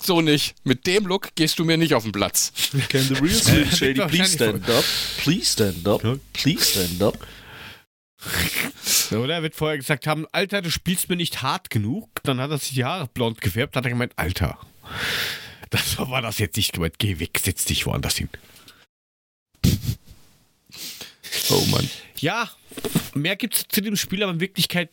[0.00, 0.54] so nicht.
[0.64, 2.52] Mit dem Look gehst du mir nicht auf den Platz.
[2.88, 4.84] Can the real Slim Shady please stand up?
[5.18, 6.02] Please stand up.
[6.32, 7.26] Please stand up.
[9.12, 9.34] Oder?
[9.34, 12.08] Er wird vorher gesagt haben, Alter, du spielst mir nicht hart genug.
[12.22, 13.76] Dann hat er sich die Haare blond gefärbt.
[13.76, 14.58] Dann hat er gemeint, Alter,
[15.70, 16.98] das war das jetzt nicht gemeint.
[16.98, 18.28] Geh weg, setz dich woanders hin.
[21.50, 21.88] Oh Mann.
[22.18, 22.50] Ja,
[23.14, 24.90] mehr gibt es zu dem Spiel aber in Wirklichkeit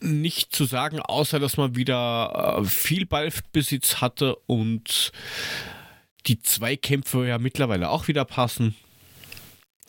[0.00, 5.12] nicht zu sagen, außer dass man wieder äh, viel Ballbesitz hatte und
[6.26, 8.74] die Zweikämpfe ja mittlerweile auch wieder passen.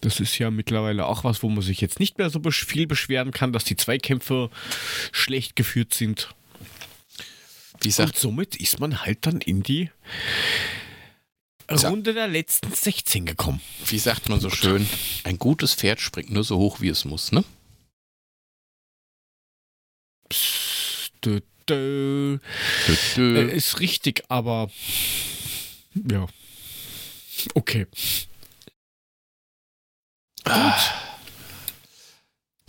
[0.01, 2.87] Das ist ja mittlerweile auch was, wo man sich jetzt nicht mehr so besch- viel
[2.87, 4.49] beschweren kann, dass die Zweikämpfe
[5.11, 6.33] schlecht geführt sind.
[7.81, 9.89] Wie Und sagt, somit ist man halt dann in die
[11.89, 13.61] Runde der letzten 16 gekommen.
[13.85, 14.87] wie sagt man so schön,
[15.23, 17.43] ein gutes Pferd springt nur so hoch, wie es muss, ne?
[20.29, 22.37] Psst, dö, dö.
[23.15, 23.49] Dö.
[23.49, 24.69] Äh, ist richtig, aber
[25.93, 26.27] ja.
[27.53, 27.87] Okay.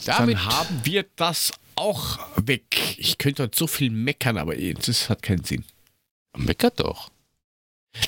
[0.05, 2.97] Damit Dann haben wir das auch weg.
[2.99, 5.65] Ich könnte heute so viel meckern, aber das hat keinen Sinn.
[6.37, 7.11] meckert doch.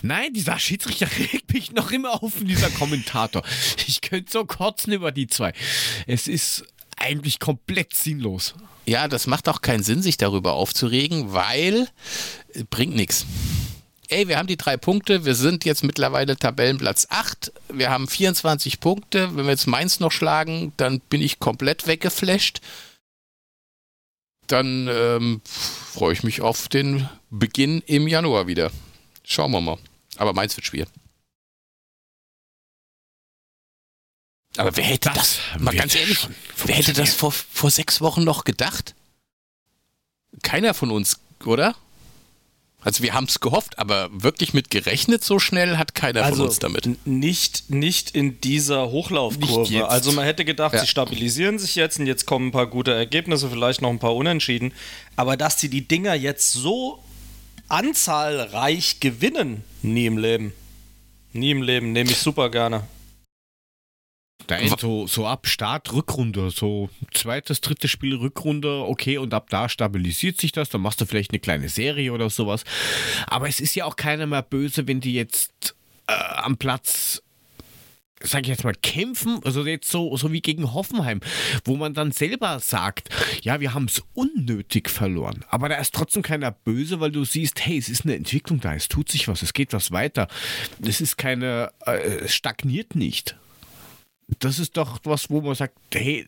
[0.03, 3.43] Nein, dieser Schiedsrichter regt mich noch immer auf, dieser Kommentator.
[3.87, 5.53] Ich könnte so kotzen über die zwei.
[6.07, 6.65] Es ist
[7.03, 8.55] eigentlich komplett sinnlos.
[8.87, 11.89] Ja, das macht auch keinen Sinn, sich darüber aufzuregen, weil
[12.55, 13.27] äh, bringt nichts.
[14.09, 18.81] Ey, wir haben die drei Punkte, wir sind jetzt mittlerweile Tabellenplatz 8, wir haben 24
[18.81, 22.61] Punkte, wenn wir jetzt Mainz noch schlagen, dann bin ich komplett weggeflasht.
[24.49, 28.71] Dann ähm, freue ich mich auf den Beginn im Januar wieder.
[29.25, 29.79] Schauen wir mal.
[30.19, 30.87] Aber Mainz wird schwer.
[34.57, 36.19] Aber wer hätte das, mal wird ganz ehrlich,
[36.65, 38.95] wer hätte das vor, vor sechs Wochen noch gedacht?
[40.43, 41.75] Keiner von uns, oder?
[42.85, 46.59] Also wir haben es gehofft, aber wirklich mit gerechnet so schnell hat keiner von uns
[46.59, 47.07] damit.
[47.07, 49.89] Nicht, nicht in dieser Hochlaufkurve.
[49.89, 50.81] Also man hätte gedacht, Ja.
[50.81, 54.17] sie stabilisieren sich jetzt und jetzt kommen ein paar gute Ergebnisse, vielleicht noch ein paar
[54.17, 54.73] Unentschieden.
[55.15, 57.03] Aber dass sie die Dinger jetzt so
[57.69, 60.53] anzahlreich gewinnen, nie im Leben.
[61.33, 62.83] Nie im Leben, nehme ich super gerne.
[64.49, 69.69] Nein, so, so ab Start Rückrunde, so zweites, drittes Spiel Rückrunde, okay, und ab da
[69.69, 72.65] stabilisiert sich das, dann machst du vielleicht eine kleine Serie oder sowas.
[73.27, 75.75] Aber es ist ja auch keiner mehr böse, wenn die jetzt
[76.07, 77.23] äh, am Platz,
[78.21, 81.21] sag ich jetzt mal, kämpfen, also jetzt so, so wie gegen Hoffenheim,
[81.65, 83.09] wo man dann selber sagt,
[83.43, 85.45] ja, wir haben es unnötig verloren.
[85.49, 88.75] Aber da ist trotzdem keiner böse, weil du siehst, hey, es ist eine Entwicklung da,
[88.75, 90.29] es tut sich was, es geht was weiter.
[90.85, 93.37] Es ist keine, äh, es stagniert nicht
[94.41, 96.27] das ist doch was, wo man sagt, hey,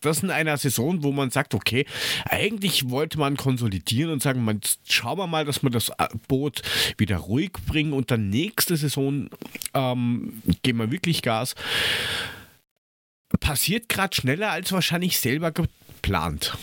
[0.00, 1.86] das in einer Saison, wo man sagt, okay,
[2.24, 5.92] eigentlich wollte man konsolidieren und sagen, man, schauen wir mal, dass wir das
[6.28, 6.62] Boot
[6.96, 9.28] wieder ruhig bringen und dann nächste Saison
[9.74, 11.54] ähm, geben wir wirklich Gas.
[13.40, 16.56] Passiert gerade schneller als wahrscheinlich selber geplant.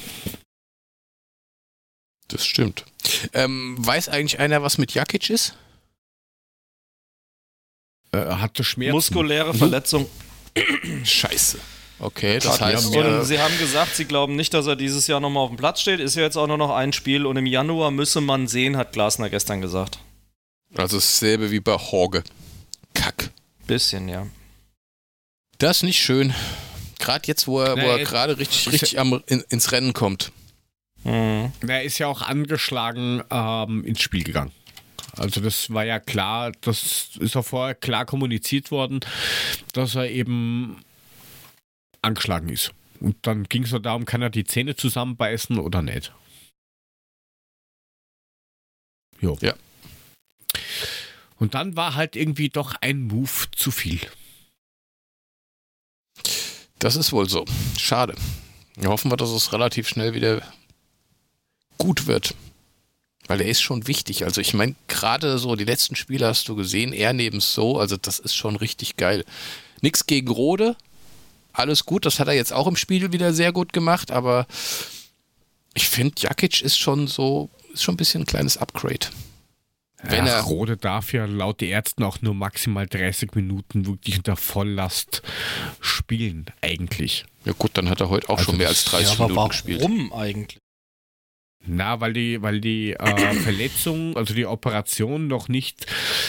[2.30, 2.86] Das stimmt.
[3.34, 5.58] Ähm, weiß eigentlich einer, was mit Jakic ist?
[8.12, 8.96] Äh, hatte Schmerzen.
[8.96, 10.10] Muskuläre Verletzung.
[11.04, 11.60] Scheiße.
[12.00, 15.08] Okay, das Hat heißt, und äh, sie haben gesagt, sie glauben nicht, dass er dieses
[15.08, 16.00] Jahr nochmal auf dem Platz steht.
[16.00, 18.92] Ist ja jetzt auch nur noch ein Spiel und im Januar müsse man sehen, hat
[18.92, 20.00] Glasner gestern gesagt.
[20.76, 22.24] also dasselbe wie bei Horge.
[22.94, 23.30] Kack.
[23.68, 24.28] Bisschen, ja.
[25.60, 26.34] Das ist nicht schön.
[27.00, 30.32] Gerade jetzt, wo er, wo Nee, er gerade richtig, richtig am, in, ins Rennen kommt.
[31.04, 31.52] Mhm.
[31.66, 34.52] Er ist ja auch angeschlagen ähm, ins Spiel gegangen.
[35.18, 39.00] Also das war ja klar, das ist auch vorher klar kommuniziert worden,
[39.74, 40.84] dass er eben
[42.02, 42.72] angeschlagen ist.
[43.00, 46.14] Und dann ging es nur darum, kann er die Zähne zusammenbeißen oder nicht.
[49.20, 49.38] Jo.
[49.42, 49.54] Ja.
[51.38, 54.00] Und dann war halt irgendwie doch ein Move zu viel.
[56.80, 57.46] Das ist wohl so.
[57.78, 58.16] Schade.
[58.76, 60.42] Wir hoffen wir, dass es relativ schnell wieder
[61.78, 62.36] gut wird.
[63.28, 64.26] Weil er ist schon wichtig.
[64.26, 67.96] Also ich meine, gerade so die letzten Spiele hast du gesehen, er neben so, also
[67.98, 69.24] das ist schon richtig geil.
[69.82, 70.76] Nix gegen Rode,
[71.54, 74.46] alles gut, das hat er jetzt auch im Spiel wieder sehr gut gemacht, aber
[75.74, 79.08] ich finde, Jakic ist schon so, ist schon ein bisschen ein kleines Upgrade.
[80.06, 84.18] Wenn Ach, er- Rode darf ja laut den Ärzten auch nur maximal 30 Minuten wirklich
[84.18, 85.22] unter Volllast
[85.80, 87.26] spielen, eigentlich.
[87.46, 89.50] Ja gut, dann hat er heute auch Also schon mehr als 30 ja, aber Minuten
[89.50, 89.80] gespielt.
[89.82, 90.60] warum eigentlich?
[91.66, 95.86] Na, weil die, weil die äh, Verletzung, also die Operation noch nicht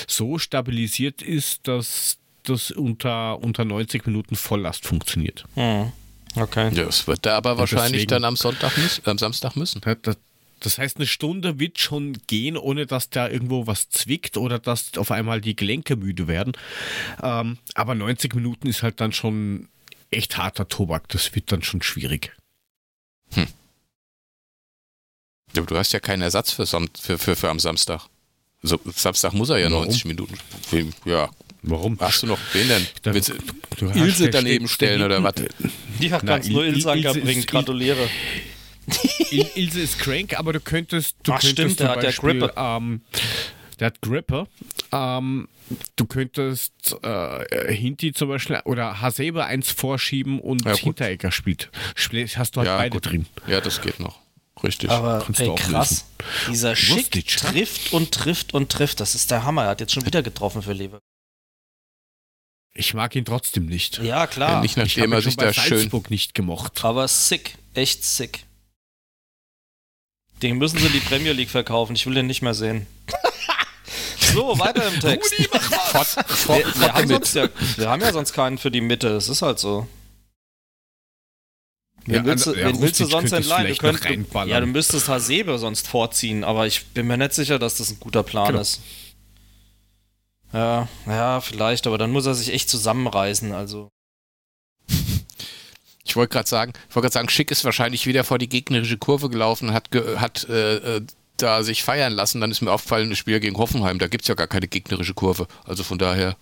[0.07, 5.45] so stabilisiert ist, dass das unter, unter 90 Minuten Volllast funktioniert.
[5.57, 5.93] Mhm.
[6.37, 6.71] Okay.
[6.75, 9.81] Ja, das wird er aber Und wahrscheinlich deswegen- dann am Sonntag müssen, am Samstag müssen.
[10.03, 10.17] Das,
[10.61, 14.97] das heißt, eine Stunde wird schon gehen, ohne dass da irgendwo was zwickt oder dass
[14.99, 16.53] auf einmal die Gelenke müde werden.
[17.23, 19.69] Ähm, aber 90 Minuten ist halt dann schon
[20.11, 21.09] echt harter Tobak.
[21.09, 22.33] Das wird dann schon schwierig.
[25.55, 28.03] Ja, aber du hast ja keinen Ersatz für, Sam für, für, für am Samstag.
[28.63, 29.85] Also, Samstag muss er ja Warum?
[29.85, 30.35] 90 Minuten.
[30.67, 30.95] spielen.
[31.05, 31.29] Ja,
[31.63, 31.99] Warum?
[32.01, 32.87] hast du noch wen denn?
[33.03, 33.35] Da- Willst du
[33.79, 35.35] Du hast- Ilse daneben stellen oder was?
[36.01, 37.41] Ja, Na, kannst nur Ilse ist- bringen.
[37.41, 38.09] Il- Gratuliere.
[39.31, 41.17] Il Ilse ist crank, aber du könntest.
[41.23, 42.53] Du Ach, könntest stimmt, zum der hat ja Beispiel, Grippe.
[42.57, 43.01] Ähm,
[43.81, 44.47] der hat Gripper.
[44.93, 45.49] Ähm,
[45.97, 50.77] du könntest äh, Hinti zum Beispiel oder Hasebe eins vorschieben und Ja.
[50.77, 51.71] Hinteregger spielt.
[51.95, 53.07] Spiel- Hast du halt Ja, beide gut.
[53.11, 53.27] drin.
[53.47, 54.21] Ja, das geht noch.
[54.65, 54.91] Richtig.
[54.91, 56.05] Aber Kannst ey, du auch krass.
[56.49, 59.01] Dieser Schick trifft und trifft und trifft.
[59.01, 59.65] Das ist der Hammer.
[59.65, 61.01] Er hat jetzt schon wieder getroffen für Lever.
[62.77, 63.99] Ich mag ihn trotzdem nicht.
[63.99, 64.61] Ja, Ja, klar.
[64.61, 65.79] nicht ich nachdem habe er sich bei da schön.
[65.79, 66.85] Salzburg nicht gemocht.
[66.85, 67.57] Aber sick.
[67.75, 68.45] Echt sick.
[70.43, 71.95] Den müssen sie in die Premier League verkaufen.
[71.95, 72.87] Ich will den nicht mehr sehen.
[74.19, 75.33] so, weiter im Text.
[75.93, 79.09] Fort, fort, Wir, wir, haben ja, wir haben ja sonst keinen für die Mitte.
[79.17, 79.87] Es ist halt so.
[82.07, 83.69] Wen Ja, willst, du, ja, wen willst du sonst entleihen?
[83.69, 87.59] Du, könnt, du, ja, du müsstest Hasebe sonst vorziehen, aber ich bin mir nicht sicher,
[87.59, 88.61] dass das ein guter Plan Genau.
[88.61, 88.81] ist.
[90.53, 93.53] Ja, ja, vielleicht, aber dann muss er sich echt zusammenreißen.
[93.53, 93.89] Also,
[96.07, 98.99] Ich wollte gerade sagen, ich wollte gerade sagen, Schick ist wahrscheinlich wieder vor die gegnerische
[98.99, 101.01] Kurve gelaufen, hat, ge, hat äh, äh,
[101.39, 102.41] da sich feiern lassen.
[102.43, 105.15] Dann ist mir aufgefallen, das Spiel gegen Hoffenheim, da gibt es ja gar keine gegnerische
[105.15, 105.49] Kurve.
[105.65, 106.37] Also von daher,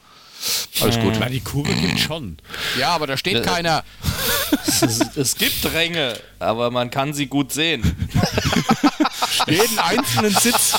[0.80, 1.14] alles gut.
[1.20, 2.38] Na, die Kurve gibt schon.
[2.78, 3.84] Ja, aber da steht Äh, keiner.
[4.66, 7.82] es, es gibt Ränge, aber man kann sie gut sehen.
[9.46, 10.74] Jeden einzelnen Sitz.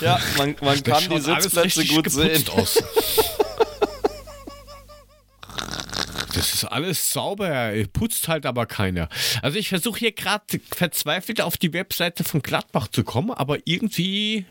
[0.00, 2.44] Ja, man, man kann die Sitzplätze gut sehen.
[2.50, 2.82] aus.
[6.32, 9.08] Das ist alles sauber, putzt halt aber keiner.
[9.42, 10.44] Also ich versuche hier gerade
[10.74, 14.46] verzweifelt auf die Webseite von Gladbach zu kommen, aber irgendwie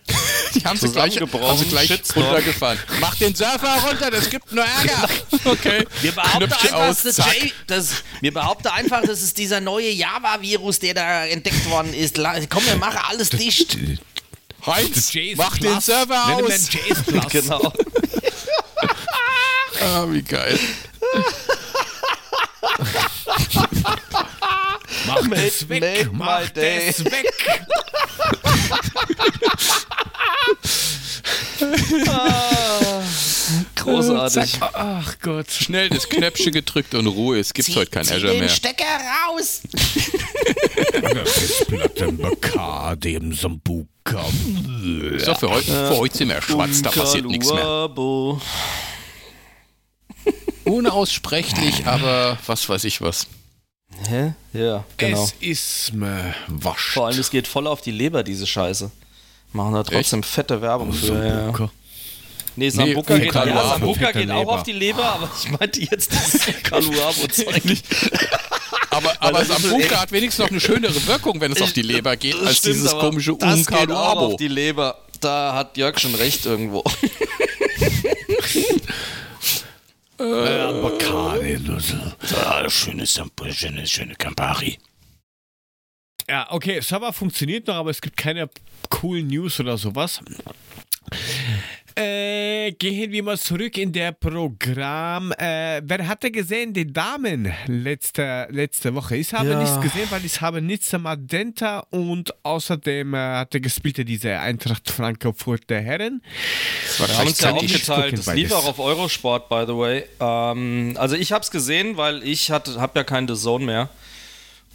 [0.56, 2.26] Die haben sie gleich, haben sie gleich Shitstorm.
[2.26, 2.80] runtergefahren.
[3.00, 5.08] Mach den Surfer runter, das gibt nur Ärger.
[5.46, 5.86] Okay.
[6.02, 7.34] Wir behaupten aus, das zack.
[7.42, 12.18] J- das, wir behaupten einfach, das ist dieser neue Java-Virus, der da entdeckt worden ist.
[12.50, 13.78] Komm, wir machen alles dicht.
[14.66, 15.86] Heinz, mach den Plus.
[15.86, 16.46] Server Nenn ihn
[16.92, 17.04] aus.
[17.06, 17.24] Plus.
[17.32, 17.74] Genau.
[19.82, 20.60] Ah, wie geil.
[25.08, 27.26] Mach Made- das weg, made mach das weg.
[33.76, 34.58] Großartig.
[34.62, 35.52] Ach Gott.
[35.52, 37.40] Schnell das Knöpfchen gedrückt und Ruhe.
[37.40, 38.50] Es gibt heute kein Azure mehr.
[38.50, 39.62] Stecker raus.
[41.26, 44.26] Festplatte Mekar, dem Sambuka.
[45.18, 47.90] So, für heute, für heute sind wir schwarz, da passiert nichts mehr.
[50.66, 53.28] Unaussprechlich, aber was weiß ich was.
[54.08, 54.34] Hä?
[54.54, 55.24] Ja, genau.
[55.24, 56.94] Es ist mir wasch.
[56.94, 58.92] Vor allem, es geht voll auf die Leber, diese Scheiße.
[59.52, 61.26] Machen da trotzdem fette Werbung für.
[61.26, 61.36] Ja.
[61.46, 61.72] Sambuca.
[62.56, 64.52] Nee, Sambuca Nee, geht, ja, Sambuca fette geht auch Leber.
[64.54, 67.62] auf die Leber, aber ich meinte jetzt das Kaluabo-Zeug.
[68.92, 72.34] Aber, aber Sambuca hat wenigstens noch eine schönere Wirkung, wenn es auf die Leber geht,
[72.36, 74.20] Das als stimmt, dieses komische das geht auch Unkaluabo.
[74.28, 74.98] auf die Leber.
[75.22, 76.84] Da hat Jörg schon recht irgendwo.
[80.20, 82.14] Äh, Avocado-Nudel.
[82.46, 84.78] Ah, schöne Sambuca, schöne, schöne Campari.
[86.30, 88.50] Ja, okay, Server funktioniert noch, aber es gibt keine
[88.90, 90.22] coolen News oder sowas.
[91.96, 95.34] Äh, gehen wir mal zurück in der Programm.
[95.34, 99.18] Äh, wer hatte gesehen die Damen letzte, letzte Woche?
[99.18, 99.60] Ich habe Ja.
[99.60, 105.70] nichts gesehen, weil ich habe nichts Magenta und außerdem äh, hatte gespielt diese Eintracht Frankfurt
[105.70, 106.22] der Herren.
[106.86, 108.18] Das war Wir haben uns ja aufgeteilt.
[108.20, 108.54] Das lief beides.
[108.54, 110.06] auch auf Eurosport, by the way.
[110.22, 113.90] Ähm, also ich habe es gesehen, weil ich habe ja keinen The Zone mehr.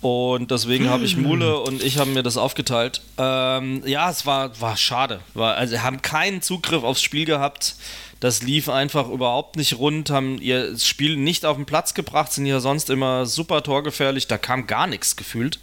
[0.05, 3.01] Und deswegen habe ich Mule und ich haben mir das aufgeteilt.
[3.17, 5.21] Ähm, ja, es war, war schade.
[5.33, 7.75] War, also haben keinen Zugriff aufs Spiel gehabt.
[8.21, 12.45] Das lief einfach überhaupt nicht rund, haben ihr Spiel nicht auf den Platz gebracht, sind
[12.45, 14.29] ja sonst immer super torgefährlich.
[14.29, 15.59] Da kam gar nichts gefühlt.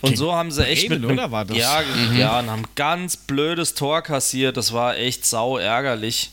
[0.00, 1.56] Und so haben sie echt Bremen, mit einem- oder war das?
[1.56, 1.82] Ja,
[2.16, 4.56] ja, und haben ganz blödes Tor kassiert.
[4.56, 6.30] Das war echt sau ärgerlich.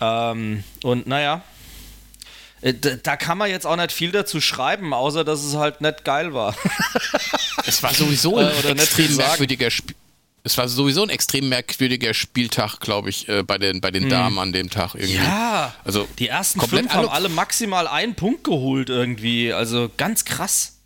[0.00, 1.42] Ähm, und naja,
[2.62, 6.04] da, da kann man jetzt auch nicht viel dazu schreiben, außer dass es halt nicht
[6.04, 6.54] geil war.
[7.66, 9.94] Es war sowieso ein Äh, oder extrem merkwürdiger Spiel.
[10.42, 14.38] Es war sowieso ein extrem merkwürdiger Spieltag, glaube ich, äh, bei den, bei den Damen
[14.40, 15.14] an dem Tag irgendwie.
[15.18, 19.52] Ja, Also die ersten komplett fünf haben alle- maximal einen Punkt geholt irgendwie.
[19.52, 20.78] Also ganz krass.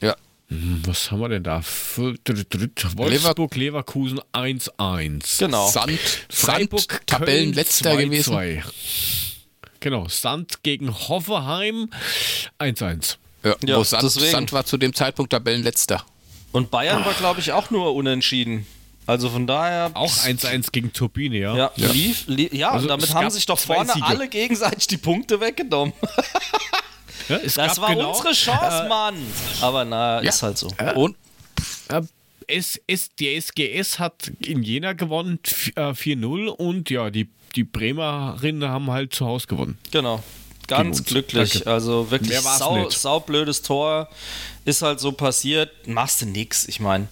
[0.00, 0.16] Ja.
[0.48, 1.62] Hm, Was haben wir denn da?
[1.94, 5.38] Wolfsburg, Leverkusen 1-1.
[5.38, 5.68] Genau.
[5.70, 5.98] Sand,
[6.30, 8.62] Freiburg, Sand Tabellenletzter Köln gewesen.
[9.78, 9.80] 2-2.
[9.80, 11.90] Genau, Sand gegen Hoffenheim
[12.58, 13.16] 1-1.
[13.44, 14.10] Ja, Ja, Sand.
[14.10, 16.04] Sand war zu dem Zeitpunkt Tabellenletzter.
[16.52, 18.66] Und Bayern war, glaube ich, auch nur unentschieden.
[19.06, 19.90] Also von daher.
[19.94, 21.56] Auch 1-1 gegen Turbine, ja.
[21.56, 24.04] Ja, lief, lief, ja Also und damit haben sich doch vorne Siege.
[24.04, 25.94] alle gegenseitig die Punkte weggenommen.
[27.28, 29.14] Ja, es Das gab war genau, unsere Chance, Mann.
[29.60, 30.28] Aber na, Ja.
[30.28, 30.68] ist halt so.
[30.94, 31.16] Und
[31.88, 32.02] Äh,
[32.46, 37.64] es, es, die SGS hat in Jena gewonnen f- äh, 4-0 und ja, die, die
[37.64, 39.78] Bremerinnen haben halt zu Hause gewonnen.
[39.90, 40.22] Genau.
[40.66, 41.52] Ganz glücklich.
[41.54, 41.70] Danke.
[41.70, 44.08] Also wirklich sau, saublödes Tor.
[44.66, 45.70] Ist halt so passiert.
[45.86, 46.68] Machst du nix.
[46.68, 47.08] Ich meine,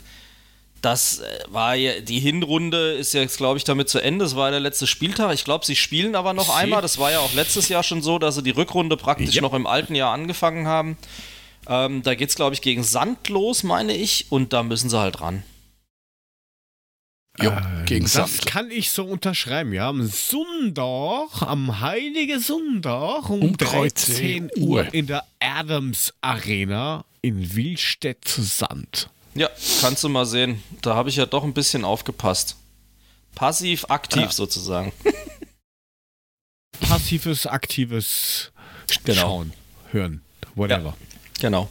[0.82, 4.24] das äh, war ja, die Hinrunde ist jetzt, glaube ich, damit zu Ende.
[4.26, 5.32] Das war der letzte Spieltag.
[5.32, 6.82] Ich glaube, sie spielen aber noch Sie- einmal.
[6.82, 9.40] Das war ja auch letztes Jahr schon so, dass sie die Rückrunde praktisch Ja.
[9.42, 10.98] noch im alten Jahr angefangen haben.
[11.66, 14.26] Ähm, da geht es, glaube ich, gegen Sand los, meine ich.
[14.28, 15.42] Und da müssen sie halt ran.
[17.42, 18.46] Jo, Äh, gegen das Sand.
[18.46, 19.88] kann ich so unterschreiben, ja.
[19.88, 27.54] Am Sonntag, am Heiligen Sonntag um, Um 13 13 Uhr in der Adams Arena in
[27.54, 29.10] Willstedt Sand.
[29.34, 29.50] Ja,
[29.80, 30.62] kannst du mal sehen.
[30.82, 32.56] Da habe ich ja doch ein bisschen aufgepasst.
[33.34, 34.30] Passiv, aktiv Ja.
[34.32, 34.92] sozusagen.
[36.80, 38.50] Passives, aktives
[39.04, 39.20] Genau.
[39.20, 39.52] Schauen,
[39.90, 40.22] hören,
[40.54, 40.96] whatever.
[41.40, 41.68] Genau.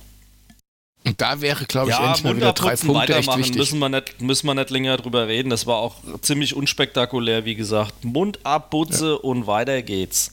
[1.05, 3.55] Und da wäre, glaube ich, Ja, endlich mal wieder drei Punkte echt wichtig.
[3.57, 5.49] müssen wir, nicht, müssen wir nicht länger drüber reden.
[5.51, 8.03] Das war auch ziemlich unspektakulär, wie gesagt.
[8.03, 10.31] Mund abputze und weiter geht's.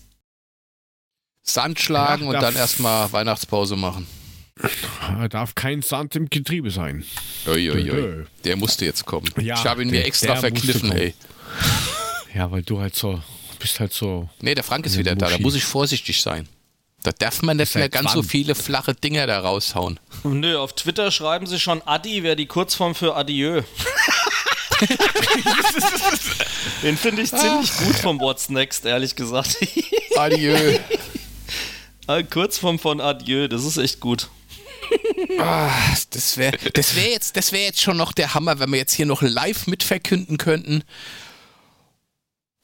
[1.43, 4.07] Sand schlagen Ja, und da- dann erstmal Weihnachtspause machen.
[5.01, 7.05] Da darf kein Sand im Getriebe sein.
[7.47, 7.85] Uiuiui.
[7.85, 8.25] Dö.
[8.45, 9.29] Der musste jetzt kommen.
[9.41, 11.15] Ja, ich habe ihn mir extra verkniffen, ey.
[12.35, 13.21] Ja, weil du halt so,
[13.59, 14.29] bist halt so.
[14.41, 15.27] Nee, der Frank ist Ja, wieder da.
[15.27, 15.43] Da Muschi.
[15.43, 16.49] muss ich vorsichtig sein.
[17.03, 18.29] Da darf man nicht mehr ganz so wann?
[18.29, 19.99] viele flache Dinger da raushauen.
[20.23, 23.63] Nö, auf Twitter schreiben sie schon Adi, wäre die Kurzform für Adieu.
[26.83, 29.57] Den finde ich ziemlich gut vom What's Next, ehrlich gesagt.
[30.17, 30.79] Adieu.
[32.07, 34.29] Ah, Kurzform von Adieu, das ist echt gut.
[35.39, 35.71] Ah,
[36.11, 38.93] das wäre das wär jetzt, das wär jetzt schon noch der Hammer, wenn wir jetzt
[38.93, 40.85] hier noch live mitverkünden könnten.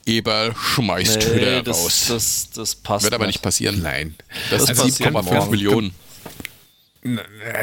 [0.09, 2.05] Eberl schmeißt Hütter das, raus.
[2.09, 3.05] das, das passt.
[3.05, 3.83] Wird aber nicht passieren.
[3.83, 4.15] Nein.
[4.51, 5.51] Das, Das ist passiert 7,5 morgen.
[5.51, 5.95] Millionen.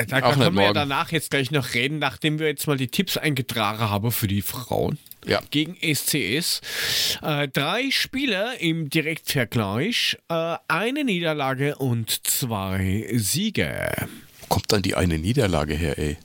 [0.07, 2.87] Da Auch können wir ja danach jetzt gleich noch reden, nachdem wir jetzt mal die
[2.87, 4.97] Tipps eingetragen haben für die Frauen.
[5.25, 5.41] Ja.
[5.51, 6.61] Gegen SCS.
[7.21, 13.91] Äh, drei Spieler im Direktvergleich, äh, eine Niederlage und zwei Siege.
[14.41, 16.17] Wo kommt dann die eine Niederlage her, ey?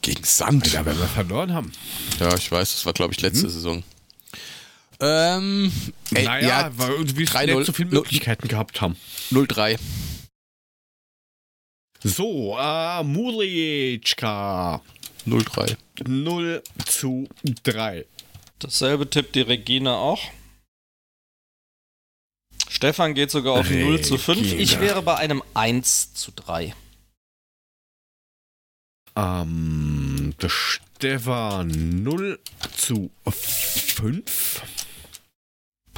[0.00, 0.72] Gegen Sand.
[0.72, 1.72] Ja, wenn wir verloren haben.
[2.20, 3.82] Ja, ich weiß, das war, glaube ich, letzte Saison.
[5.00, 5.72] Ähm,
[6.12, 8.96] ey, naja, ja, weil wir 3-0, nicht so viele Möglichkeiten gehabt haben.
[9.30, 9.78] 0-3.
[12.02, 14.82] So, äh, Mulicka
[15.26, 15.76] 0-3.
[16.06, 17.28] 0 zu
[17.64, 18.06] 3.
[18.58, 20.20] Dasselbe tippt die Regina auch.
[22.68, 24.40] Stefan geht sogar auf 0 zu 5.
[24.40, 24.80] Ich Regina.
[24.80, 26.74] wäre bei einem 1 zu 3.
[29.16, 32.38] Ähm, der Stefan 0
[32.76, 34.62] zu 5.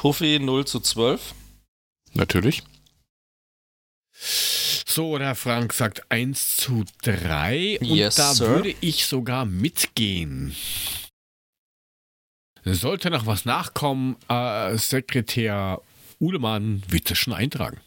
[0.01, 1.35] Puffy 0 zu 12.
[2.15, 2.63] Natürlich.
[4.87, 7.81] So, der Frank sagt 1 zu 3.
[7.81, 8.47] Und Yes, da sir.
[8.49, 10.57] würde ich sogar mitgehen.
[12.65, 15.83] Sollte noch was nachkommen, äh, Sekretär
[16.19, 17.79] Uhlemann wird das schon eintragen.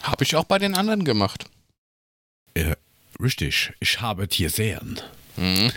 [0.00, 1.50] Habe ich auch bei den anderen gemacht.
[2.54, 2.76] Äh,
[3.20, 5.02] richtig, ich habe dir sehen.
[5.36, 5.70] Mhm.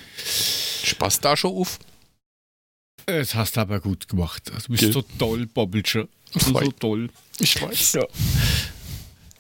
[0.86, 1.80] Spaß da schon auf.
[3.06, 4.50] Es hast aber gut gemacht.
[4.50, 4.92] Du bist Gell.
[4.94, 5.88] so toll, bist
[6.34, 7.10] so Freu- toll.
[7.40, 7.94] Ich weiß.
[7.94, 8.06] Ja.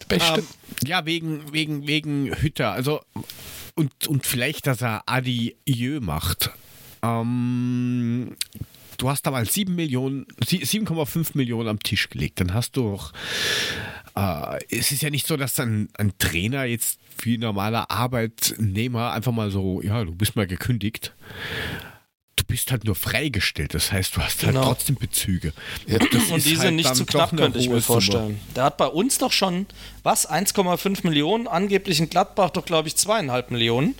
[0.07, 0.39] Beste.
[0.39, 0.45] Ähm,
[0.85, 2.71] ja, wegen, wegen, wegen Hütter.
[2.73, 3.01] Also,
[3.75, 6.49] und, und vielleicht, dass er Adieu macht.
[7.01, 8.35] Ähm,
[8.97, 12.39] du hast da mal 7 Millionen, sie- 7,5 Millionen am Tisch gelegt.
[12.41, 13.13] Dann hast du doch.
[14.15, 19.13] Äh, es ist ja nicht so, dass dann ein Trainer jetzt wie ein normaler Arbeitnehmer
[19.13, 21.13] einfach mal so, ja, du bist mal gekündigt.
[22.41, 23.73] Du bist halt nur freigestellt.
[23.73, 24.65] Das heißt, du hast halt Genau.
[24.65, 25.53] trotzdem Bezüge.
[25.87, 27.81] Ja, das Und die halt sind nicht dann zu knapp, könnte ich mir Summe.
[27.81, 28.39] vorstellen.
[28.55, 29.67] Der hat bei uns doch schon,
[30.03, 33.95] was, 1,5 Millionen, angeblich in Gladbach doch, glaube ich, zweieinhalb Millionen.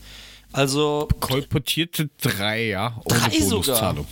[0.53, 3.49] Also, kolportierte drei, ja, ohne Drei sogar?
[3.77, 4.07] Bonuszahlung.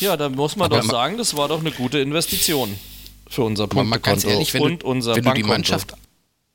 [0.00, 2.76] ja, da muss man Aber doch sagen, das war doch eine gute Investition
[3.28, 5.52] für unser Punktekonto ehrlich, wenn, und du, unser wenn du die Bankkonto.
[5.72, 5.92] Mannschaft,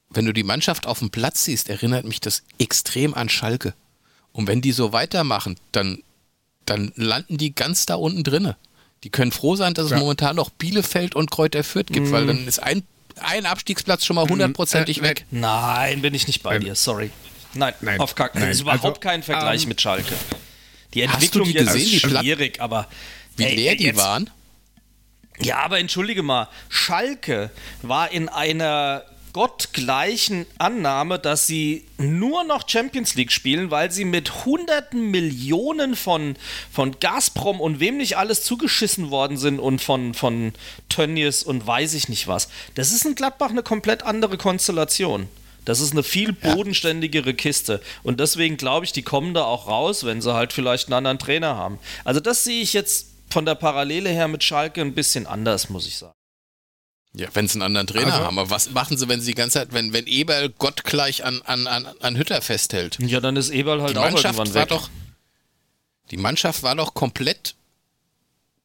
[0.10, 3.74] wenn du die Mannschaft auf dem Platz siehst, erinnert mich das extrem an Schalke.
[4.34, 6.04] Und wenn die so weitermachen, dann,
[6.66, 8.56] dann landen die ganz da unten drinne.
[9.04, 10.00] Die können froh sein, dass es Ja.
[10.00, 12.84] momentan noch Bielefeld und Kräuter Fürth gibt, weil dann ist ein,
[13.20, 15.26] ein Abstiegsplatz schon mal hundertprozentig äh, weg.
[15.32, 16.66] Nein, bin ich nicht bei Nein.
[16.66, 17.10] dir, sorry.
[17.54, 18.44] Nein, Nein, auf keinen nein.
[18.44, 20.14] Das ist überhaupt Also, kein Vergleich ähm, mit Schalke.
[20.94, 22.88] Die Hast du Entwicklung die gesehen, ist schwierig, aber
[23.38, 24.30] Wie ey, leer die jetzt- waren.
[25.40, 27.50] Ja, aber entschuldige mal, Schalke
[27.82, 34.46] war in einer gottgleichen Annahme, dass sie nur noch Champions League spielen, weil sie mit
[34.46, 36.36] hunderten Millionen von,
[36.72, 40.54] von Gazprom und wem nicht alles zugeschissen worden sind und von, von
[40.90, 42.50] Tönnies und weiß ich nicht was.
[42.76, 45.30] Das ist in Gladbach eine komplett andere Konstellation.
[45.66, 47.82] Das ist eine viel bodenständigere Kiste.
[48.04, 51.20] Und deswegen glaube ich, die kommen da auch raus, wenn sie halt vielleicht einen anderen
[51.20, 51.78] Trainer haben.
[52.04, 55.88] Also das sehe ich jetzt von der Parallele her mit Schalke ein bisschen anders, muss
[55.88, 56.14] ich sagen.
[57.14, 58.40] Ja, wenn sie einen anderen Trainer Also- haben.
[58.40, 61.68] Aber was machen sie, wenn sie die ganze Zeit, wenn, wenn Eberl gottgleich an, an,
[61.68, 62.98] an, an Hütter festhält?
[63.02, 64.70] Ja, dann ist Eberl halt die auch Mannschaft irgendwann war weg.
[64.70, 64.90] doch
[66.12, 67.56] die Mannschaft war doch komplett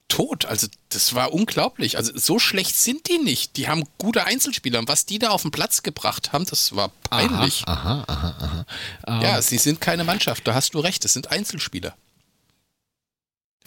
[0.09, 0.45] tot.
[0.45, 1.97] Also das war unglaublich.
[1.97, 3.57] Also so schlecht sind die nicht.
[3.57, 4.79] Die haben gute Einzelspieler.
[4.79, 7.65] Und was die da auf den Platz gebracht haben, das war peinlich.
[7.67, 8.67] Aha, aha, aha.
[9.09, 10.47] Ähm, Ja, sie sind keine Mannschaft.
[10.47, 11.05] Da hast du recht.
[11.05, 11.97] Das sind Einzelspieler.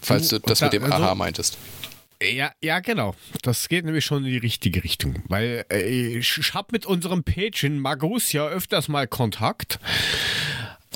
[0.02, 1.58] Falls du Du, das da- mit dem also- Aha meintest.
[2.22, 3.16] Ja, ja, genau.
[3.44, 5.24] Das geht nämlich schon in die richtige Richtung.
[5.30, 9.80] Weil äh, ich habe mit unserem Pagin Magus ja öfters mal Kontakt.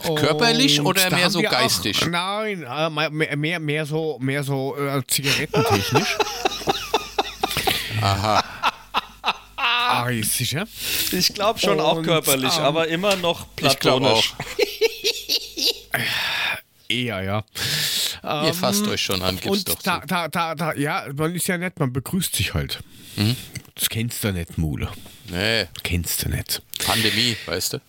[0.03, 2.01] Körperlich Und oder mehr so geistig?
[2.03, 6.17] Auch, nein, äh, mehr, mehr, mehr so, mehr so äh, zigarettentechnisch.
[8.01, 8.43] Aha.
[9.55, 10.67] ah, ist sicher?
[11.11, 14.21] Ich glaube schon auch Und, körperlich, ähm, aber immer noch Ich glaube auch.
[14.21, 14.33] platonisch.
[16.89, 17.45] Eher, ja.
[18.23, 21.57] Ihr fasst euch schon an, Und doch da, da, da, da, ja, man ist ja
[21.57, 22.81] nett, man begrüßt sich halt.
[23.17, 23.35] Mhm.
[23.75, 24.89] Das kennst du nicht, Mule.
[25.29, 26.61] Nee, Kennst du nicht.
[26.79, 27.79] Pandemie, weißt du?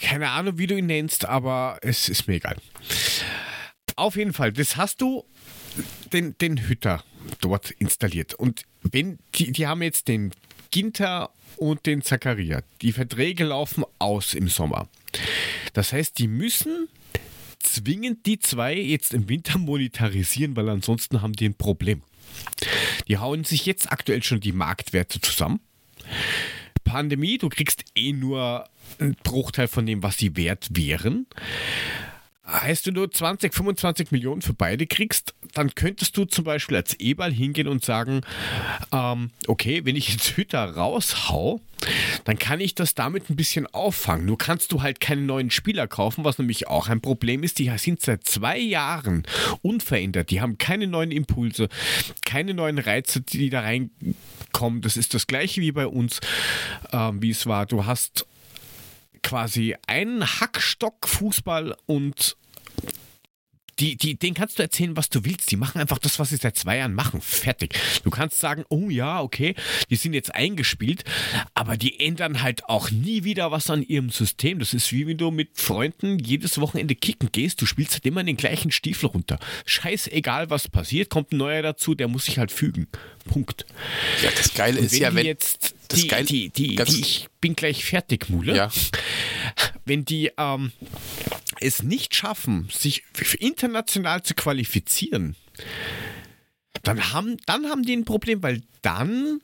[0.00, 2.56] Keine Ahnung, wie du ihn nennst, aber es ist mir egal.
[3.96, 5.24] Auf jeden Fall, das hast du
[6.12, 7.04] den, den Hütter
[7.40, 8.34] dort installiert.
[8.34, 10.32] Und wenn die, die haben jetzt den
[10.70, 12.62] Ginter und den Zacharia.
[12.80, 14.88] Die Verträge laufen aus im Sommer.
[15.74, 16.88] Das heißt, die müssen
[17.62, 22.02] zwingend die zwei jetzt im Winter monetarisieren, weil ansonsten haben die ein Problem.
[23.08, 25.60] Die hauen sich jetzt aktuell schon die Marktwerte zusammen.
[26.84, 28.68] Pandemie, du kriegst eh nur
[28.98, 31.26] einen Bruchteil von dem, was sie wert wären.
[32.44, 36.98] Heißt, wenn du 20, 25 Millionen für beide kriegst, dann könntest du zum Beispiel als
[36.98, 38.22] E-Ball hingehen und sagen,
[38.90, 41.60] ähm, okay, wenn ich jetzt Hütter raushau,
[42.24, 44.26] dann kann ich das damit ein bisschen auffangen.
[44.26, 47.60] Nur kannst du halt keine neuen Spieler kaufen, was nämlich auch ein Problem ist.
[47.60, 49.22] Die sind seit zwei Jahren
[49.62, 50.30] unverändert.
[50.30, 51.68] Die haben keine neuen Impulse,
[52.24, 54.80] keine neuen Reize, die da reinkommen.
[54.80, 56.18] Das ist das gleiche wie bei uns,
[56.92, 57.66] ähm, wie es war.
[57.66, 58.26] Du hast
[59.22, 62.36] quasi einen Hackstock Fußball und
[63.78, 65.50] die, die, denen kannst du erzählen, was du willst.
[65.50, 67.20] Die machen einfach das, was sie seit zwei Jahren machen.
[67.20, 67.74] Fertig.
[68.04, 69.54] Du kannst sagen, oh ja, okay,
[69.90, 71.04] die sind jetzt eingespielt,
[71.54, 74.58] aber die ändern halt auch nie wieder was an ihrem System.
[74.58, 77.60] Das ist wie wenn du mit Freunden jedes Wochenende kicken gehst.
[77.60, 79.38] Du spielst halt immer den gleichen Stiefel runter.
[79.64, 82.88] Scheißegal, was passiert, kommt ein neuer dazu, der muss sich halt fügen.
[83.24, 83.66] Punkt.
[84.22, 87.84] Ja, das Geile ist ja, wenn jetzt die, Geil, die, die, die, ich bin gleich
[87.84, 88.56] fertig, Mule.
[88.56, 88.70] Ja.
[89.84, 90.72] Wenn die ähm,
[91.60, 93.04] es nicht schaffen, sich
[93.38, 95.36] international zu qualifizieren,
[96.82, 99.40] dann haben, dann haben die ein Problem, weil dann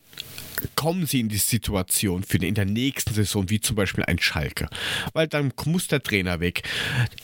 [0.74, 4.18] kommen sie in die Situation für den, in der nächsten Saison, wie zum Beispiel ein
[4.18, 4.68] Schalke.
[5.12, 6.62] Weil dann muss der Trainer weg.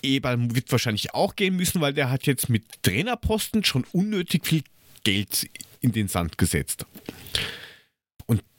[0.02, 4.62] Eberl wird wahrscheinlich auch gehen müssen, weil der hat jetzt mit Trainerposten schon unnötig viel
[5.02, 5.48] Geld
[5.80, 6.86] in den Sand gesetzt.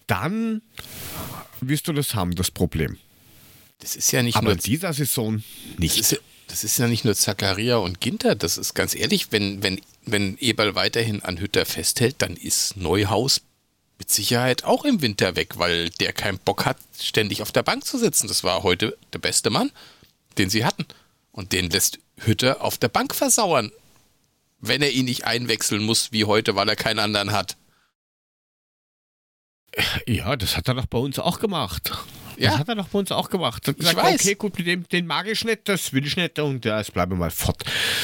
[0.07, 0.61] Dann
[1.61, 2.97] wirst du das haben, das Problem.
[3.79, 5.43] Das ist ja nicht Aber nur in dieser Saison
[5.77, 5.99] nicht.
[5.99, 9.63] Das ist, das ist ja nicht nur Zakaria und Ginter, das ist ganz ehrlich, wenn,
[9.63, 13.41] wenn, wenn Eberl weiterhin an Hütter festhält, dann ist Neuhaus
[13.97, 17.85] mit Sicherheit auch im Winter weg, weil der keinen Bock hat, ständig auf der Bank
[17.85, 18.27] zu sitzen.
[18.27, 19.71] Das war heute der beste Mann,
[20.37, 20.85] den sie hatten.
[21.31, 23.71] Und den lässt Hütter auf der Bank versauern,
[24.59, 27.57] wenn er ihn nicht einwechseln muss wie heute, weil er keinen anderen hat.
[30.07, 31.91] Ja, das hat er doch bei uns auch gemacht.
[32.37, 32.51] Ja.
[32.51, 33.67] Das hat er doch bei uns auch gemacht.
[33.67, 34.21] Hat Ich gesagt, weiß.
[34.21, 36.93] okay, gut, mit dem, den mag ich nicht, das will ich nicht und ja, jetzt
[36.93, 37.63] bleibe mal fort.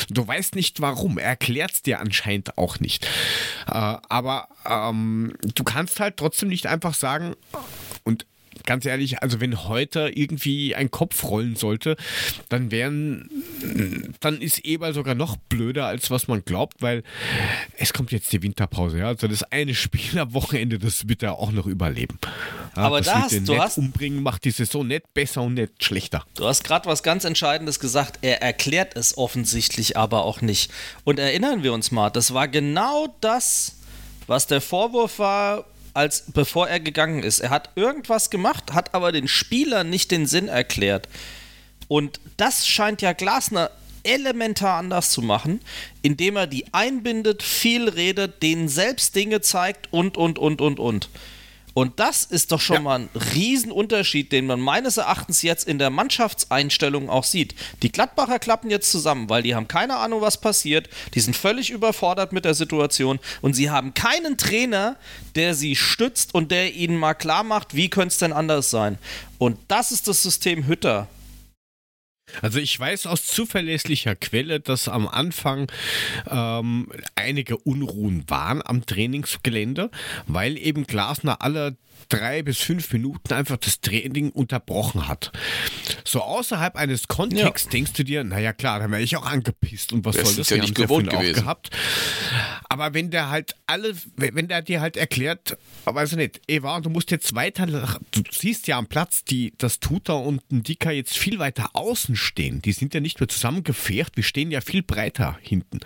[0.09, 3.05] Du weißt nicht warum, er erklärt es dir anscheinend auch nicht.
[3.67, 7.35] Äh, aber ähm, du kannst halt trotzdem nicht einfach sagen,
[8.65, 11.95] ganz ehrlich, also wenn heute irgendwie ein Kopf rollen sollte,
[12.49, 13.29] dann wären,
[14.19, 17.03] dann ist Eberl sogar noch blöder, als was man glaubt, weil
[17.77, 19.07] es kommt jetzt die Winterpause, ja.
[19.07, 22.17] Also das eine Spiel am Wochenende, das wird er auch noch überleben.
[22.75, 25.83] Ja, Aber das da hast- du hast- umbringen, macht die Saison nicht besser und nicht
[25.83, 26.23] schlechter.
[26.35, 28.19] Du hast gerade was ganz Entscheidendes gesagt.
[28.21, 30.71] Er erklärt es offensichtlich aber auch nicht.
[31.03, 33.75] Und erinnern wir uns mal, das war genau das,
[34.27, 37.39] was der Vorwurf war, als bevor er gegangen ist.
[37.39, 41.07] Er hat irgendwas gemacht, hat aber den Spielern nicht den Sinn erklärt.
[41.87, 43.69] Und das scheint ja Glasner
[44.03, 45.61] elementar anders zu machen,
[46.01, 51.09] indem er die einbindet, viel redet, denen selbst Dinge zeigt und, und, und, und, und.
[51.73, 52.81] Und das ist doch schon Ja.
[52.81, 57.55] mal ein Riesenunterschied, den man meines Erachtens jetzt in der Mannschaftseinstellung auch sieht.
[57.81, 60.89] Die Gladbacher klappen jetzt zusammen, weil die haben keine Ahnung, was passiert.
[61.13, 64.95] Die sind völlig überfordert mit der Situation und sie haben keinen Trainer,
[65.35, 68.97] der sie stützt und der ihnen mal klar macht, wie könnte es denn anders sein.
[69.37, 71.07] Und das ist das System Hütter.
[72.41, 75.71] Also ich weiß aus zuverlässlicher Quelle, dass am Anfang
[76.29, 79.91] ähm, einige Unruhen waren am Trainingsgelände,
[80.27, 81.77] weil eben Glasner alle
[82.09, 85.31] drei bis fünf Minuten einfach das Training unterbrochen hat.
[86.03, 90.03] So außerhalb eines Kontexts denkst du dir, naja klar, dann wäre ich auch angepisst und
[90.03, 90.49] was Das soll ist das?
[90.49, 91.35] ja Wir nicht gewohnt gewesen.
[91.41, 91.69] gehabt.
[92.69, 96.89] Aber wenn der halt alle, wenn der dir halt erklärt, weiß ich nicht, Eva, du
[96.89, 101.17] musst jetzt weiter, du siehst ja am Platz, die, das Tutor und ein Dicker jetzt
[101.17, 102.61] viel weiter außen stehen.
[102.61, 105.79] Die sind ja nicht mehr zusammengefährt, wir stehen ja viel breiter hinten.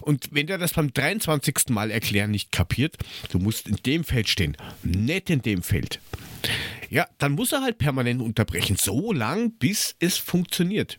[0.00, 1.68] Und wenn der das beim 23.
[1.68, 2.96] Mal erklären nicht kapiert,
[3.30, 6.00] du musst in dem Feld stehen, nicht in dem Feld.
[6.90, 10.98] Ja, dann muss er halt permanent unterbrechen, so lang, bis es funktioniert.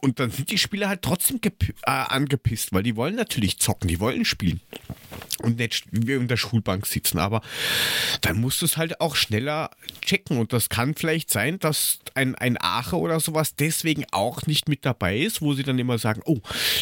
[0.00, 4.00] Und dann sind die Spieler halt trotzdem äh, angepisst, weil die wollen natürlich zocken, die
[4.00, 4.60] wollen spielen.
[5.38, 7.18] Und nicht wie in der Schulbank sitzen.
[7.18, 7.42] Aber
[8.20, 9.70] dann musst du es halt auch schneller
[10.00, 10.38] checken.
[10.38, 14.84] Und das kann vielleicht sein, dass ein, ein Aache oder sowas deswegen auch nicht mit
[14.84, 16.40] dabei ist, wo sie dann immer sagen, oh,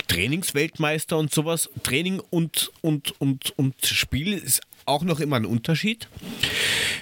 [0.08, 1.70] Trainingsweltmeister und sowas.
[1.82, 6.08] Training und, und, und, und Spiel ist auch noch immer ein Unterschied.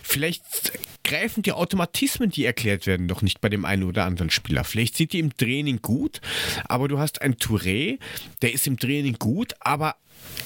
[0.02, 0.72] Vielleicht
[1.04, 4.64] greifen die Automatismen, die erklärt werden, noch nicht bei dem einen oder anderen Spieler.
[4.64, 6.20] Vielleicht sind die im Training gut,
[6.66, 7.98] aber du hast einen Touré,
[8.42, 9.96] der ist im Training gut, aber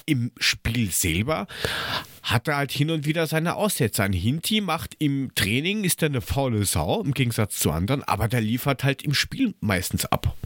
[0.06, 1.46] im Spiel selber
[2.22, 4.02] hat er halt hin und wieder seine Aussätze.
[4.02, 8.28] Ein Hinti macht im Training, ist er eine faule Sau, im Gegensatz zu anderen, aber
[8.28, 10.36] der liefert halt im Spiel meistens ab.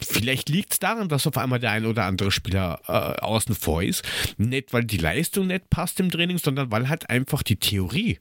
[0.00, 3.82] Vielleicht liegt es daran, dass auf einmal der ein oder andere Spieler äh, außen vor
[3.82, 4.02] ist.
[4.36, 8.18] Nicht, weil die Leistung nicht passt im Training, sondern weil halt einfach die Theorie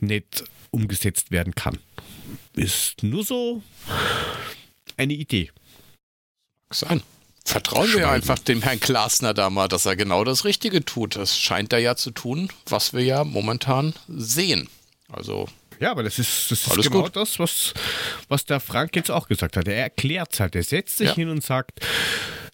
[0.00, 1.78] nicht umgesetzt werden kann.
[2.54, 3.62] Ist nur so
[4.96, 5.50] eine Idee.
[6.70, 7.02] sein.
[7.44, 8.10] Vertrauen wir Schweigen.
[8.10, 11.14] einfach dem Herrn Glasner da mal, dass er genau das Richtige tut.
[11.14, 14.68] Das scheint er ja zu tun, was wir ja momentan sehen.
[15.08, 15.48] Also,
[15.80, 17.16] Ja, aber das ist, das ist Alles genau gut.
[17.16, 17.74] das, was,
[18.28, 19.68] was der Frank jetzt auch gesagt hat.
[19.68, 20.54] Er erklärt es halt.
[20.56, 21.14] Er setzt sich Ja.
[21.14, 21.80] hin und sagt,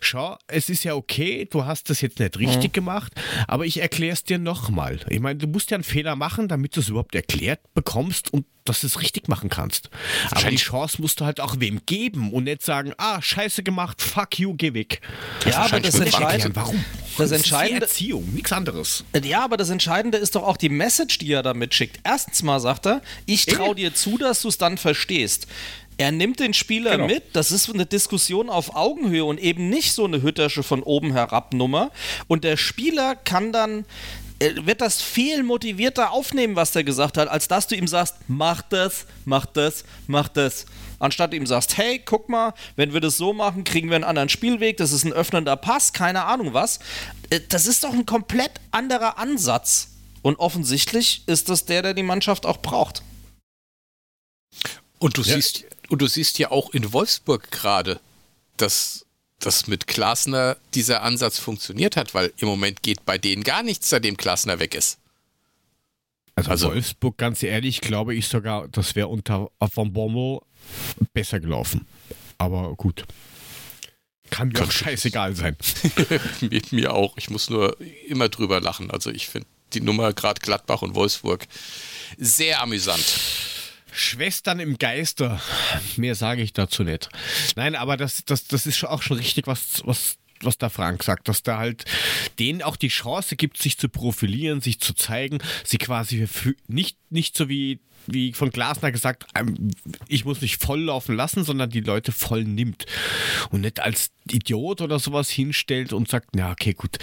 [0.04, 2.72] schau, es ist ja okay, du hast das jetzt nicht richtig mhm.
[2.72, 3.12] gemacht,
[3.46, 5.00] aber ich erkläre es dir nochmal.
[5.08, 8.46] Ich meine, du musst ja einen Fehler machen, damit du es überhaupt erklärt bekommst und
[8.64, 9.90] dass du es richtig machen kannst.
[10.30, 14.00] Aber die Chance musst du halt auch wem geben und nicht sagen, ah, scheiße gemacht,
[14.00, 15.00] fuck you, geh weg.
[15.44, 16.84] Ja, aber das Entscheidende, warum?
[17.18, 19.04] Das, das Entscheidende, ist Erziehung, nichts anderes.
[19.22, 22.00] Ja, aber das Entscheidende ist doch auch die Message, die er da mitschickt.
[22.04, 25.46] Erstens mal sagt er, ich traue dir zu, dass du es dann verstehst.
[25.98, 27.06] Er nimmt den Spieler genau.
[27.06, 31.12] mit, das ist eine Diskussion auf Augenhöhe und eben nicht so eine Hüttersche von oben
[31.12, 31.90] herab Nummer.
[32.28, 33.84] Und der Spieler kann dann
[34.42, 38.16] äh, wird das viel motivierter aufnehmen, was der gesagt hat, als dass du ihm sagst,
[38.26, 40.66] mach das, mach das, mach das.
[40.98, 44.28] Anstatt ihm sagst, hey, guck mal, wenn wir das so machen, kriegen wir einen anderen
[44.28, 46.80] Spielweg, das ist ein öffnender Pass, keine Ahnung was.
[47.30, 49.88] Äh, das ist doch ein komplett anderer Ansatz.
[50.22, 53.02] Und offensichtlich ist das der, der die Mannschaft auch braucht.
[54.98, 55.34] Und du ja.
[55.34, 58.00] siehst, und du siehst ja auch in Wolfsburg gerade,
[58.56, 59.04] dass
[59.40, 63.90] dass mit Klasner dieser Ansatz funktioniert hat, weil im Moment geht bei denen gar nichts,
[63.90, 64.98] seitdem Klasner weg ist.
[66.36, 70.38] Also, also Wolfsburg, ganz ehrlich, glaube ich sogar, das wäre unter von Bommel
[71.12, 71.86] besser gelaufen.
[72.38, 73.04] Aber gut.
[74.30, 75.56] Kann mir auch scheißegal sein.
[76.40, 77.16] mir, mir auch.
[77.18, 78.92] Ich muss nur immer drüber lachen.
[78.92, 81.46] Also ich finde die Nummer gerade Gladbach und Wolfsburg
[82.16, 83.04] sehr amüsant.
[83.92, 85.40] Schwestern im Geiste.
[85.96, 87.08] Mehr sage ich dazu nicht.
[87.56, 91.28] Nein, aber das, das, das ist auch schon richtig, was, was, was der Frank sagt,
[91.28, 91.84] dass da halt
[92.38, 96.26] denen auch die Chance gibt, sich zu profilieren, sich zu zeigen, sie quasi
[96.66, 99.70] nicht, nicht so wie wie von Glasner gesagt, ähm,
[100.08, 102.86] ich muss mich voll laufen lassen, sondern die Leute voll nimmt
[103.50, 106.98] und nicht als Idiot oder sowas hinstellt und sagt, na okay, gut,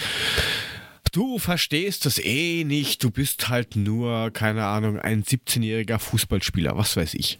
[1.12, 6.96] du verstehst das eh nicht, du bist halt nur, keine Ahnung, ein 17-jähriger Fußballspieler, was
[6.96, 7.38] weiß ich.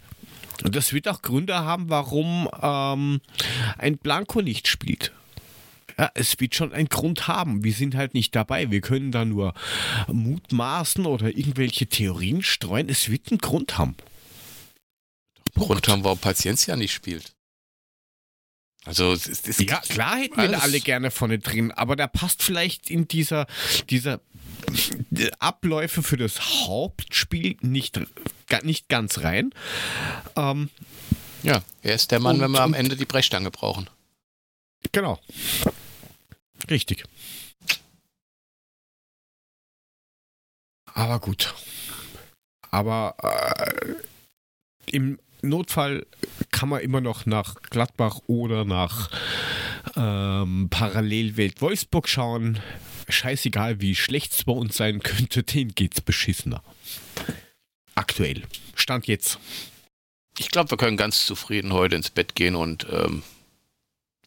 [0.62, 3.20] Und das wird auch Gründe haben, warum ähm,
[3.78, 5.12] ein Blanco nicht spielt.
[5.98, 7.64] Ja, es wird schon einen Grund haben.
[7.64, 8.70] Wir sind halt nicht dabei.
[8.70, 9.55] Wir können da nur
[10.09, 12.88] mutmaßen oder irgendwelche Theorien streuen.
[12.88, 13.97] Es wird einen Grund haben.
[15.55, 17.34] Grund haben, warum Paciencia nicht spielt.
[18.86, 22.90] Also es, es ja, klar hätten wir alle gerne vorne drin, aber da passt vielleicht
[22.90, 23.47] in dieser,
[23.90, 24.20] dieser
[25.39, 28.01] Abläufe für das Hauptspiel nicht,
[28.62, 29.51] nicht ganz rein.
[30.35, 30.70] Ähm,
[31.43, 33.89] ja, er ist der Mann, und, wenn wir am Ende die Brechstange brauchen.
[34.93, 35.20] Genau.
[36.70, 37.05] Richtig.
[40.86, 41.55] Aber gut.
[42.70, 43.94] Aber äh,
[44.86, 46.06] im Notfall
[46.50, 49.10] kann man immer noch nach Gladbach oder nach
[49.96, 52.60] ähm, Parallelwelt Wolfsburg schauen.
[53.08, 56.62] Scheißegal, wie schlecht es bei uns sein könnte, denen geht's beschissener.
[57.94, 58.42] Aktuell.
[58.74, 59.38] Stand jetzt.
[60.38, 63.22] Ich glaube, wir können ganz zufrieden heute ins Bett gehen und ähm,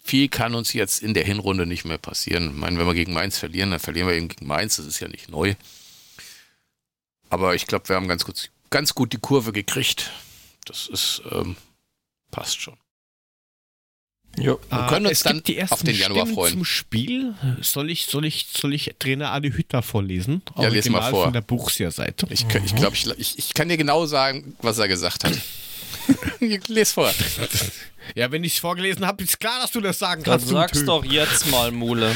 [0.04, 2.50] viel kann uns jetzt in der Hinrunde nicht mehr passieren.
[2.50, 5.00] Ich meine, wenn wir gegen Mainz verlieren, dann verlieren wir eben gegen Mainz, das ist
[5.00, 5.56] ja nicht neu.
[7.30, 10.12] Aber ich glaube, wir haben ganz gut, ganz gut die Kurve gekriegt.
[10.66, 11.56] Das ist, ähm,
[12.32, 12.78] passt schon.
[14.38, 14.60] Jo.
[14.70, 16.54] Wir ah, können uns es dann auf den Januar Stimmen freuen.
[16.54, 20.42] Zum Spiel soll ich, soll ich, soll ich Trainer Adi Hütter vorlesen?
[20.58, 21.26] Ja, lese mal vor.
[21.26, 22.28] Von der Buchseer-Seite.
[22.32, 25.34] Ich, ich glaube, ich, ich, ich kann dir genau sagen, was er gesagt hat.
[26.68, 27.14] Les vor.
[28.16, 30.48] Ja, wenn ich es vorgelesen habe, ist klar, dass du das sagen kannst.
[30.48, 32.16] Dann sag's doch jetzt mal, Mule.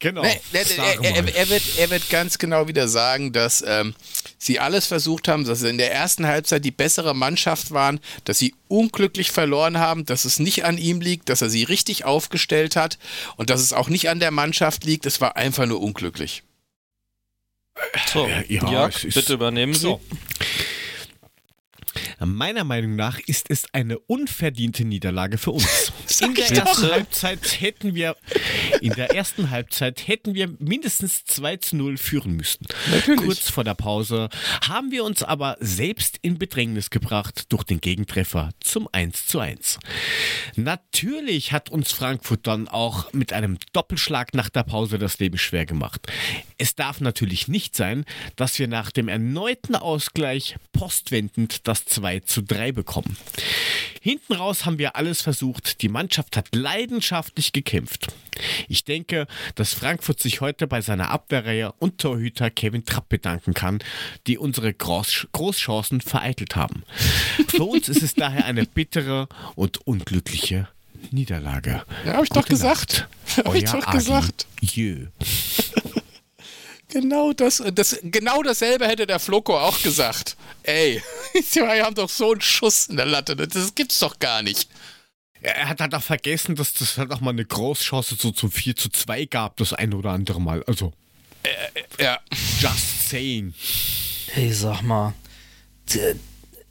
[0.00, 0.22] Genau.
[0.22, 3.94] Nee, nee, er, er, er, wird, er wird ganz genau wieder sagen, dass ähm,
[4.38, 8.38] sie alles versucht haben, dass sie in der ersten Halbzeit die bessere Mannschaft waren, dass
[8.38, 12.76] sie unglücklich verloren haben, dass es nicht an ihm liegt, dass er sie richtig aufgestellt
[12.76, 12.98] hat
[13.36, 15.06] und dass es auch nicht an der Mannschaft liegt.
[15.06, 16.44] Es war einfach nur unglücklich.
[18.12, 19.80] So, ja, ja bitte übernehmen Sie.
[19.80, 20.00] So.
[22.20, 25.92] Meiner Meinung nach ist es eine unverdiente Niederlage für uns.
[26.20, 28.16] in der ersten Halbzeit hätten wir
[28.80, 32.66] in der ersten Halbzeit hätten wir mindestens 2 zu 0 führen müssen.
[32.90, 33.24] Natürlich.
[33.24, 34.28] Kurz vor der Pause
[34.66, 39.78] haben wir uns aber selbst in Bedrängnis gebracht durch den Gegentreffer zum 1 zu 1.
[40.56, 45.66] Natürlich hat uns Frankfurt dann auch mit einem Doppelschlag nach der Pause das Leben schwer
[45.66, 46.06] gemacht.
[46.56, 48.04] Es darf natürlich nicht sein,
[48.36, 53.16] dass wir nach dem erneuten Ausgleich postwendend das 2 zu 3 bekommen.
[54.00, 55.82] Hinten raus haben wir alles versucht.
[55.82, 58.08] Die Mannschaft hat leidenschaftlich gekämpft.
[58.68, 63.80] Ich denke, dass Frankfurt sich heute bei seiner Abwehrreihe und Torhüter Kevin Trapp bedanken kann,
[64.26, 66.84] die unsere Groß Großchancen vereitelt haben.
[67.48, 70.68] Für uns ist es daher eine bittere und unglückliche
[71.10, 71.82] Niederlage.
[72.04, 73.08] Ja, hab ich Gute doch gesagt.
[73.36, 73.44] Nacht.
[73.44, 74.46] Hab ich doch gesagt.
[74.60, 75.06] Jö.
[76.88, 80.36] Genau das, das, genau dasselbe hätte der Floco auch gesagt.
[80.62, 81.02] Ey,
[81.52, 84.68] wir haben doch so einen Schuss in der Latte, das gibt's doch gar nicht.
[85.40, 88.74] Er hat halt auch vergessen, dass das halt auch mal eine Großchance so zum 4
[88.74, 90.64] zu 2 gab, das ein oder andere Mal.
[90.64, 90.92] Also,
[91.98, 92.18] Ja.
[92.58, 93.54] just saying.
[94.32, 95.14] Hey, sag mal.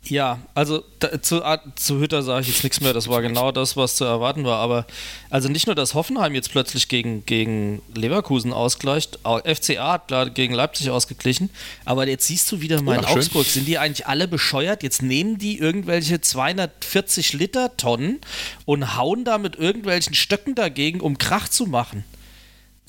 [0.09, 2.93] Ja, also da, zu, ah, zu Hütter sage ich jetzt nichts mehr.
[2.93, 4.59] Das war genau das, was zu erwarten war.
[4.59, 4.85] Aber
[5.29, 10.31] also nicht nur, dass Hoffenheim jetzt plötzlich gegen, gegen Leverkusen ausgleicht, auch FCA hat gerade
[10.31, 11.49] gegen Leipzig ausgeglichen.
[11.85, 13.17] Aber jetzt siehst du wieder mal in Ach, schön.
[13.19, 14.83] Augsburg, sind die eigentlich alle bescheuert?
[14.83, 18.19] Jetzt nehmen die irgendwelche 240 Liter Tonnen
[18.65, 22.05] und hauen da mit irgendwelchen Stöcken dagegen, um Krach zu machen.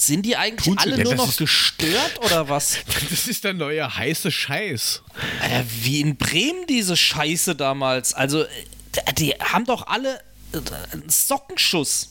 [0.00, 2.78] Sind die eigentlich Tun sie alle nur noch gestört oder was?
[3.10, 5.02] Das ist der neue heiße Scheiß.
[5.42, 8.14] Äh, wie in Bremen diese Scheiße damals.
[8.14, 8.48] Also, äh,
[9.18, 10.20] die haben doch alle
[10.52, 10.60] äh,
[10.92, 12.10] einen Sockenschuss.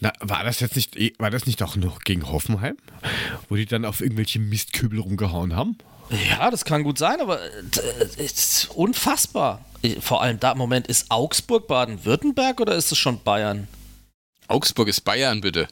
[0.00, 2.78] Na, war das jetzt nicht, eh- war das nicht auch noch gegen Hoffenheim?
[3.50, 5.76] Wo die dann auf irgendwelche Mistkübel rumgehauen haben?
[6.30, 7.50] Ja, das kann gut sein, aber äh,
[8.16, 9.62] es ist unfassbar.
[10.00, 13.68] Vor allem da im Moment ist Augsburg Baden-Württemberg oder ist es schon Bayern?
[14.48, 15.68] Augsburg ist Bayern, bitte.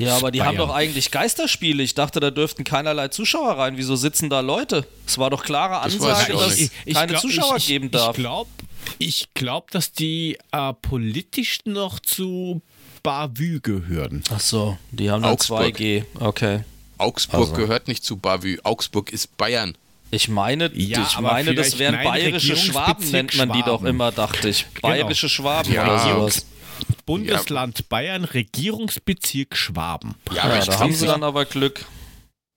[0.00, 0.68] Ja, aber die haben Bayern.
[0.68, 1.82] doch eigentlich Geisterspiele.
[1.82, 3.76] Ich dachte, da dürften keinerlei Zuschauer rein.
[3.76, 4.86] Wieso sitzen da Leute?
[5.06, 7.90] Es war doch klare Das Ansage, ich auch dass es keine glaub- Zuschauer ich, geben
[7.90, 8.16] darf.
[8.16, 8.50] Ich glaube,
[8.98, 12.62] ich glaub, dass die äh, politisch noch zu
[13.02, 14.22] Bavü gehören.
[14.34, 15.76] Ach so, die haben dann Augsburg.
[15.76, 16.04] 2G.
[16.18, 16.60] Okay.
[16.98, 17.52] Augsburg Also.
[17.54, 18.58] gehört nicht zu Bavü.
[18.62, 19.74] Augsburg ist Bayern.
[20.10, 24.10] Ich meine, Ja, ich aber meine, das wären bayerische Schwaben, nennt man die doch immer,
[24.12, 24.66] dachte ich.
[24.82, 25.84] Bayerische Schwaben Ja.
[25.84, 26.46] oder sowas.
[27.06, 30.14] Bundesland Bayern, Regierungsbezirk Schwaben.
[30.32, 31.84] Ja, aber Ja, da haben sie dann aber Glück.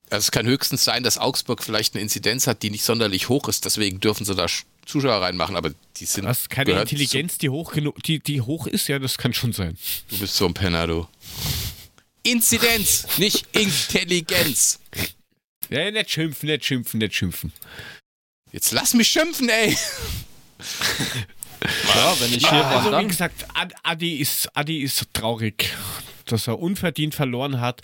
[0.10, 3.48] also es kann höchstens sein, dass Augsburg vielleicht eine Inzidenz hat, die nicht sonderlich hoch
[3.48, 3.66] ist.
[3.66, 5.56] Deswegen dürfen sie da Sch- Zuschauer reinmachen.
[5.56, 6.26] Aber die sind.
[6.26, 9.54] Das ist keine Intelligenz, die hoch, genug, die, die hoch ist, ja, das kann schon
[9.54, 9.78] sein.
[10.10, 11.08] Du bist so ein Penner, du.
[12.24, 14.80] Inzidenz, nicht Intelligenz.
[15.70, 17.52] Ja, nicht schimpfen, nicht schimpfen, nicht schimpfen.
[18.52, 19.76] Jetzt lass mich schimpfen, ey.
[21.96, 25.74] Ja, wenn ich hier Also wie gesagt, Ad- Adi ist, Adi ist traurig,
[26.26, 27.82] dass er unverdient verloren hat.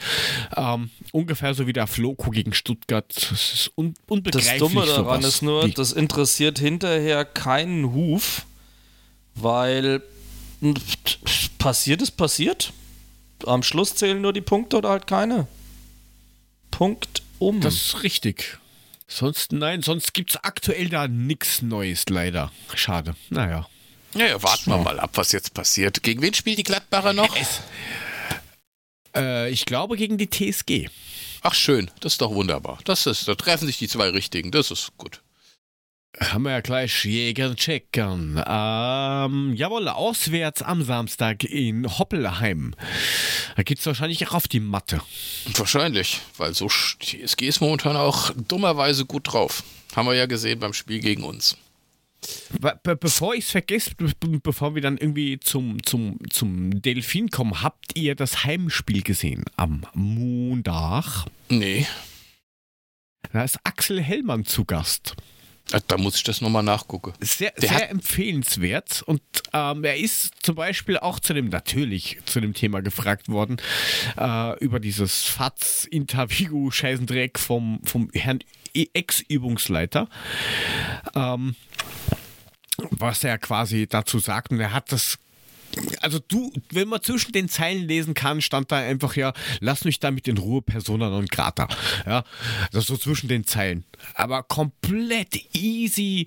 [0.55, 3.05] Ähm, ungefähr so wie der Floco gegen Stuttgart.
[3.15, 4.59] Das ist un Das unbegreiflich.
[4.59, 8.45] Dumme daran ist nur, das interessiert hinterher keinen Huf,
[9.35, 10.01] weil
[11.57, 12.73] passiert ist passiert.
[13.45, 15.47] Am Schluss zählen nur die Punkte oder halt keine.
[16.71, 17.61] Punkt um.
[17.61, 18.57] Das ist richtig.
[19.11, 22.51] Sonst, nein, sonst gibt es aktuell da nichts Neues, leider.
[22.75, 23.15] Schade.
[23.29, 23.67] Naja.
[24.13, 26.03] Naja, warten wir mal ab, was jetzt passiert.
[26.03, 27.35] Gegen wen spielt die Gladbacher noch?
[29.15, 30.89] Äh, ich glaube gegen die TSG.
[31.41, 32.77] Ach schön, das ist doch wunderbar.
[32.85, 34.51] Das ist, da treffen sich die zwei Richtigen.
[34.51, 35.21] Das ist gut.
[36.17, 38.43] Haben wir ja gleich Jägern checkern.
[38.45, 42.73] Ähm, jawohl, auswärts am Samstag in Hoppelheim.
[43.55, 45.01] Da geht's wahrscheinlich auch auf die Matte.
[45.55, 49.63] Wahrscheinlich, weil so sch- die SG ist momentan auch dummerweise gut drauf.
[49.95, 51.55] Haben wir ja gesehen beim Spiel gegen uns.
[52.59, 57.29] Be be bevor ich es vergesse, be bevor wir dann irgendwie zum, zum, zum Delfin
[57.29, 61.25] kommen, habt ihr das Heimspiel gesehen am Montag?
[61.49, 61.85] Nee,
[63.31, 65.15] Da ist Axel Hellmann zu Gast.
[65.71, 67.13] Äh, da muss ich das nochmal nachgucken.
[67.19, 69.03] Sehr, sehr empfehlenswert.
[69.03, 69.21] Und
[69.53, 73.57] ähm, er ist zum Beispiel auch zu dem, natürlich zu dem Thema gefragt worden,
[74.17, 78.39] äh, über dieses FATS-Interview, Scheißendreck vom, vom Herrn
[78.73, 80.07] Ex-Übungsleiter.
[81.15, 81.55] Ähm,
[82.91, 84.51] was er quasi dazu sagt.
[84.51, 85.17] Und er hat das
[86.01, 89.99] also du, wenn man zwischen den Zeilen lesen kann, stand da einfach ja, lass mich
[89.99, 91.67] damit in Ruhe, Persona non grata.
[92.05, 92.23] Ja,
[92.71, 93.83] das so zwischen den Zeilen.
[94.15, 96.25] Aber komplett easy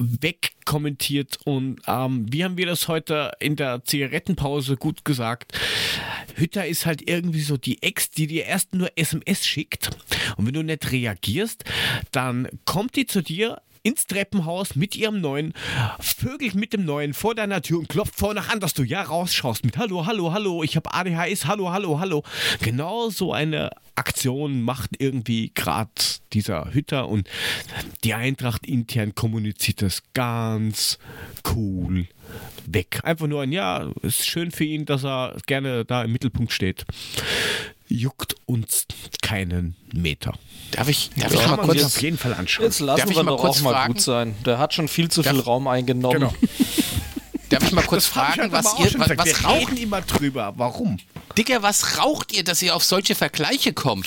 [0.00, 5.52] wegkommentiert und ähm, wie haben wir das heute in der Zigarettenpause gut gesagt?
[6.36, 9.90] Hütter ist halt irgendwie so die Ex, die dir erst nur SMS schickt
[10.38, 11.64] und wenn du nicht reagierst,
[12.12, 15.54] dann kommt die zu dir ins Treppenhaus mit ihrem neuen,
[15.98, 19.64] vögelt mit dem neuen vor deiner Tür und klopft vorne an, dass du ja rausschaust
[19.64, 22.22] mit Hallo, hallo, hallo, ich habe ADHS, hallo, hallo, hallo.
[22.60, 25.90] Genau so eine Aktion macht irgendwie gerade
[26.32, 27.28] dieser Hütter und
[28.04, 30.98] die Eintracht intern kommuniziert das ganz
[31.54, 32.06] cool
[32.66, 33.00] weg.
[33.02, 36.86] Einfach nur ein Ja, ist schön für ihn, dass er gerne da im Mittelpunkt steht.
[37.92, 38.86] Juckt uns
[39.20, 40.32] keinen Meter.
[40.70, 41.82] Darf ich, darf Das ich mal kurz.
[41.84, 42.64] auf jeden Fall anschauen.
[42.66, 43.94] Jetzt lassen Darf ich wir mal doch kurz auch mal fragen?
[43.94, 44.36] gut sein.
[44.46, 46.20] Der hat schon viel zu viel Darf- Raum eingenommen.
[46.20, 46.34] Genau.
[47.48, 50.02] Darf ich mal kurz ich fragen, heute was ihr, was, was Wir raucht, reden immer
[50.02, 50.52] drüber.
[50.56, 50.98] Warum?
[51.36, 54.06] Digga, was raucht ihr, dass ihr auf solche Vergleiche kommt?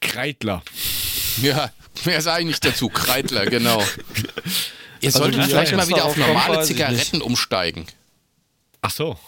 [0.00, 0.62] Kreidler.
[1.42, 1.70] Ja,
[2.06, 2.88] mehr sage ich nicht dazu.
[2.88, 3.82] Kreidler, genau.
[5.02, 7.86] Ihr solltet wie vielleicht mal wieder auf normale Zigaretten umsteigen.
[8.80, 9.18] Ach so.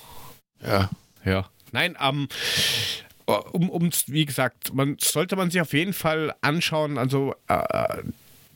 [0.67, 0.89] Ja.
[1.25, 1.49] Ja.
[1.75, 2.29] Nein, ähm,
[3.27, 6.99] um, um, wie gesagt, man sollte man sich auf jeden Fall anschauen.
[6.99, 8.03] Also äh,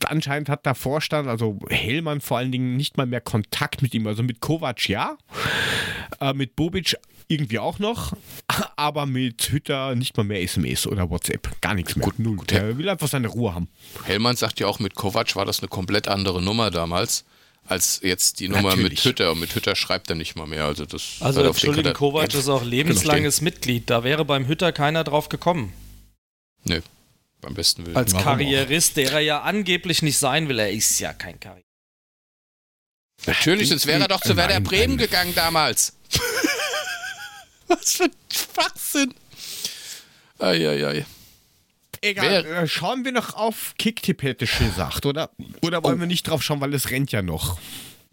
[0.05, 4.07] anscheinend hat der Vorstand, also Hellmann vor allen Dingen, nicht mal mehr Kontakt mit ihm.
[4.07, 5.17] Also mit Kovac ja,
[6.21, 6.95] äh, mit Bobic
[7.27, 8.13] irgendwie auch noch,
[8.77, 11.59] aber mit Hütter nicht mal mehr SMS oder WhatsApp.
[11.59, 12.05] Gar nichts mehr.
[12.05, 12.37] Gut, Null.
[12.37, 12.51] gut.
[12.51, 13.67] Der will einfach seine Ruhe haben.
[14.05, 17.25] Hellmann sagt ja auch, mit Kovac war das eine komplett andere Nummer damals,
[17.69, 19.05] als jetzt die Nummer mit Natürlich.
[19.05, 19.31] Hütter.
[19.31, 20.65] Und mit Hütter schreibt er nicht mal mehr.
[20.65, 23.89] Also, das Also, kann Entschuldigung, Kovac ist auch lebenslanges Mitglied.
[23.89, 25.71] Da wäre beim Hütter keiner drauf gekommen.
[26.63, 26.81] Nö,
[27.41, 27.95] beim besten Willen.
[27.95, 30.57] Als Warum Karrierist, der er ja angeblich nicht sein will.
[30.59, 31.65] Er ist ja kein Karrierist.
[33.27, 34.63] Natürlich, sonst wäre er doch zu Nein, Werder nein.
[34.63, 35.93] Bremen gegangen damals.
[37.67, 39.13] Was für ein Schwachsinn.
[40.39, 41.05] Eieiei.
[42.01, 45.29] Egal, äh, schauen wir noch auf Kicktipp, hätte ich gesagt, oder?
[45.61, 45.99] Oder wollen Oh.
[46.01, 47.57] wir nicht drauf schauen, weil es rennt ja noch.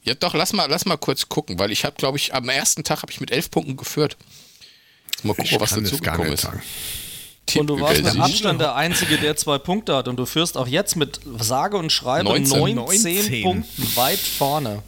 [0.03, 2.85] Ja, doch, lass mal, lass mal kurz gucken, weil ich habe, glaube ich, am ersten
[2.85, 4.17] Tag habe ich mit elf Punkten geführt.
[5.11, 6.43] Jetzt mal gucken, was dazu gekommen ist.
[6.43, 6.63] sagen.
[7.57, 10.09] Und du warst mit Abstand der Einzige, der zwei Punkte hat.
[10.09, 12.59] Und du führst auch jetzt mit sage und schreibe 19.
[12.59, 12.75] 19,
[13.23, 13.43] 19.
[13.43, 14.83] Punkten weit vorne.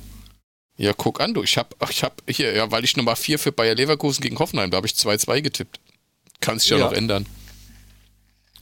[0.77, 1.43] Ja, guck an, du.
[1.45, 4.71] Ich habe, ich habe hier, ja, weil ich Nummer 4 für Bayer Leverkusen gegen Hoffenheim,
[4.71, 5.79] da habe ich 2-2 getippt.
[6.41, 6.85] Kann sich ja, Ja.
[6.87, 7.27] noch ändern.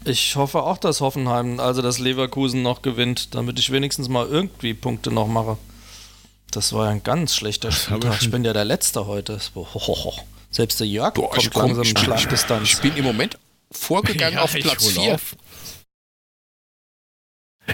[0.07, 4.73] Ich hoffe auch, dass Hoffenheim, also dass Leverkusen noch gewinnt, damit ich wenigstens mal irgendwie
[4.73, 5.59] Punkte noch mache.
[6.53, 8.23] Das war ja ein ganz schlechter Spieltag.
[8.23, 9.41] Ich bin ja der Letzte heute.
[10.51, 12.71] Selbst der Jörg Boah, kommt komm, langsam ich, in bin, ich, Schlagdistanz.
[12.71, 13.37] ich bin im Moment
[13.73, 15.15] vorgegangen auf ich Platz hol 4.
[15.15, 15.37] auf.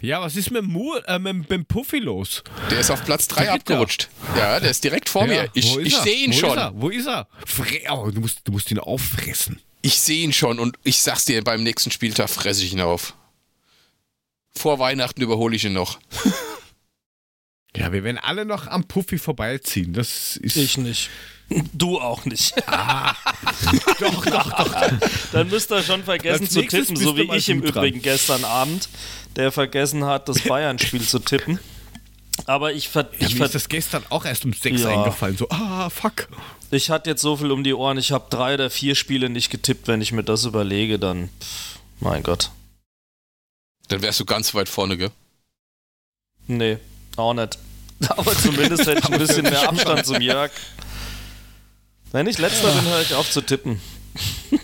[0.01, 2.43] Ja, was ist mit, dem Mu äh, mit, mit Puffy los?
[2.71, 3.55] Der ist auf Platz 3 Dritter.
[3.55, 4.09] abgerutscht.
[4.39, 5.51] Ja, der ist direkt vor Ja, mir.
[5.53, 6.51] Ich, ich sehe ihn Wo schon.
[6.53, 6.73] Ist er?
[6.75, 7.29] Wo ist er?
[7.45, 9.61] Fre oh, du, musst, du musst ihn auffressen.
[9.83, 13.15] Ich sehe ihn schon und ich sag's dir, beim nächsten Spieltag fresse ich ihn auf.
[14.55, 15.99] Vor Weihnachten überhole ich ihn noch.
[17.75, 19.95] Ja, wir werden alle noch am Puffy vorbeiziehen.
[19.95, 20.57] Das ist.
[20.57, 21.09] Ich nicht.
[21.73, 22.55] Du auch nicht.
[24.01, 24.75] doch, doch, doch.
[25.33, 27.71] Dann müsst ihr schon vergessen zu tippen, so wie ich im dran.
[27.71, 28.89] Übrigen gestern Abend,
[29.37, 31.59] der vergessen hat, das Bayern-Spiel zu tippen.
[32.45, 34.89] Aber ich, ver Ja, ich, mir ver ist das gestern auch erst um sechs Ja.
[34.91, 35.37] eingefallen.
[35.37, 36.29] So, ah, fuck.
[36.73, 39.51] Ich hatte jetzt so viel um die Ohren, ich habe drei oder vier Spiele nicht
[39.51, 39.89] getippt.
[39.89, 41.29] Wenn ich mir das überlege, dann.
[41.41, 42.51] Pff, mein Gott.
[43.89, 45.11] Dann wärst du ganz weit vorne, gell?
[46.47, 46.79] Nee,
[47.17, 47.59] auch nicht.
[48.09, 50.51] Aber zumindest hätte ich ein bisschen mehr Abstand zum Jörg.
[52.11, 53.81] Wenn ich letzter bin, höre ich auf zu tippen.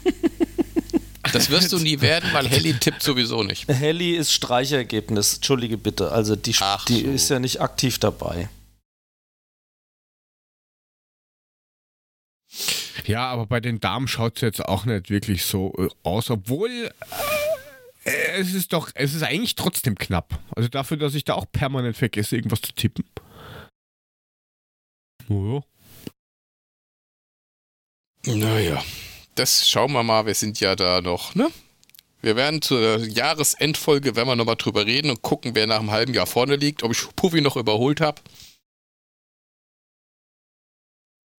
[1.33, 3.69] Das wirst du nie werden, weil Helly tippt sowieso nicht.
[3.69, 5.35] Helly ist Streichergebnis.
[5.35, 6.11] Entschuldige bitte.
[6.11, 7.11] Also die, Ach die so.
[7.11, 8.49] ist ja nicht aktiv dabei.
[13.09, 16.91] Ja, aber bei den Damen schaut es jetzt auch nicht wirklich so äh, aus, obwohl
[18.05, 20.39] äh, es ist doch, es ist eigentlich trotzdem knapp.
[20.55, 23.05] Also dafür, dass ich da auch permanent vergesse, irgendwas zu tippen.
[25.31, 25.63] Oh,
[28.27, 28.85] Naja,
[29.37, 30.27] das schauen wir mal.
[30.27, 31.51] Wir sind ja da noch, ne?
[32.21, 36.13] Wir werden zur Jahresendfolge, werden wir nochmal drüber reden und gucken, wer nach einem halben
[36.13, 38.21] Jahr vorne liegt, ob ich Puffy noch überholt habe.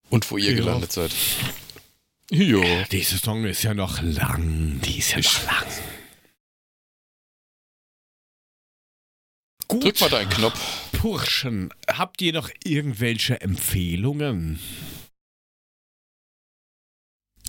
[0.10, 0.58] Und wo ihr Ja.
[0.58, 1.12] gelandet seid.
[2.32, 2.62] Jo.
[2.64, 2.84] ja.
[2.86, 4.80] Die Saison ist ja noch lang.
[4.84, 5.66] Die ist ja noch lang.
[9.68, 10.90] Gut, Drück mal deinen Knopf.
[11.02, 14.60] Burschen, habt ihr noch irgendwelche Empfehlungen?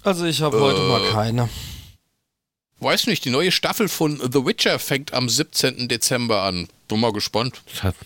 [0.02, 0.88] Also ich habe heute Äh.
[0.88, 1.48] mal keine.
[2.78, 5.88] Weiß nicht, die neue Staffel von The Witcher fängt am 17.
[5.88, 6.68] Dezember an.
[6.88, 7.60] Bin mal gespannt.
[7.70, 7.96] Das hat,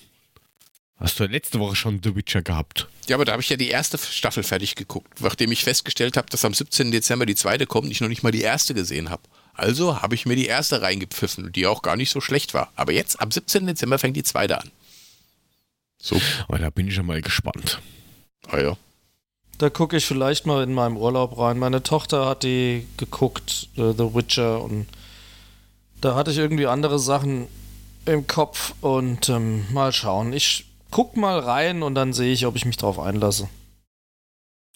[0.99, 2.89] hast du letzte Woche schon The Witcher gehabt?
[3.09, 6.29] Ja, aber da habe ich ja die erste Staffel fertig geguckt, nachdem ich festgestellt habe,
[6.31, 6.91] dass am 17.
[6.91, 9.23] Dezember die zweite kommt und ich noch nicht mal die erste gesehen habe.
[9.55, 12.73] Also habe ich mir die erste reingepfiffen, die auch gar nicht so schlecht war.
[12.77, 13.67] Aber jetzt, am 17.
[13.67, 14.71] Dezember, fängt die zweite an.
[16.01, 17.81] So, Aber da bin ich schon mal gespannt.
[18.49, 18.77] ah ja.
[19.59, 21.59] Da gucke ich vielleicht mal in meinem Urlaub rein.
[21.59, 24.87] Meine Tochter hat die geguckt, äh, The Witcher, und
[26.01, 27.47] da hatte ich irgendwie andere Sachen
[28.05, 30.33] im Kopf und ähm, mal schauen.
[30.33, 33.49] Ich guck mal rein und dann sehe ich, ob ich mich drauf einlasse.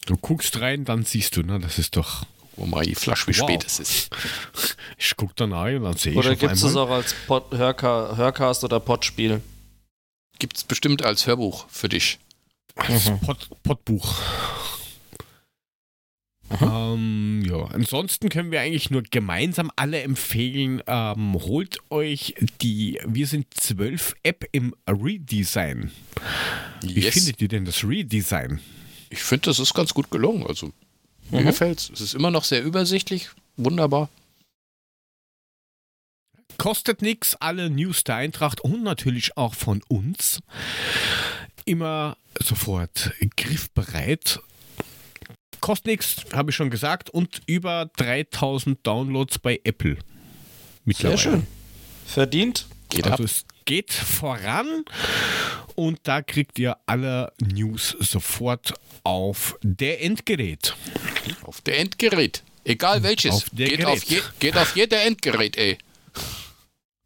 [0.05, 1.59] Du guckst rein, dann siehst du, ne?
[1.59, 2.23] Das ist doch.
[2.57, 3.47] Guck mal, die Flasche, wie Wow.
[3.49, 4.09] spät es ist.
[5.01, 6.83] Ich guck dann rein und dann sehe ich Oder gibt es einmal.
[6.83, 9.41] auch als Pod Hörca Hörcast oder Podspiel?
[10.39, 12.19] Gibt es bestimmt als Hörbuch für dich.
[12.75, 14.13] Das Pod, Podbuch.
[16.61, 23.27] Ähm, ja, ansonsten können wir eigentlich nur gemeinsam alle empfehlen, ähm, holt euch die Wir
[23.27, 25.91] sind 12 App im Redesign.
[26.81, 27.13] Wie Yes.
[27.13, 28.59] findet ihr denn das Redesign?
[29.09, 30.45] Ich finde, das ist ganz gut gelungen.
[30.47, 30.71] Also,
[31.29, 31.45] mir Mhm.
[31.47, 31.89] gefällt's.
[31.93, 33.29] Es ist immer noch sehr übersichtlich.
[33.57, 34.09] Wunderbar.
[36.57, 40.39] Kostet nichts, alle News der Eintracht und natürlich auch von uns.
[41.65, 44.39] Immer sofort griffbereit.
[45.61, 49.95] Kostet nichts, habe ich schon gesagt, und über 3000 Downloads bei Apple.
[49.95, 50.03] Sehr
[50.85, 51.17] Mittlerweile.
[51.17, 51.47] schön.
[52.05, 52.65] Verdient?
[52.89, 53.11] Geht ab.
[53.13, 54.83] Also es geht voran
[55.75, 58.73] und da kriegt ihr alle News sofort
[59.03, 60.75] auf der Endgerät.
[61.43, 62.41] Auf der Endgerät.
[62.63, 63.31] Egal welches.
[63.35, 63.93] Auf der geht, Gerät.
[63.93, 65.77] auf je, geht auf jeder Endgerät, ey.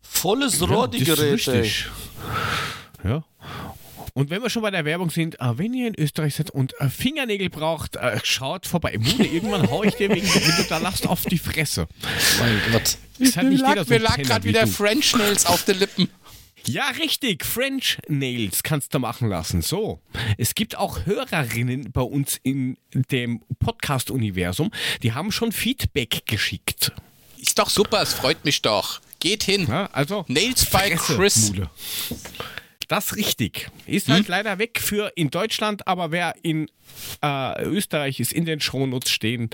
[0.02, 1.16] Volles Ja, Rohr, die das ist
[1.46, 1.54] Geräte.
[1.64, 1.88] richtig.
[3.04, 3.24] Ja.
[4.16, 6.80] Und wenn wir schon bei der Werbung sind, äh, wenn ihr in Österreich seid und
[6.80, 8.96] äh, Fingernägel braucht, äh, schaut vorbei.
[9.00, 11.88] Mune, irgendwann hau ich dir wegen, wenn du da lachst, auf die Fresse.
[12.40, 12.98] Mein Gott.
[13.18, 14.68] Ist halt Mir nicht lag, jeder so mir lag gerade wie wieder du.
[14.72, 16.10] French Nails auf den Lippen.
[16.66, 17.44] Ja, richtig.
[17.44, 19.64] French Nails kannst du machen lassen.
[19.64, 20.00] So.
[20.38, 24.72] Es gibt auch Hörerinnen bei uns in dem Podcast-Universum,
[25.02, 26.92] die haben schon Feedback geschickt.
[27.38, 29.02] Ist doch super, es freut mich doch.
[29.20, 29.68] Geht hin.
[29.68, 30.24] Ja, also.
[30.28, 31.50] Nails by Fresse, Chris.
[31.50, 31.70] Mule.
[32.94, 33.72] Das richtig.
[33.88, 34.14] Ist Hm?
[34.14, 36.70] halt leider weg für in Deutschland, aber wer in
[37.24, 39.50] äh, Österreich ist, in den Shownotes stehen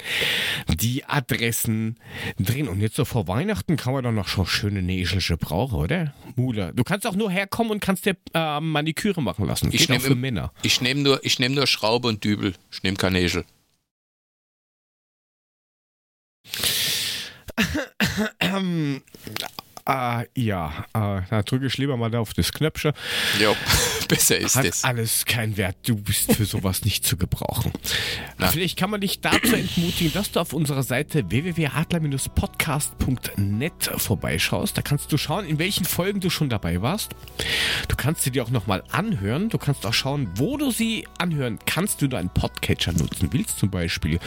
[0.68, 1.96] die Adressen
[2.38, 2.68] drin.
[2.68, 6.14] Und jetzt so vor Weihnachten kann man doch noch schon schöne Näschelsche brauchen, oder?
[6.36, 6.74] Mule.
[6.76, 9.70] Du kannst auch nur herkommen und kannst dir äh, Maniküre machen lassen.
[9.72, 10.52] Ich Geht nehme für Männer.
[10.62, 12.56] ich nehm nur, ich nehm nur Schraube und Dübel.
[12.74, 13.46] Ich nehme kein Nägel.
[19.90, 22.94] Äh, ja, äh, da drücke ich lieber mal da auf das Knöpfchen.
[23.40, 23.56] Jo,
[24.08, 24.84] besser ist Hat es.
[24.84, 25.78] alles keinen Wert.
[25.88, 27.72] Du bist für sowas nicht zu gebrauchen.
[28.52, 34.78] Vielleicht kann man dich dazu entmutigen, dass du auf unserer Seite www.adler-podcast.net vorbeischaust.
[34.78, 37.16] Da kannst du schauen, in welchen Folgen du schon dabei warst.
[37.88, 39.50] Du kannst sie dir auch nochmal anhören.
[39.50, 43.58] Du kannst auch schauen, wo du sie anhören kannst, wenn du einen Podcatcher nutzen willst.
[43.58, 44.20] Zum Beispiel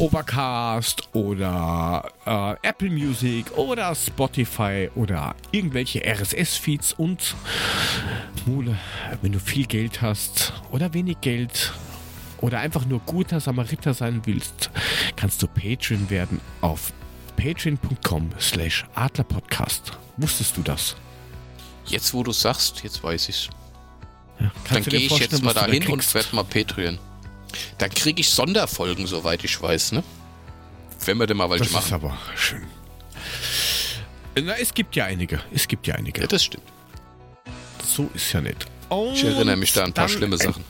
[0.00, 4.47] Overcast oder äh, Apple Music oder Spotify
[4.94, 7.34] oder irgendwelche RSS-Feeds und
[8.46, 8.76] Mule,
[9.22, 11.72] wenn du viel Geld hast oder wenig Geld
[12.38, 14.70] oder einfach nur guter Samariter sein willst,
[15.16, 16.92] kannst du Patreon werden auf
[17.36, 19.92] patreon.com slash adlerpodcast.
[20.16, 20.96] Wusstest du das?
[21.86, 23.48] Jetzt, wo du sagst, jetzt weiß ich's.
[24.40, 26.98] Ja, Dann gehe ich jetzt mal du da dahin und werde mal Patreon.
[27.78, 30.02] Dann kriege ich Sonderfolgen, soweit ich weiß, ne?
[31.04, 31.94] Wenn wir denn mal welche Das ist machen.
[31.94, 32.66] aber schön.
[34.42, 35.40] Na, es gibt ja einige.
[35.52, 36.20] Es gibt ja einige.
[36.20, 36.64] Ja, das stimmt.
[37.84, 38.66] So ist ja nicht.
[38.88, 40.64] Und Ich erinnere mich da an ein paar schlimme Sachen.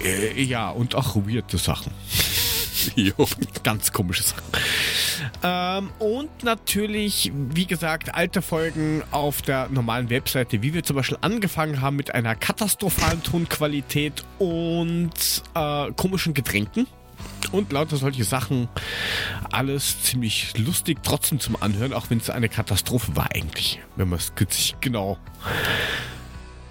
[0.00, 1.92] Äh, ja, und auch weirde Sachen.
[2.94, 3.26] Jo.
[3.64, 4.44] Ganz komische Sachen.
[5.42, 11.18] Ähm, und natürlich, wie gesagt, alte Folgen auf der normalen Webseite, wie wir zum Beispiel
[11.20, 16.86] angefangen haben mit einer katastrophalen Tonqualität und äh, komischen Getränken.
[17.52, 18.68] Und lauter solche Sachen.
[19.50, 23.80] Alles ziemlich lustig, trotzdem zum Anhören, auch wenn es eine Katastrophe war eigentlich.
[23.96, 25.18] Wenn man es sich genau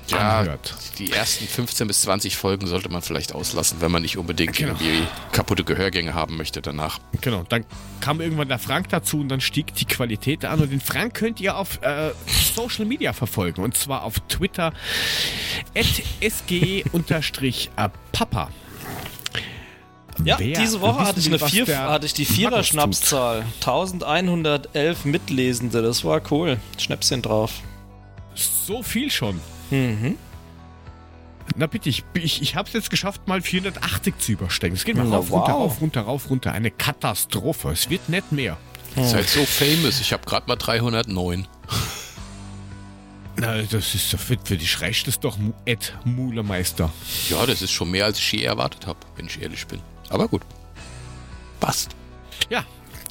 [0.08, 0.76] Ja, anhört.
[1.00, 4.74] die ersten 15 bis 20 Folgen sollte man vielleicht auslassen, wenn man nicht unbedingt Genau.
[4.74, 7.00] irgendwie kaputte Gehörgänge haben möchte danach.
[7.22, 7.66] Genau, dann
[8.02, 10.60] kam irgendwann der Frank dazu und dann stieg die Qualität an.
[10.60, 12.12] Und den Frank könnt ihr auf äh,
[12.56, 13.64] Social Media verfolgen.
[13.64, 14.74] Und zwar auf Twitter
[17.42, 18.50] sg-papa.
[20.24, 23.46] Ja, Wer diese Woche hatte ich, eine Vier, hatte ich die Vierer-Schnapszahl.
[23.56, 26.58] 1111 Mitlesende, das war cool.
[26.78, 27.52] Schnäpschen drauf.
[28.34, 29.40] So viel schon.
[29.72, 30.18] Mhm.
[31.58, 34.76] Na bitte, ich, ich, ich habe es jetzt geschafft, mal 480 zu übersteigen.
[34.76, 35.62] Es geht mal Na, rauf, runter, wow.
[35.62, 36.52] rauf, runter, rauf, runter.
[36.54, 37.72] Eine Katastrophe.
[37.72, 38.58] Es wird nicht mehr.
[38.96, 41.48] Ihr seid so famous, ich habe gerade mal 309.
[43.38, 46.92] Na, das ist doch für, für dich reicht es doch, Ed Mulemeister.
[47.30, 49.82] Ja, das ist schon mehr, als ich je erwartet habe, wenn ich ehrlich bin.
[50.10, 50.42] Aber gut.
[51.60, 51.96] Passt.
[52.50, 52.66] Ja.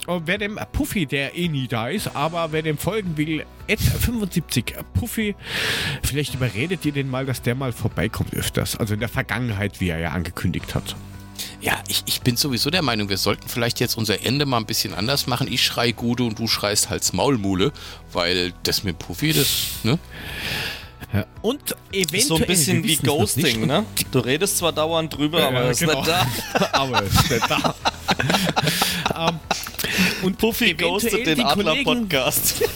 [0.06, 3.80] Und wer dem Puffy, der eh nie da ist, aber wer dem folgen will, Ed
[3.80, 5.34] 75 Puffy,
[6.02, 8.76] vielleicht überredet ihr den mal, dass der mal vorbeikommt öfters.
[8.76, 10.94] Also in der Vergangenheit, wie er ja angekündigt hat.
[11.62, 14.66] Ja, ich, ich bin sowieso der Meinung, wir sollten vielleicht jetzt unser Ende mal ein
[14.66, 15.50] bisschen anders machen.
[15.50, 17.72] Ich schrei Gude und du schreist Hals Maulmule,
[18.12, 19.48] weil das mit Puffy, das,
[19.82, 19.98] ne?
[21.14, 21.24] Ja.
[21.42, 22.20] Und eventuell.
[22.20, 23.86] Ist so ein bisschen wie Ghosting, ne?
[24.10, 26.00] Du redest zwar dauernd drüber, Ja, aber er ist genau.
[26.00, 26.26] nicht da.
[26.72, 27.74] aber er ist nicht da.
[29.28, 29.38] ähm,
[30.22, 32.64] und Puffy ghostet den Adler-Podcast.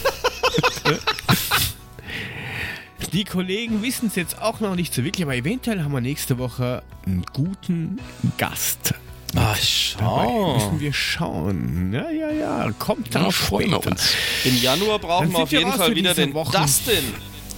[3.13, 6.37] Die Kollegen wissen es jetzt auch noch nicht so wirklich, aber eventuell haben wir nächste
[6.37, 7.99] Woche einen guten
[8.37, 8.93] Gast.
[9.35, 10.53] Ach, schau.
[10.55, 11.91] müssen wir schauen.
[11.93, 12.71] Ja, ja, ja.
[12.79, 13.91] Kommt Da dann freuen wir später.
[13.91, 14.13] uns.
[14.45, 16.51] Im Januar brauchen wir auf jeden Fall wieder den Wochen.
[16.51, 17.03] Dustin,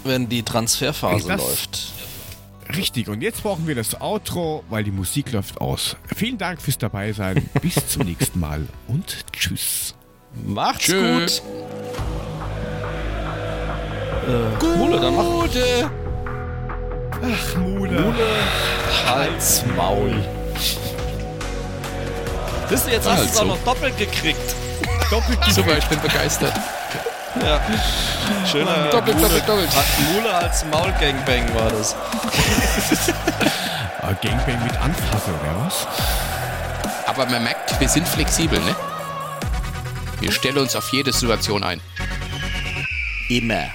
[0.04, 1.80] wenn die Transferphase Das- läuft.
[2.76, 5.98] Richtig, und jetzt brauchen wir das Outro, weil die Musik läuft aus.
[6.16, 7.50] Vielen Dank fürs Dabeisein.
[7.62, 9.94] Bis zum nächsten Mal und tschüss.
[10.46, 11.20] Macht's Tschö.
[11.20, 11.42] gut.
[14.28, 15.92] Äh, Mule, dann mach Gute!
[17.24, 18.14] Ach, Mule.
[19.06, 20.14] Hals, Maul.
[22.70, 23.42] Wisst ihr, jetzt hast du es Also.
[23.42, 24.56] auch noch doppelt gekriegt.
[25.10, 26.54] Doppelt Super, ich bin begeistert.
[27.36, 27.62] Ja.
[28.46, 29.70] Schöner Doppelt, Mule, doppelt, doppelt.
[30.14, 31.96] Mule als Maulgangbang war das.
[34.04, 35.88] Ah, Gangbang mit Anfasse, oder was?
[37.06, 38.76] Aber man merkt, wir sind flexibel, ne?
[40.20, 41.80] Wir stellen uns auf jede Situation ein.
[43.30, 43.66] Immer.